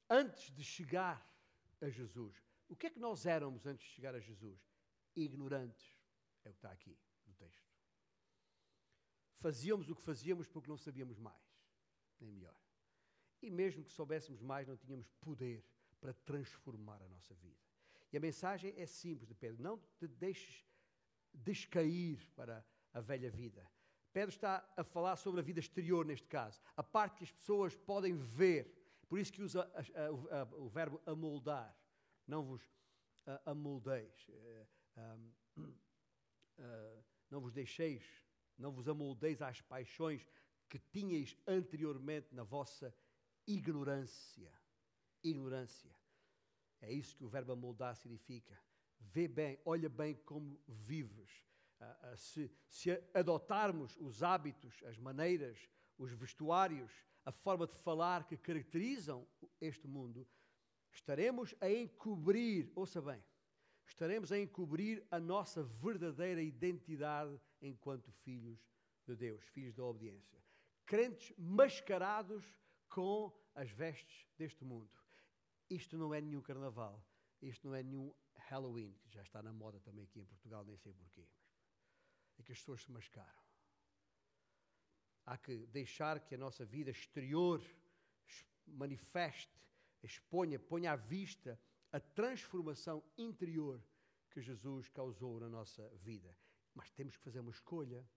antes 0.09 0.53
de 0.53 0.63
chegar 0.63 1.29
a 1.81 1.89
Jesus. 1.89 2.41
O 2.69 2.77
que 2.77 2.87
é 2.87 2.91
que 2.91 3.01
nós 3.01 3.27
éramos 3.27 3.67
antes 3.67 3.85
de 3.85 3.93
chegar 3.95 4.15
a 4.15 4.21
Jesus? 4.21 4.61
Ignorantes. 5.17 5.99
É 6.45 6.51
o 6.51 6.53
que 6.53 6.59
está 6.59 6.71
aqui 6.71 6.97
no 7.27 7.35
texto. 7.35 7.69
Fazíamos 9.41 9.91
o 9.91 9.97
que 9.97 10.03
fazíamos 10.03 10.47
porque 10.47 10.71
não 10.71 10.77
sabíamos 10.77 11.19
mais, 11.19 11.43
nem 12.21 12.31
melhor. 12.31 12.55
E 13.43 13.51
mesmo 13.51 13.83
que 13.83 13.91
soubéssemos 13.91 14.41
mais, 14.41 14.69
não 14.69 14.77
tínhamos 14.77 15.09
poder 15.21 15.67
para 16.01 16.15
transformar 16.15 17.03
a 17.03 17.09
nossa 17.09 17.35
vida. 17.35 17.59
E 18.13 18.17
a 18.17 18.21
mensagem 18.21 18.73
é 18.77 18.87
simples 18.87 19.27
de 19.27 19.35
Pedro: 19.35 19.61
não 19.61 19.83
te 19.99 20.07
deixes 20.07 20.65
descair 21.35 22.25
para 22.37 22.65
a 22.93 23.01
velha 23.01 23.33
vida. 23.33 23.69
Pedro 24.13 24.31
está 24.31 24.69
a 24.77 24.83
falar 24.83 25.17
sobre 25.17 25.41
a 25.41 25.43
vida 25.43 25.61
exterior, 25.61 26.05
neste 26.05 26.27
caso, 26.27 26.61
a 26.77 26.83
parte 26.83 27.19
que 27.19 27.25
as 27.25 27.33
pessoas 27.33 27.77
podem 27.77 28.17
ver. 28.17 28.77
Por 29.09 29.19
isso 29.19 29.33
que 29.33 29.43
usa 29.43 29.71
a, 29.75 30.37
a, 30.37 30.43
a, 30.43 30.45
o 30.57 30.69
verbo 30.69 31.01
amoldar. 31.07 31.77
Não 32.27 32.45
vos 32.45 32.63
amoldeis. 33.45 34.29
Uh, 34.29 35.63
uh, 36.59 37.05
não 37.31 37.41
vos 37.41 37.53
deixeis, 37.53 38.05
não 38.59 38.73
vos 38.73 38.89
amoldeis 38.89 39.41
às 39.41 39.61
paixões 39.61 40.27
que 40.69 40.79
tinhais 40.79 41.37
anteriormente 41.47 42.35
na 42.35 42.43
vossa 42.43 42.95
ignorância. 43.47 44.53
Ignorância. 45.23 45.95
É 46.81 46.93
isso 46.93 47.17
que 47.17 47.25
o 47.25 47.29
verbo 47.29 47.53
amoldar 47.53 47.95
significa. 47.97 48.59
Vê 48.99 49.29
bem, 49.29 49.59
olha 49.65 49.89
bem 49.89 50.15
como 50.15 50.61
vives. 50.67 51.50
Se, 52.17 52.51
se 52.69 52.91
adotarmos 53.15 53.97
os 53.99 54.23
hábitos, 54.23 54.83
as 54.85 54.99
maneiras, 54.99 55.69
os 55.97 56.13
vestuários, 56.13 56.93
a 57.25 57.33
forma 57.33 57.67
de 57.67 57.75
falar 57.77 58.27
que 58.27 58.37
caracterizam 58.37 59.27
este 59.61 59.87
mundo, 59.87 60.27
estaremos 60.93 61.55
a 61.61 61.71
encobrir, 61.71 62.71
ouça 62.75 63.01
bem, 63.01 63.23
estaremos 63.87 64.33
a 64.33 64.39
encobrir 64.39 65.07
a 65.11 65.19
nossa 65.19 65.63
verdadeira 65.63 66.43
identidade 66.43 67.41
enquanto 67.61 68.11
filhos 68.11 68.59
de 69.07 69.17
Deus, 69.17 69.45
filhos 69.47 69.75
da 69.75 69.85
obediência. 69.85 70.39
Crentes 70.85 71.33
mascarados 71.39 72.45
com 72.89 73.33
as 73.55 73.71
vestes 73.71 74.27
deste 74.37 74.65
mundo. 74.65 74.91
Isto 75.69 75.97
não 75.97 76.13
é 76.13 76.21
nenhum 76.21 76.43
carnaval, 76.43 77.05
isto 77.41 77.69
não 77.69 77.75
é 77.75 77.83
nenhum 77.83 78.13
Halloween, 78.35 78.93
que 79.03 79.11
já 79.11 79.23
está 79.23 79.43
na 79.43 79.53
moda 79.53 79.79
também 79.81 80.05
aqui 80.05 80.21
em 80.21 80.25
Portugal, 80.25 80.65
nem 80.65 80.77
sei 80.77 80.93
porquê. 80.93 81.27
É 82.41 82.43
que 82.43 82.53
as 82.53 82.59
pessoas 82.59 82.81
se 82.83 82.91
mascaram. 82.91 83.43
Há 85.27 85.37
que 85.37 85.67
deixar 85.67 86.21
que 86.21 86.35
a 86.35 86.39
nossa 86.39 86.65
vida 86.65 86.91
exterior 86.91 87.63
manifeste, 88.67 89.63
exponha, 90.03 90.59
ponha 90.59 90.93
à 90.93 90.97
vista 90.97 91.61
a 91.93 92.01
transformação 92.01 93.05
interior 93.19 93.85
que 94.31 94.41
Jesus 94.41 94.89
causou 94.89 95.39
na 95.39 95.51
nossa 95.51 95.87
vida. 95.97 96.35
Mas 96.75 96.91
temos 96.91 97.15
que 97.15 97.23
fazer 97.23 97.41
uma 97.41 97.51
escolha. 97.51 98.09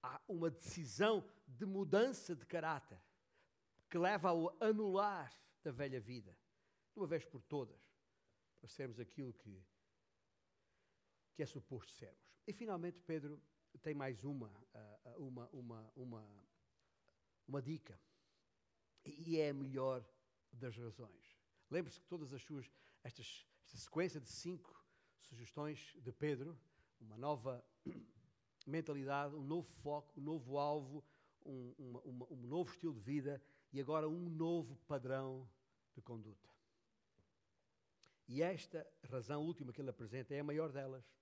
Há 0.00 0.20
uma 0.28 0.50
decisão 0.50 1.28
de 1.44 1.66
mudança 1.66 2.36
de 2.36 2.46
caráter 2.46 3.02
que 3.90 3.98
leva 3.98 4.28
ao 4.28 4.56
anular 4.62 5.34
da 5.64 5.72
velha 5.72 6.00
vida, 6.00 6.30
de 6.92 7.00
uma 7.00 7.08
vez 7.08 7.24
por 7.24 7.42
todas, 7.42 7.82
para 8.60 8.68
sermos 8.68 9.00
aquilo 9.00 9.32
que, 9.32 9.60
que 11.38 11.42
é 11.44 11.46
suposto 11.46 11.92
sermos. 11.92 12.18
E 12.48 12.52
finalmente, 12.52 13.00
Pedro 13.06 13.40
tem 13.80 13.94
mais 13.94 14.24
uma, 14.24 14.52
ah, 14.74 14.98
ah, 15.04 15.14
uma, 15.18 15.48
uma, 15.52 15.92
uma, 15.94 16.28
uma 17.46 17.62
dica. 17.62 17.96
E 19.04 19.38
é 19.38 19.50
a 19.50 19.54
melhor 19.54 20.04
das 20.52 20.76
razões. 20.76 21.38
Lembre-se 21.70 22.00
que 22.00 22.08
todas 22.08 22.32
as 22.32 22.42
suas, 22.42 22.68
estas, 23.04 23.46
esta 23.62 23.76
sequência 23.76 24.20
de 24.20 24.26
cinco 24.26 24.84
sugestões 25.20 25.94
de 26.00 26.10
Pedro, 26.10 26.58
uma 27.00 27.16
nova 27.16 27.64
mentalidade, 28.66 29.36
um 29.36 29.44
novo 29.44 29.70
foco, 29.74 30.18
um 30.18 30.24
novo 30.24 30.58
alvo, 30.58 31.04
um, 31.46 31.72
uma, 31.78 32.00
uma, 32.00 32.32
um 32.32 32.46
novo 32.48 32.72
estilo 32.72 32.94
de 32.94 33.00
vida 33.00 33.40
e 33.72 33.80
agora 33.80 34.08
um 34.08 34.28
novo 34.28 34.74
padrão 34.88 35.48
de 35.94 36.02
conduta. 36.02 36.50
E 38.26 38.42
esta 38.42 38.84
razão 39.04 39.44
última 39.44 39.72
que 39.72 39.80
ele 39.80 39.90
apresenta 39.90 40.34
é 40.34 40.40
a 40.40 40.44
maior 40.44 40.72
delas. 40.72 41.17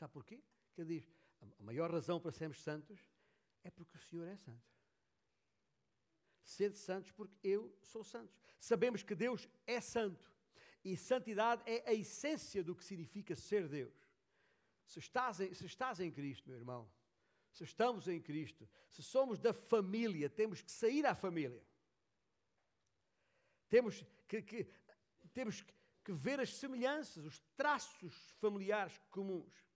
Sabe 0.00 0.14
porquê? 0.14 0.42
Que 0.72 0.80
ele 0.80 0.98
diz: 0.98 1.12
a 1.58 1.62
maior 1.62 1.92
razão 1.92 2.18
para 2.18 2.32
sermos 2.32 2.62
santos 2.62 2.98
é 3.62 3.70
porque 3.70 3.98
o 3.98 4.00
Senhor 4.00 4.26
é 4.26 4.36
santo. 4.38 4.66
Sede 6.42 6.78
santos 6.78 7.12
porque 7.12 7.36
eu 7.44 7.76
sou 7.82 8.02
santo. 8.02 8.34
Sabemos 8.58 9.02
que 9.02 9.14
Deus 9.14 9.46
é 9.66 9.78
santo. 9.78 10.32
E 10.82 10.96
santidade 10.96 11.62
é 11.66 11.86
a 11.86 11.92
essência 11.92 12.64
do 12.64 12.74
que 12.74 12.82
significa 12.82 13.36
ser 13.36 13.68
Deus. 13.68 13.94
Se 14.86 14.98
estás 14.98 15.38
em, 15.38 15.52
se 15.52 15.66
estás 15.66 16.00
em 16.00 16.10
Cristo, 16.10 16.48
meu 16.48 16.56
irmão, 16.56 16.90
se 17.52 17.62
estamos 17.62 18.08
em 18.08 18.22
Cristo, 18.22 18.66
se 18.88 19.02
somos 19.02 19.38
da 19.38 19.52
família, 19.52 20.30
temos 20.30 20.62
que 20.62 20.72
sair 20.72 21.04
à 21.04 21.14
família. 21.14 21.62
Temos 23.68 24.02
que, 24.26 24.40
que 24.40 24.66
temos 25.34 25.60
que 26.02 26.12
ver 26.12 26.40
as 26.40 26.54
semelhanças, 26.54 27.22
os 27.26 27.38
traços 27.54 28.14
familiares 28.40 28.98
comuns. 29.10 29.69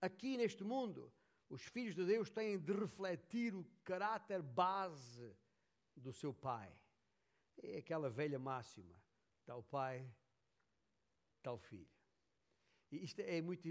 Aqui 0.00 0.36
neste 0.36 0.64
mundo, 0.64 1.12
os 1.48 1.62
filhos 1.62 1.94
de 1.94 2.04
Deus 2.06 2.30
têm 2.30 2.58
de 2.58 2.72
refletir 2.72 3.54
o 3.54 3.64
caráter 3.84 4.40
base 4.42 5.36
do 5.96 6.12
seu 6.12 6.32
pai. 6.32 6.72
É 7.62 7.78
aquela 7.78 8.08
velha 8.08 8.38
máxima: 8.38 8.94
tal 9.44 9.62
pai, 9.62 10.08
tal 11.42 11.58
filho. 11.58 11.90
E 12.90 13.04
isto 13.04 13.20
é 13.20 13.40
muito. 13.42 13.68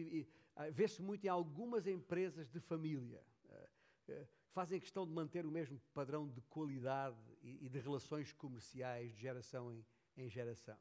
Vê-se 0.72 1.02
muito 1.02 1.26
em 1.26 1.30
algumas 1.30 1.88
empresas 1.88 2.50
de 2.50 2.60
família. 2.60 3.24
Eh, 3.50 3.70
eh, 4.10 4.28
fazem 4.52 4.80
questão 4.80 5.08
de 5.08 5.14
manter 5.14 5.46
o 5.46 5.52
mesmo 5.52 5.80
padrão 5.94 6.28
de 6.28 6.42
qualidade 6.42 7.18
e 7.42 7.70
de 7.70 7.80
relações 7.80 8.34
comerciais 8.34 9.14
de 9.14 9.22
geração 9.22 9.72
em, 9.72 9.86
em 10.18 10.30
geração. 10.30 10.78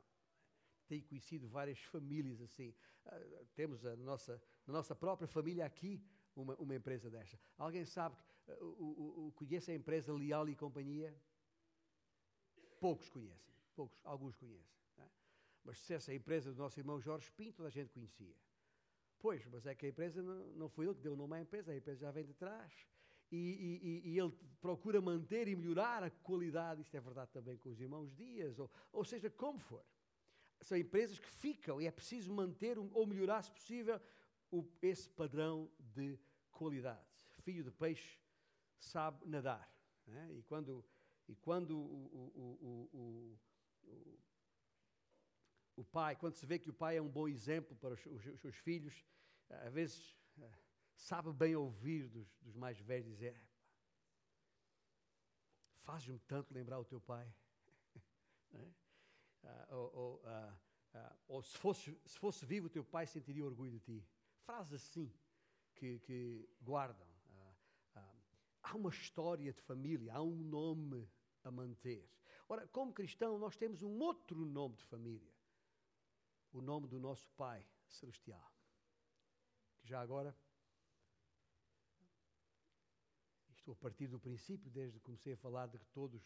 Tenho 0.89 1.05
conhecido 1.05 1.49
várias 1.49 1.79
famílias 1.81 2.41
assim. 2.41 2.75
Temos 3.55 3.85
a 3.85 3.95
nossa, 3.97 4.43
na 4.69 4.75
nossa 4.75 4.95
própria 4.95 5.27
família 5.27 5.65
aqui 5.65 6.01
uma, 6.37 6.55
uma 6.57 6.75
empresa 6.75 7.11
desta. 7.11 7.41
Alguém 7.57 7.87
sabe, 7.87 8.15
uh, 8.47 9.27
o, 9.27 9.33
conhece 9.35 9.71
a 9.71 9.75
empresa 9.75 10.13
Leal 10.13 10.47
e 10.49 10.55
Companhia? 10.55 11.17
Poucos 12.79 13.09
conhecem, 13.09 13.55
poucos, 13.75 13.99
alguns 14.05 14.37
conhecem. 14.37 14.79
É? 14.99 15.09
Mas 15.65 15.79
se 15.79 15.95
essa 15.95 16.13
empresa 16.13 16.53
do 16.53 16.59
nosso 16.59 16.79
irmão 16.79 17.01
Jorge 17.01 17.33
Pinto, 17.33 17.57
toda 17.57 17.69
a 17.69 17.73
gente 17.73 17.91
conhecia. 17.91 18.37
Pois, 19.19 19.45
mas 19.47 19.67
é 19.67 19.75
que 19.75 19.87
a 19.87 19.89
empresa 19.89 20.23
não, 20.23 20.47
não 20.53 20.69
foi 20.69 20.85
ele 20.85 20.95
que 20.95 21.01
deu 21.01 21.15
o 21.15 21.17
nome 21.17 21.37
à 21.37 21.41
empresa, 21.41 21.73
a 21.73 21.77
empresa 21.77 22.01
já 22.01 22.11
vem 22.11 22.27
de 22.27 22.35
trás. 22.35 22.87
E, 23.33 23.37
e, 23.37 24.11
e, 24.11 24.19
ele 24.19 24.33
procura 24.61 25.01
manter 25.01 25.49
e 25.49 25.57
melhorar 25.57 26.03
a 26.03 26.11
qualidade, 26.11 26.81
isto 26.83 26.97
é 26.97 27.01
verdade 27.01 27.31
também 27.31 27.59
com 27.59 27.69
os 27.69 27.81
irmãos 27.81 28.15
Dias, 28.15 28.59
ou, 28.59 28.71
ou 28.93 29.05
seja, 29.05 29.29
como 29.29 29.59
for. 29.59 29.85
São 30.61 30.79
empresas 30.79 31.19
que 31.19 31.29
ficam 31.29 31.81
e 31.81 31.87
é 31.87 31.91
preciso 31.91 32.33
manter 32.33 32.79
ou 32.79 33.07
melhorar, 33.07 33.43
se 33.43 33.51
possível, 33.51 34.01
esse 34.83 35.09
padrão 35.11 35.71
de 35.79 36.19
qualidade. 36.51 37.07
Filho 37.43 37.63
de 37.63 37.71
peixe 37.71 38.19
sabe 38.79 39.27
nadar. 39.27 39.71
É? 40.07 40.33
E 40.33 40.43
quando, 40.43 40.85
e 41.29 41.35
quando 41.37 41.79
o, 41.79 42.89
o, 42.93 43.39
o, 45.77 45.85
pai, 45.85 46.17
quando 46.17 46.35
se 46.35 46.47
vê 46.47 46.59
que 46.59 46.71
o 46.71 46.75
pai 46.75 46.97
é 46.97 47.03
um 47.03 47.09
bom 47.09 47.29
exemplo 47.29 47.77
para 47.77 47.95
os, 47.95 48.07
os, 48.07 48.27
os 48.27 48.41
seus 48.41 48.57
filhos, 48.57 49.05
às 49.51 49.73
vezes 49.73 50.17
eh, 50.41 50.51
sabe 50.97 51.33
bem 51.33 51.55
ouvir 51.55 52.09
dos, 52.09 52.29
dos 52.41 52.55
mais 52.55 52.79
velhos 52.81 53.11
dizer: 53.11 53.41
Faz-me 55.83 56.19
tanto 56.21 56.53
lembrar 56.53 56.79
o 56.79 56.85
teu 56.85 57.01
pai. 57.01 57.33
é? 58.55 58.71
ah, 59.45 59.69
ou, 59.71 59.95
ou, 59.95 60.23
ah, 60.25 60.59
ah, 60.95 61.17
ou 61.27 61.43
se, 61.43 61.57
fosse, 61.57 61.99
se 62.05 62.19
fosse 62.19 62.45
vivo, 62.45 62.67
o 62.67 62.71
teu 62.71 62.85
pai 62.85 63.07
sentiria 63.07 63.45
orgulho 63.45 63.71
de 63.71 63.81
ti. 63.81 64.07
Frases 64.49 64.73
assim 64.73 65.13
que, 65.75 65.99
que 65.99 66.49
guardam. 66.63 67.07
Ah, 67.37 67.55
ah, 67.97 68.15
há 68.63 68.77
uma 68.77 68.89
história 68.89 69.53
de 69.53 69.61
família, 69.61 70.15
há 70.15 70.23
um 70.23 70.37
nome 70.37 71.07
a 71.45 71.51
manter. 71.51 72.11
Ora, 72.49 72.67
como 72.69 72.95
cristão, 72.95 73.39
nós 73.39 73.59
temos 73.59 73.83
um 73.83 73.99
outro 73.99 74.47
nome 74.47 74.75
de 74.77 74.87
família: 74.87 75.35
o 76.51 76.63
nome 76.63 76.89
do 76.89 76.99
nosso 76.99 77.31
Pai 77.33 77.63
Celestial. 77.89 78.51
Que 79.77 79.87
já 79.87 80.01
agora. 80.01 80.35
Estou 83.51 83.75
a 83.75 83.77
partir 83.77 84.07
do 84.07 84.19
princípio, 84.19 84.71
desde 84.71 84.99
que 84.99 85.05
comecei 85.05 85.35
a 85.35 85.37
falar 85.37 85.67
de 85.67 85.79
que 85.79 85.87
todos 85.89 86.23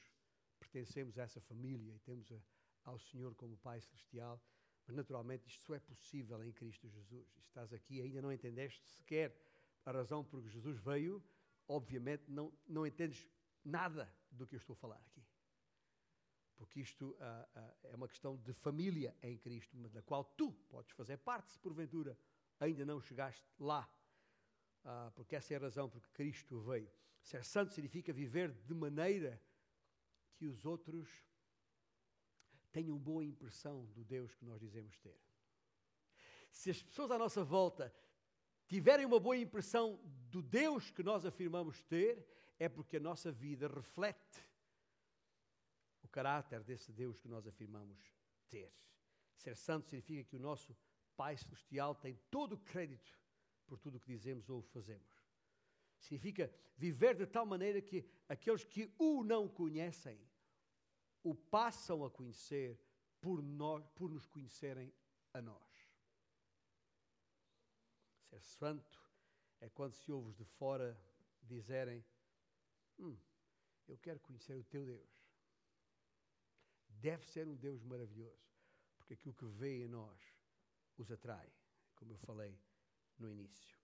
pertencemos 0.60 1.18
a 1.18 1.22
essa 1.24 1.40
família 1.40 1.92
e 1.92 1.98
temos 1.98 2.30
a, 2.30 2.40
ao 2.84 3.00
Senhor 3.00 3.34
como 3.34 3.56
Pai 3.56 3.80
Celestial. 3.80 4.40
Mas 4.86 4.96
naturalmente 4.96 5.46
isto 5.46 5.64
só 5.64 5.74
é 5.74 5.80
possível 5.80 6.42
em 6.44 6.52
Cristo 6.52 6.88
Jesus. 6.88 7.28
Estás 7.46 7.72
aqui 7.72 7.96
e 7.96 8.02
ainda 8.02 8.22
não 8.22 8.32
entendeste 8.32 8.84
sequer 8.88 9.36
a 9.84 9.92
razão 9.92 10.24
por 10.24 10.42
que 10.42 10.48
Jesus 10.48 10.78
veio, 10.78 11.22
obviamente 11.68 12.24
não, 12.28 12.52
não 12.66 12.86
entendes 12.86 13.28
nada 13.64 14.12
do 14.30 14.46
que 14.46 14.54
eu 14.54 14.58
estou 14.58 14.74
a 14.74 14.76
falar 14.76 14.96
aqui. 15.06 15.24
porque 16.56 16.80
isto 16.80 17.16
ah, 17.20 17.48
ah, 17.54 17.74
é 17.84 17.96
uma 17.96 18.08
questão 18.08 18.36
de 18.36 18.52
família 18.52 19.16
em 19.22 19.36
Cristo, 19.36 19.76
da 19.88 20.02
qual 20.02 20.24
tu 20.24 20.52
podes 20.68 20.92
fazer 20.92 21.18
parte, 21.18 21.50
se 21.50 21.58
porventura 21.58 22.16
ainda 22.60 22.84
não 22.84 23.00
chegaste 23.00 23.44
lá. 23.58 23.88
Ah, 24.84 25.12
porque 25.14 25.36
essa 25.36 25.54
é 25.54 25.56
a 25.56 25.60
razão 25.60 25.88
porque 25.88 26.08
Cristo 26.12 26.60
veio. 26.60 26.90
Ser 27.20 27.44
santo 27.44 27.72
significa 27.72 28.12
viver 28.12 28.52
de 28.52 28.74
maneira 28.74 29.40
que 30.34 30.46
os 30.46 30.64
outros 30.64 31.08
tenham 32.72 32.98
boa 32.98 33.24
impressão 33.24 33.84
do 33.86 34.04
Deus 34.04 34.34
que 34.34 34.44
nós 34.44 34.60
dizemos 34.60 34.98
ter. 34.98 35.20
Se 36.50 36.70
as 36.70 36.82
pessoas 36.82 37.10
à 37.10 37.18
nossa 37.18 37.44
volta 37.44 37.94
tiverem 38.66 39.06
uma 39.06 39.20
boa 39.20 39.36
impressão 39.36 40.00
do 40.30 40.42
Deus 40.42 40.90
que 40.90 41.02
nós 41.02 41.24
afirmamos 41.24 41.82
ter, 41.84 42.26
é 42.58 42.68
porque 42.68 42.96
a 42.96 43.00
nossa 43.00 43.30
vida 43.30 43.68
reflete 43.68 44.46
o 46.02 46.08
caráter 46.08 46.62
desse 46.62 46.92
Deus 46.92 47.20
que 47.20 47.28
nós 47.28 47.46
afirmamos 47.46 47.98
ter. 48.48 48.72
Ser 49.36 49.56
santo 49.56 49.88
significa 49.88 50.24
que 50.24 50.36
o 50.36 50.40
nosso 50.40 50.76
Pai 51.16 51.36
Celestial 51.36 51.94
tem 51.94 52.18
todo 52.30 52.54
o 52.54 52.58
crédito 52.58 53.18
por 53.66 53.78
tudo 53.78 53.96
o 53.96 54.00
que 54.00 54.12
dizemos 54.12 54.48
ou 54.48 54.62
fazemos. 54.62 55.12
Significa 55.98 56.52
viver 56.76 57.14
de 57.14 57.26
tal 57.26 57.46
maneira 57.46 57.80
que 57.80 58.04
aqueles 58.28 58.64
que 58.64 58.92
o 58.98 59.22
não 59.22 59.48
conhecem 59.48 60.18
o 61.22 61.34
passam 61.34 62.04
a 62.04 62.10
conhecer 62.10 62.78
por, 63.20 63.42
nós, 63.42 63.86
por 63.94 64.10
nos 64.10 64.26
conhecerem 64.26 64.92
a 65.32 65.40
nós. 65.40 65.90
Ser 68.28 68.40
santo 68.40 69.00
é 69.60 69.68
quando 69.68 69.94
se 69.94 70.10
ouves 70.10 70.36
de 70.36 70.44
fora 70.44 70.98
dizerem: 71.42 72.04
hum, 72.98 73.16
Eu 73.86 73.98
quero 73.98 74.18
conhecer 74.20 74.56
o 74.56 74.64
teu 74.64 74.84
Deus. 74.84 75.22
Deve 76.88 77.24
ser 77.26 77.48
um 77.48 77.56
Deus 77.56 77.82
maravilhoso, 77.82 78.48
porque 78.96 79.14
aquilo 79.14 79.34
que 79.34 79.46
vê 79.46 79.84
em 79.84 79.88
nós 79.88 80.20
os 80.96 81.10
atrai, 81.10 81.52
como 81.96 82.12
eu 82.12 82.18
falei 82.18 82.58
no 83.18 83.30
início. 83.30 83.76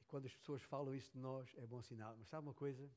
E 0.00 0.04
quando 0.04 0.26
as 0.26 0.34
pessoas 0.34 0.62
falam 0.62 0.94
isso 0.94 1.12
de 1.12 1.18
nós, 1.18 1.52
é 1.56 1.66
bom 1.66 1.82
sinal. 1.82 2.16
Mas 2.16 2.28
sabe 2.28 2.46
uma 2.46 2.54
coisa? 2.54 2.90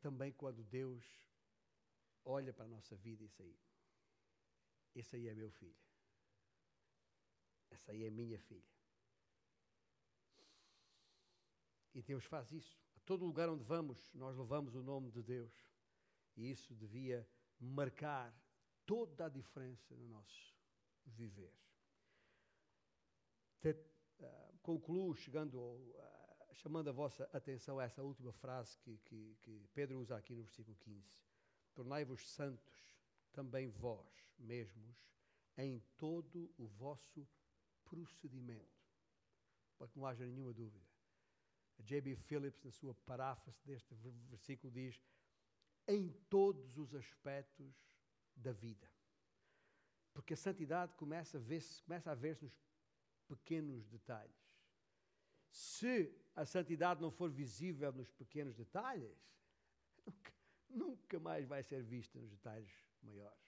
Também 0.00 0.32
quando 0.32 0.64
Deus 0.64 1.04
olha 2.24 2.52
para 2.52 2.64
a 2.64 2.68
nossa 2.68 2.96
vida 2.96 3.22
e 3.24 3.28
diz 3.28 3.40
aí: 3.40 3.58
Esse 4.94 5.16
aí 5.16 5.28
é 5.28 5.34
meu 5.34 5.50
filho. 5.50 5.78
Essa 7.70 7.92
aí 7.92 8.04
é 8.04 8.10
minha 8.10 8.38
filha. 8.38 8.68
E 11.94 12.02
Deus 12.02 12.24
faz 12.24 12.52
isso. 12.52 12.78
A 12.96 13.00
todo 13.00 13.24
lugar 13.24 13.48
onde 13.48 13.64
vamos, 13.64 14.12
nós 14.14 14.36
levamos 14.36 14.74
o 14.74 14.82
nome 14.82 15.10
de 15.10 15.22
Deus. 15.22 15.52
E 16.36 16.50
isso 16.50 16.74
devia 16.74 17.28
marcar 17.58 18.34
toda 18.86 19.26
a 19.26 19.28
diferença 19.28 19.94
no 19.96 20.08
nosso 20.08 20.54
viver. 21.04 21.52
Te, 23.60 23.72
uh, 24.20 24.58
concluo 24.62 25.14
chegando, 25.14 25.58
uh, 25.58 26.09
chamando 26.54 26.88
a 26.88 26.92
vossa 26.92 27.28
atenção 27.32 27.78
a 27.78 27.84
essa 27.84 28.02
última 28.02 28.32
frase 28.32 28.76
que, 28.78 28.98
que, 28.98 29.36
que 29.40 29.68
Pedro 29.74 29.98
usa 29.98 30.16
aqui 30.16 30.34
no 30.34 30.42
versículo 30.42 30.76
15. 30.76 31.06
Tornai-vos 31.74 32.28
santos 32.28 32.94
também 33.32 33.68
vós 33.68 34.06
mesmos 34.38 34.96
em 35.56 35.80
todo 35.96 36.52
o 36.58 36.66
vosso 36.66 37.26
procedimento, 37.84 38.80
para 39.76 39.88
que 39.88 39.98
não 39.98 40.06
haja 40.06 40.24
nenhuma 40.24 40.52
dúvida. 40.52 40.86
J.B. 41.78 42.14
Phillips, 42.16 42.62
na 42.62 42.70
sua 42.70 42.94
paráfrase 42.94 43.58
deste 43.64 43.94
versículo, 44.28 44.72
diz: 44.72 45.00
em 45.86 46.08
todos 46.28 46.76
os 46.76 46.94
aspectos 46.94 47.74
da 48.36 48.52
vida. 48.52 48.90
Porque 50.12 50.34
a 50.34 50.36
santidade 50.36 50.94
começa 50.94 51.38
a 51.38 51.40
ver-se 51.40 51.82
começa 51.82 52.10
a 52.10 52.14
ver 52.14 52.38
nos 52.42 52.52
pequenos 53.28 53.88
detalhes. 53.88 54.49
Se 55.50 56.14
a 56.34 56.44
santidade 56.44 57.02
não 57.02 57.10
for 57.10 57.30
visível 57.30 57.92
nos 57.92 58.10
pequenos 58.12 58.54
detalhes, 58.54 59.18
nunca, 60.06 60.32
nunca 60.68 61.20
mais 61.20 61.46
vai 61.46 61.62
ser 61.62 61.82
vista 61.82 62.18
nos 62.18 62.30
detalhes 62.30 62.70
maiores. 63.02 63.38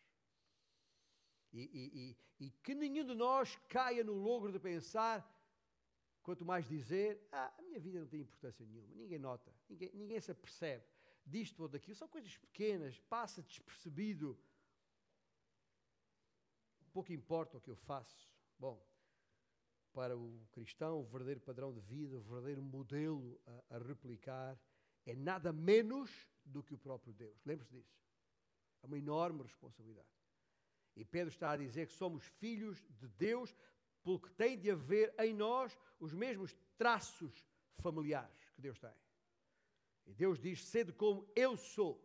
E, 1.52 1.60
e, 1.60 2.16
e, 2.40 2.46
e, 2.46 2.50
que 2.62 2.74
nenhum 2.74 3.04
de 3.04 3.14
nós 3.14 3.56
caia 3.68 4.02
no 4.02 4.14
logro 4.14 4.50
de 4.50 4.58
pensar, 4.58 5.28
quanto 6.22 6.44
mais 6.44 6.66
dizer, 6.66 7.26
ah, 7.30 7.52
a 7.58 7.62
minha 7.62 7.78
vida 7.78 8.00
não 8.00 8.06
tem 8.06 8.20
importância 8.20 8.64
nenhuma, 8.64 8.94
ninguém 8.94 9.18
nota, 9.18 9.54
ninguém, 9.68 9.90
ninguém 9.92 10.20
se 10.20 10.30
apercebe 10.30 10.84
disto 11.24 11.60
ou 11.60 11.68
daquilo, 11.68 11.94
são 11.94 12.08
coisas 12.08 12.36
pequenas, 12.36 12.98
passa 13.00 13.42
despercebido. 13.42 14.38
Pouco 16.92 17.12
importa 17.12 17.56
o 17.56 17.60
que 17.60 17.70
eu 17.70 17.76
faço. 17.76 18.30
Bom, 18.58 18.84
para 19.92 20.16
o 20.16 20.46
cristão, 20.50 21.00
o 21.00 21.04
verdadeiro 21.04 21.40
padrão 21.40 21.72
de 21.72 21.80
vida, 21.80 22.16
o 22.16 22.22
verdadeiro 22.22 22.62
modelo 22.62 23.40
a, 23.46 23.76
a 23.76 23.78
replicar, 23.78 24.58
é 25.04 25.14
nada 25.14 25.52
menos 25.52 26.10
do 26.44 26.62
que 26.62 26.74
o 26.74 26.78
próprio 26.78 27.12
Deus. 27.12 27.38
Lembre-se 27.44 27.72
disso. 27.72 27.94
É 28.82 28.86
uma 28.86 28.98
enorme 28.98 29.42
responsabilidade. 29.42 30.08
E 30.96 31.04
Pedro 31.04 31.28
está 31.28 31.52
a 31.52 31.56
dizer 31.56 31.86
que 31.86 31.92
somos 31.92 32.24
filhos 32.24 32.84
de 33.00 33.08
Deus, 33.08 33.54
porque 34.02 34.28
tem 34.30 34.58
de 34.58 34.70
haver 34.70 35.14
em 35.18 35.34
nós 35.34 35.76
os 35.98 36.12
mesmos 36.12 36.54
traços 36.76 37.32
familiares 37.78 38.50
que 38.54 38.60
Deus 38.60 38.78
tem. 38.78 38.94
E 40.06 40.12
Deus 40.12 40.38
diz: 40.38 40.64
sede 40.64 40.92
como 40.92 41.26
eu 41.34 41.56
sou. 41.56 42.02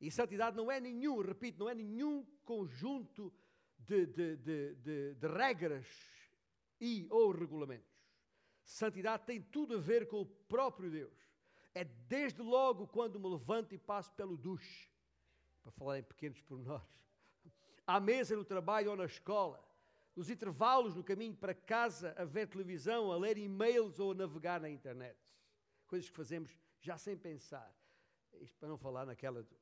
E 0.00 0.10
santidade 0.10 0.56
não 0.56 0.70
é 0.70 0.80
nenhum, 0.80 1.20
repito, 1.20 1.60
não 1.60 1.68
é 1.68 1.74
nenhum 1.74 2.26
conjunto 2.44 3.32
de, 3.78 4.06
de, 4.06 4.36
de, 4.36 5.14
de, 5.14 5.26
regras 5.28 5.86
e 6.82 7.06
ou 7.10 7.30
regulamentos. 7.30 7.96
Santidade 8.64 9.24
tem 9.24 9.40
tudo 9.40 9.76
a 9.76 9.80
ver 9.80 10.08
com 10.08 10.20
o 10.20 10.26
próprio 10.26 10.90
Deus. 10.90 11.16
É 11.72 11.84
desde 11.84 12.42
logo 12.42 12.88
quando 12.88 13.20
me 13.20 13.28
levanto 13.28 13.72
e 13.72 13.78
passo 13.78 14.12
pelo 14.14 14.36
duche, 14.36 14.90
para 15.62 15.70
falar 15.70 16.00
em 16.00 16.02
pequenos 16.02 16.40
pormenores, 16.40 16.84
à 17.86 18.00
mesa 18.00 18.36
no 18.36 18.44
trabalho 18.44 18.90
ou 18.90 18.96
na 18.96 19.04
escola, 19.04 19.64
nos 20.16 20.28
intervalos 20.28 20.96
no 20.96 21.04
caminho 21.04 21.36
para 21.36 21.54
casa, 21.54 22.14
a 22.18 22.24
ver 22.24 22.48
televisão, 22.48 23.12
a 23.12 23.16
ler 23.16 23.38
e-mails 23.38 24.00
ou 24.00 24.10
a 24.10 24.14
navegar 24.14 24.60
na 24.60 24.68
internet. 24.68 25.16
Coisas 25.86 26.10
que 26.10 26.16
fazemos 26.16 26.54
já 26.80 26.98
sem 26.98 27.16
pensar. 27.16 27.72
Isto 28.40 28.58
para 28.58 28.68
não 28.68 28.76
falar 28.76 29.06
naquela 29.06 29.44
de 29.44 29.56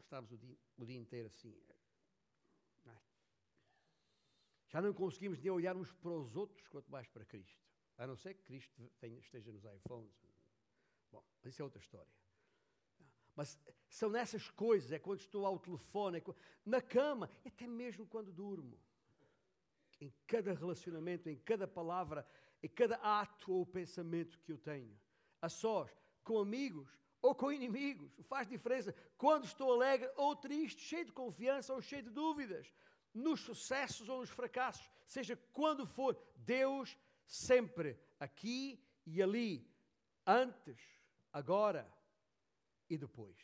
estarmos 0.00 0.32
o 0.32 0.36
dia, 0.36 0.58
o 0.76 0.84
dia 0.84 0.98
inteiro 0.98 1.28
assim. 1.28 1.56
Já 4.68 4.80
não 4.80 4.92
conseguimos 4.92 5.38
nem 5.38 5.50
olhar 5.50 5.76
uns 5.76 5.92
para 5.92 6.10
os 6.10 6.36
outros, 6.36 6.66
quanto 6.68 6.90
mais 6.90 7.06
para 7.08 7.24
Cristo. 7.24 7.64
A 7.98 8.06
não 8.06 8.16
ser 8.16 8.34
que 8.34 8.42
Cristo 8.42 8.90
tenha, 8.98 9.18
esteja 9.18 9.50
nos 9.52 9.64
iPhones. 9.64 10.12
Bom, 11.10 11.24
mas 11.42 11.52
isso 11.52 11.62
é 11.62 11.64
outra 11.64 11.80
história. 11.80 12.12
Mas 13.34 13.58
são 13.88 14.10
nessas 14.10 14.50
coisas, 14.50 14.92
é 14.92 14.98
quando 14.98 15.20
estou 15.20 15.44
ao 15.46 15.58
telefone, 15.58 16.18
é 16.18 16.22
na 16.64 16.80
cama, 16.80 17.30
e 17.44 17.48
até 17.48 17.66
mesmo 17.66 18.06
quando 18.06 18.32
durmo. 18.32 18.78
Em 20.00 20.12
cada 20.26 20.52
relacionamento, 20.52 21.28
em 21.28 21.36
cada 21.36 21.66
palavra, 21.66 22.26
em 22.62 22.68
cada 22.68 22.96
ato 22.96 23.52
ou 23.52 23.66
pensamento 23.66 24.38
que 24.40 24.52
eu 24.52 24.58
tenho. 24.58 24.98
A 25.40 25.48
sós, 25.48 25.90
com 26.24 26.38
amigos 26.38 26.98
ou 27.22 27.34
com 27.34 27.52
inimigos. 27.52 28.10
Faz 28.24 28.48
diferença 28.48 28.94
quando 29.16 29.44
estou 29.44 29.72
alegre 29.72 30.10
ou 30.16 30.34
triste, 30.34 30.82
cheio 30.82 31.04
de 31.04 31.12
confiança 31.12 31.72
ou 31.74 31.80
cheio 31.80 32.02
de 32.02 32.10
dúvidas, 32.10 32.72
nos 33.16 33.40
sucessos 33.40 34.08
ou 34.08 34.20
nos 34.20 34.30
fracassos, 34.30 34.90
seja 35.06 35.36
quando 35.52 35.86
for, 35.86 36.16
Deus 36.36 36.96
sempre 37.26 37.98
aqui 38.20 38.80
e 39.04 39.22
ali, 39.22 39.68
antes, 40.26 40.78
agora 41.32 41.90
e 42.88 42.96
depois. 42.96 43.36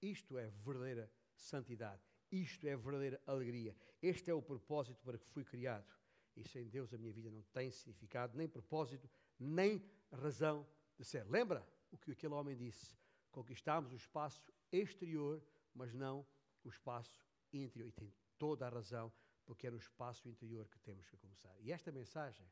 Isto 0.00 0.38
é 0.38 0.48
verdadeira 0.64 1.10
santidade. 1.34 2.02
Isto 2.30 2.66
é 2.66 2.76
verdadeira 2.76 3.20
alegria. 3.26 3.76
Este 4.02 4.30
é 4.30 4.34
o 4.34 4.42
propósito 4.42 5.00
para 5.02 5.18
que 5.18 5.26
fui 5.26 5.44
criado. 5.44 5.94
E 6.34 6.46
sem 6.46 6.68
Deus 6.68 6.92
a 6.92 6.98
minha 6.98 7.12
vida 7.12 7.30
não 7.30 7.42
tem 7.52 7.70
significado, 7.70 8.36
nem 8.36 8.48
propósito, 8.48 9.08
nem 9.38 9.82
razão 10.10 10.66
de 10.98 11.04
ser. 11.04 11.26
Lembra? 11.30 11.66
o 11.90 11.98
que 11.98 12.12
aquele 12.12 12.34
homem 12.34 12.56
disse. 12.56 12.96
Conquistámos 13.30 13.92
o 13.92 13.96
espaço 13.96 14.42
exterior, 14.72 15.42
mas 15.74 15.92
não 15.92 16.26
o 16.64 16.68
espaço 16.68 17.26
interior. 17.52 17.88
E 17.88 17.92
tem 17.92 18.12
toda 18.38 18.66
a 18.66 18.70
razão, 18.70 19.12
porque 19.44 19.66
é 19.66 19.70
no 19.70 19.78
espaço 19.78 20.28
interior 20.28 20.68
que 20.68 20.78
temos 20.80 21.06
que 21.06 21.16
começar. 21.16 21.54
E 21.60 21.72
esta 21.72 21.92
mensagem, 21.92 22.46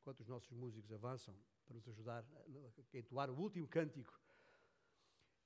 enquanto 0.00 0.20
os 0.20 0.28
nossos 0.28 0.52
músicos 0.52 0.92
avançam 0.92 1.36
para 1.64 1.74
nos 1.74 1.88
ajudar 1.88 2.24
a 2.94 2.98
entoar 2.98 3.30
o 3.30 3.38
último 3.38 3.68
cântico, 3.68 4.20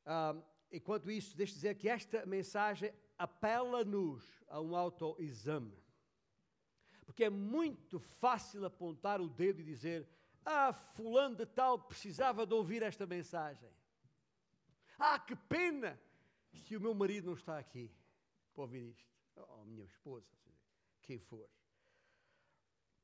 uh, 0.06 0.42
enquanto 0.70 1.10
isso, 1.10 1.36
deixe 1.36 1.54
dizer 1.54 1.76
que 1.76 1.88
esta 1.88 2.24
mensagem 2.26 2.92
apela-nos 3.18 4.24
a 4.48 4.60
um 4.60 4.74
autoexame. 4.74 5.76
Porque 7.04 7.24
é 7.24 7.30
muito 7.30 7.98
fácil 7.98 8.64
apontar 8.64 9.20
o 9.20 9.28
dedo 9.28 9.60
e 9.60 9.64
dizer 9.64 10.08
ah, 10.44 10.72
fulano 10.72 11.34
de 11.34 11.44
tal 11.44 11.78
precisava 11.78 12.46
de 12.46 12.54
ouvir 12.54 12.82
esta 12.82 13.04
mensagem. 13.04 13.68
Ah, 14.96 15.18
que 15.18 15.34
pena 15.34 16.00
que 16.64 16.76
o 16.76 16.80
meu 16.80 16.94
marido 16.94 17.26
não 17.26 17.34
está 17.34 17.58
aqui 17.58 17.90
para 18.54 18.62
ouvir 18.62 18.90
isto. 18.90 19.15
Ou 19.36 19.60
oh, 19.60 19.64
minha 19.64 19.84
esposa, 19.84 20.26
quem 21.02 21.18
for. 21.18 21.48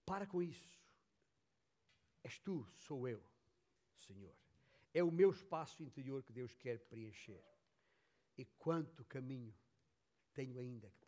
Para 0.04 0.26
com 0.26 0.42
isso. 0.42 0.80
És 2.22 2.38
tu, 2.38 2.66
sou 2.74 3.08
eu, 3.08 3.22
Senhor. 3.94 4.34
É 4.94 5.02
o 5.02 5.10
meu 5.10 5.30
espaço 5.30 5.82
interior 5.82 6.22
que 6.22 6.32
Deus 6.32 6.54
quer 6.54 6.78
preencher. 6.86 7.42
E 8.36 8.44
quanto 8.44 9.04
caminho 9.04 9.54
tenho 10.32 10.58
ainda 10.58 10.90
que. 11.00 11.01